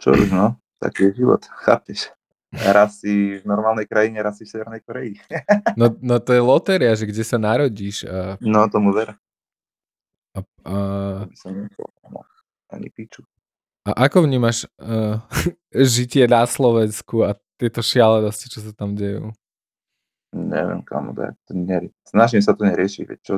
Čo 0.00 0.16
už, 0.16 0.32
no? 0.32 0.56
Taký 0.80 1.12
je 1.12 1.20
život, 1.24 1.44
chápeš? 1.60 2.08
Raz 2.50 2.98
si 3.04 3.38
v 3.38 3.44
normálnej 3.46 3.86
krajine, 3.86 4.18
raz 4.24 4.40
si 4.40 4.48
v 4.48 4.50
Severnej 4.50 4.82
Koreji. 4.82 5.20
No, 5.78 5.92
no 6.02 6.18
to 6.18 6.34
je 6.34 6.42
lotéria, 6.42 6.92
že 6.96 7.06
kde 7.06 7.22
sa 7.22 7.38
narodíš. 7.38 8.02
A, 8.08 8.34
No, 8.42 8.66
tomu 8.66 8.90
ver. 8.90 9.14
a, 10.34 10.40
a. 10.66 10.74
Ani 12.70 12.86
piču. 12.90 13.22
a 13.82 14.06
ako 14.06 14.26
vnímaš 14.30 14.66
uh, 14.78 15.18
žitie 15.94 16.26
na 16.30 16.46
Slovensku 16.46 17.26
a 17.26 17.34
tieto 17.58 17.82
šialenosti, 17.82 18.46
čo 18.46 18.62
sa 18.62 18.70
tam 18.72 18.94
dejú? 18.94 19.34
Neviem, 20.30 20.82
kam 20.86 21.10
to 21.16 21.52
neri- 21.52 21.90
Snažím 22.06 22.38
sa 22.38 22.54
to 22.54 22.62
neriešiť, 22.62 23.04
veď 23.06 23.18
čo 23.20 23.34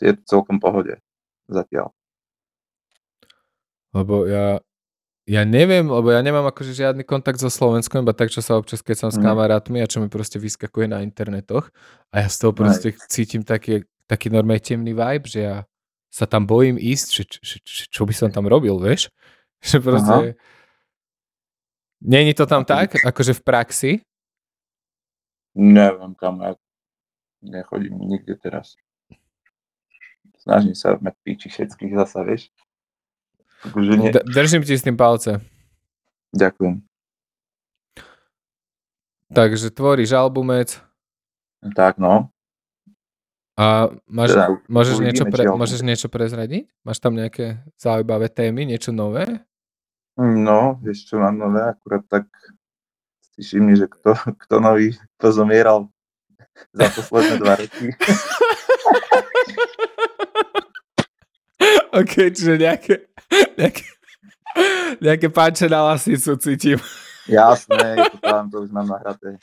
je 0.00 0.12
to 0.16 0.22
celkom 0.24 0.56
pohode 0.56 0.96
zatiaľ. 1.46 1.92
Lebo 3.94 4.26
ja, 4.26 4.58
ja 5.24 5.42
neviem, 5.44 5.86
lebo 5.86 6.10
ja 6.10 6.18
nemám 6.24 6.48
akože 6.48 6.74
žiadny 6.74 7.04
kontakt 7.06 7.38
so 7.38 7.46
Slovenskom, 7.52 8.02
iba 8.02 8.16
tak, 8.16 8.32
čo 8.32 8.42
sa 8.42 8.58
občas, 8.58 8.82
keď 8.82 8.96
som 9.06 9.10
s 9.12 9.20
Mhm. 9.20 9.24
kamarátmi 9.24 9.78
a 9.80 9.86
čo 9.86 10.00
mi 10.02 10.08
proste 10.08 10.40
vyskakuje 10.40 10.90
na 10.90 11.04
internetoch 11.04 11.70
a 12.10 12.24
ja 12.24 12.28
z 12.28 12.36
toho 12.40 12.52
proste 12.56 12.96
cítim 13.06 13.44
taký, 13.44 13.84
taký 14.08 14.32
normálne 14.32 14.64
temný 14.64 14.92
vibe, 14.96 15.28
že 15.28 15.40
ja 15.44 15.56
sa 16.10 16.24
tam 16.26 16.46
bojím 16.46 16.78
ísť, 16.78 17.08
že, 17.10 17.22
že, 17.42 17.56
že 17.62 17.82
čo 17.90 18.06
by 18.06 18.14
som 18.14 18.30
tam 18.30 18.46
robil, 18.46 18.78
vieš? 18.78 19.10
Že 19.64 19.80
proste... 19.80 20.36
Není 22.04 22.36
to 22.36 22.44
tam 22.44 22.68
tak, 22.68 23.00
akože 23.00 23.32
v 23.32 23.42
praxi? 23.42 23.90
Neviem, 25.54 26.18
kam 26.18 26.42
ja 26.42 26.58
nechodím 27.42 27.98
nikde 28.02 28.34
teraz. 28.34 28.74
Snažím 30.42 30.76
sa 30.76 30.98
mať 31.00 31.14
píči 31.24 31.48
všetkých 31.48 31.94
zasa, 31.96 32.20
vieš. 32.26 32.52
Takže 33.64 33.92
nie. 33.96 34.10
Držím 34.12 34.60
ti 34.66 34.76
s 34.76 34.84
tým 34.84 34.98
palce. 34.98 35.40
Ďakujem. 36.36 36.84
Takže 39.34 39.74
tvoríš 39.74 40.14
albumec 40.14 40.78
Tak 41.74 41.98
no. 41.98 42.30
a 43.58 43.90
máš, 44.06 44.30
Teda, 44.36 44.46
môžeš, 44.70 44.96
niečo 45.00 45.24
pre, 45.26 45.42
môžeš 45.48 45.80
niečo 45.82 46.06
prezradiť? 46.12 46.70
Máš 46.86 46.98
tam 47.02 47.18
nejaké 47.18 47.64
zaujímavé 47.74 48.30
témy, 48.30 48.68
niečo 48.68 48.94
nové? 48.94 49.42
No, 50.18 50.78
vieš 50.78 51.10
čo 51.10 51.18
mám 51.18 51.34
nové, 51.34 51.66
akurát 51.66 52.06
tak 52.06 52.30
si 53.34 53.42
všimni, 53.42 53.74
že 53.74 53.90
kto, 53.90 54.14
kto 54.46 54.54
nový 54.62 54.94
pozomieral 55.18 55.90
za 56.70 56.86
posledné 56.94 57.42
dva 57.42 57.58
roky. 57.58 57.90
OK, 61.94 62.14
čiže 62.30 62.54
nejaké, 62.58 63.10
nejaké, 63.58 63.86
nejaké 65.02 65.28
páče 65.30 65.66
na 65.66 65.82
lasicu 65.82 66.38
cítim. 66.38 66.78
Jasné, 67.26 68.06
to 68.14 68.18
tam, 68.22 68.46
to 68.50 68.62
už 68.62 68.70
mám 68.70 68.86
nahraté. 68.86 69.38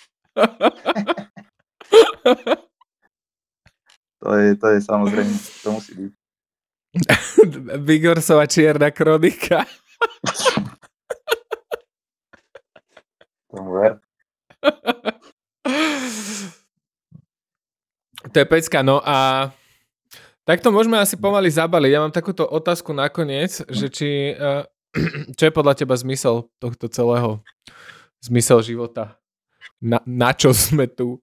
To 4.21 4.37
je, 4.37 4.53
to 4.55 4.67
je 4.69 4.79
samozrejme, 4.85 5.33
to 5.65 5.69
musí 5.73 5.91
byť. 5.97 6.11
Vigorsova 7.81 8.45
čierna 8.45 8.91
kronika. 8.93 9.65
Tomu 13.51 13.69
ver. 13.75 13.99
To 18.31 18.35
je 18.39 18.47
pecka, 18.47 18.79
no 18.79 19.03
a 19.03 19.49
takto 20.47 20.71
môžeme 20.71 20.95
asi 20.95 21.19
pomaly 21.19 21.51
zabaliť. 21.51 21.91
Ja 21.91 21.99
mám 21.99 22.15
takúto 22.15 22.47
otázku 22.47 22.95
nakoniec, 22.95 23.59
že 23.67 23.91
či, 23.91 24.09
uh, 24.39 24.63
čo 25.37 25.43
je 25.49 25.53
podľa 25.53 25.75
teba 25.75 25.99
zmysel 25.99 26.47
tohto 26.61 26.87
celého, 26.87 27.43
zmysel 28.23 28.63
života? 28.63 29.19
Na, 29.83 29.99
na 30.07 30.31
čo 30.31 30.55
sme 30.55 30.87
tu? 30.87 31.19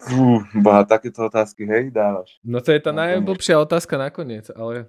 Fú, 0.00 0.44
boha, 0.56 0.84
takéto 0.84 1.24
otázky, 1.24 1.64
hej, 1.64 1.92
dávaš. 1.92 2.36
No 2.44 2.60
to 2.60 2.72
je 2.72 2.80
tá 2.80 2.92
najblbšia 2.92 3.60
otázka 3.60 4.00
nakoniec, 4.00 4.48
ale 4.52 4.88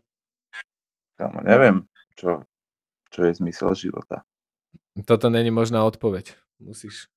Kamo, 1.21 1.43
neviem, 1.45 1.85
čo, 2.17 2.41
čo 3.13 3.19
je 3.27 3.31
zmysel 3.37 3.77
života. 3.77 4.25
toto 5.05 5.29
není 5.29 5.51
možná 5.53 5.85
odpoveď. 5.85 6.33
Musíš. 6.61 7.09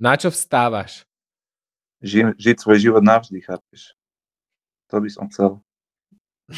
Na 0.00 0.16
čo 0.16 0.32
vstávaš? 0.32 1.04
Ži, 2.00 2.32
žiť 2.36 2.56
svoj 2.60 2.78
život 2.80 3.02
navždy, 3.04 3.40
chápeš? 3.40 3.92
To 4.92 5.00
by 5.00 5.08
som 5.12 5.28
chcel, 5.28 5.60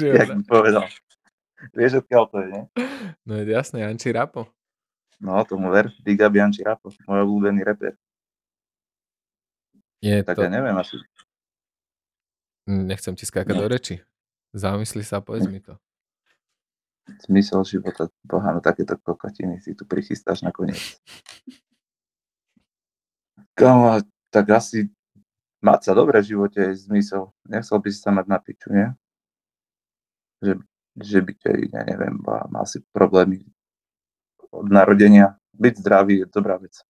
jak 0.00 0.28
by 0.32 0.44
povedal. 0.48 0.86
Vieš, 1.76 2.00
odkiaľ 2.00 2.24
to 2.32 2.36
je, 2.40 2.48
nie? 2.48 2.64
No 3.28 3.36
je 3.36 3.44
jasné, 3.52 3.84
Janči 3.84 4.08
Rapo. 4.16 4.48
No, 5.20 5.36
tomu 5.44 5.68
ver, 5.68 5.92
Big 6.00 6.16
Up 6.24 6.32
Janči 6.32 6.64
Rapo, 6.64 6.88
môj 7.04 7.28
obľúbený 7.28 7.60
reper. 7.60 7.92
Je 10.00 10.24
Tak 10.24 10.40
to, 10.40 10.48
ja 10.48 10.50
neviem 10.50 10.72
asi. 10.80 10.96
nechcem 12.64 13.12
ti 13.12 13.28
skákať 13.28 13.52
do 13.52 13.68
reči. 13.68 14.00
Zamysli 14.56 15.04
sa 15.04 15.20
povedz 15.20 15.44
mi 15.44 15.60
to. 15.60 15.76
Zmysel 17.26 17.64
života, 17.64 18.08
boha, 18.22 18.54
no 18.54 18.60
takéto 18.62 18.94
kokotiny 19.00 19.58
si 19.58 19.74
tu 19.74 19.84
prichystáš 19.84 20.46
nakoniec. 20.46 20.78
Kamo, 23.58 24.00
tak 24.30 24.46
asi 24.54 24.88
mať 25.60 25.80
sa 25.90 25.92
dobre 25.92 26.22
v 26.22 26.30
živote 26.32 26.60
je 26.72 26.80
zmysel. 26.86 27.34
Nechcel 27.44 27.78
by 27.78 27.88
si 27.92 27.98
sa 28.00 28.10
mať 28.14 28.26
na 28.30 28.38
piču, 28.40 28.68
nie? 28.72 28.88
Že, 30.40 30.52
že 30.96 31.18
by 31.20 31.32
ťa, 31.36 31.50
ja 31.68 31.82
neviem, 31.84 32.16
mal 32.24 32.64
si 32.64 32.80
problémy 32.94 33.44
od 34.50 34.66
narodenia. 34.70 35.36
Byť 35.52 35.74
zdravý 35.84 36.24
je 36.24 36.26
dobrá 36.32 36.56
vec. 36.56 36.80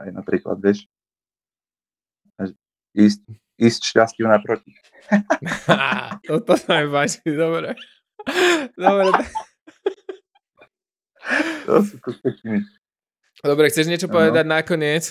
Aj 0.00 0.08
napríklad, 0.08 0.56
vieš, 0.56 0.88
ísť, 2.96 3.20
ísť 3.60 3.80
šťastiu 3.92 4.24
naproti. 4.24 4.72
Toto 6.28 6.56
sa 6.56 6.80
mi 6.80 6.88
páči, 6.88 7.20
dobre. 7.28 7.76
Dobre, 8.76 9.06
To 13.40 13.44
dobre 13.46 13.70
chceš 13.70 13.86
niečo 13.86 14.08
Áno. 14.10 14.14
povedať 14.16 14.44
nakoniec? 14.44 15.04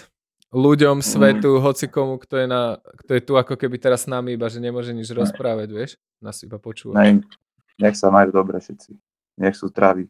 ľuďom, 0.49 1.05
svetu, 1.05 1.61
hocikomu, 1.61 2.17
kto 2.17 2.41
je, 2.41 2.45
na, 2.49 2.81
kto 3.05 3.11
je 3.17 3.21
tu 3.21 3.33
ako 3.37 3.53
keby 3.53 3.77
teraz 3.77 4.05
s 4.05 4.09
nami, 4.09 4.33
iba 4.33 4.49
že 4.49 4.57
nemôže 4.57 4.89
nič 4.97 5.13
rozprávať, 5.13 5.69
vieš? 5.69 5.91
Nás 6.17 6.41
iba 6.41 6.57
počúva. 6.57 6.97
Nech, 7.05 7.21
nech 7.77 7.93
sa 7.93 8.09
majú 8.09 8.33
dobre 8.33 8.57
všetci. 8.57 8.97
Nech 9.39 9.53
sú 9.53 9.69
zdraví. 9.69 10.09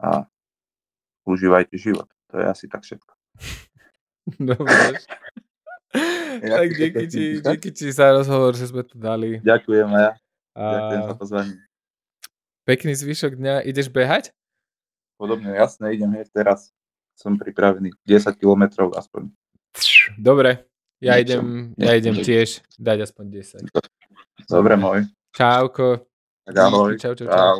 A 0.00 0.24
užívajte 1.28 1.76
život. 1.76 2.08
To 2.32 2.40
je 2.40 2.46
asi 2.48 2.64
tak 2.66 2.82
všetko. 2.82 3.12
Dobre. 4.56 4.98
tak 6.40 6.68
díky 6.74 7.04
ti, 7.06 7.24
díky 7.44 7.70
ti 7.70 7.86
za 7.92 8.10
rozhovor, 8.10 8.56
že 8.56 8.72
sme 8.72 8.82
tu 8.82 8.96
dali. 8.96 9.38
Ďakujem 9.44 9.88
ja. 9.92 10.16
Ďakujem 10.54 11.02
za 11.02 11.14
pozvanie. 11.18 11.54
pekný 12.64 12.92
zvyšok 12.94 13.32
dňa. 13.36 13.54
Ideš 13.66 13.90
behať? 13.90 14.30
Podobne, 15.18 15.54
jasné, 15.54 15.94
idem 15.94 16.10
hneď 16.10 16.30
teraz. 16.30 16.70
Som 17.14 17.38
pripravený. 17.38 17.94
10 18.02 18.34
kilometrov 18.34 18.90
aspoň. 18.98 19.30
Dobre. 20.18 20.66
Ja 20.98 21.14
Niečo. 21.18 21.22
idem, 21.22 21.44
ja 21.78 21.92
idem 21.94 22.16
tiež 22.18 22.62
dať 22.74 23.06
aspoň 23.06 23.24
10. 23.70 23.70
Dobre, 24.50 24.74
môj. 24.74 25.06
Čauko. 25.30 26.02
Tak 26.46 26.54
ahoj. 26.58 26.98
Čau, 26.98 27.14
čau, 27.14 27.26
čau. 27.26 27.34
Čau. 27.34 27.56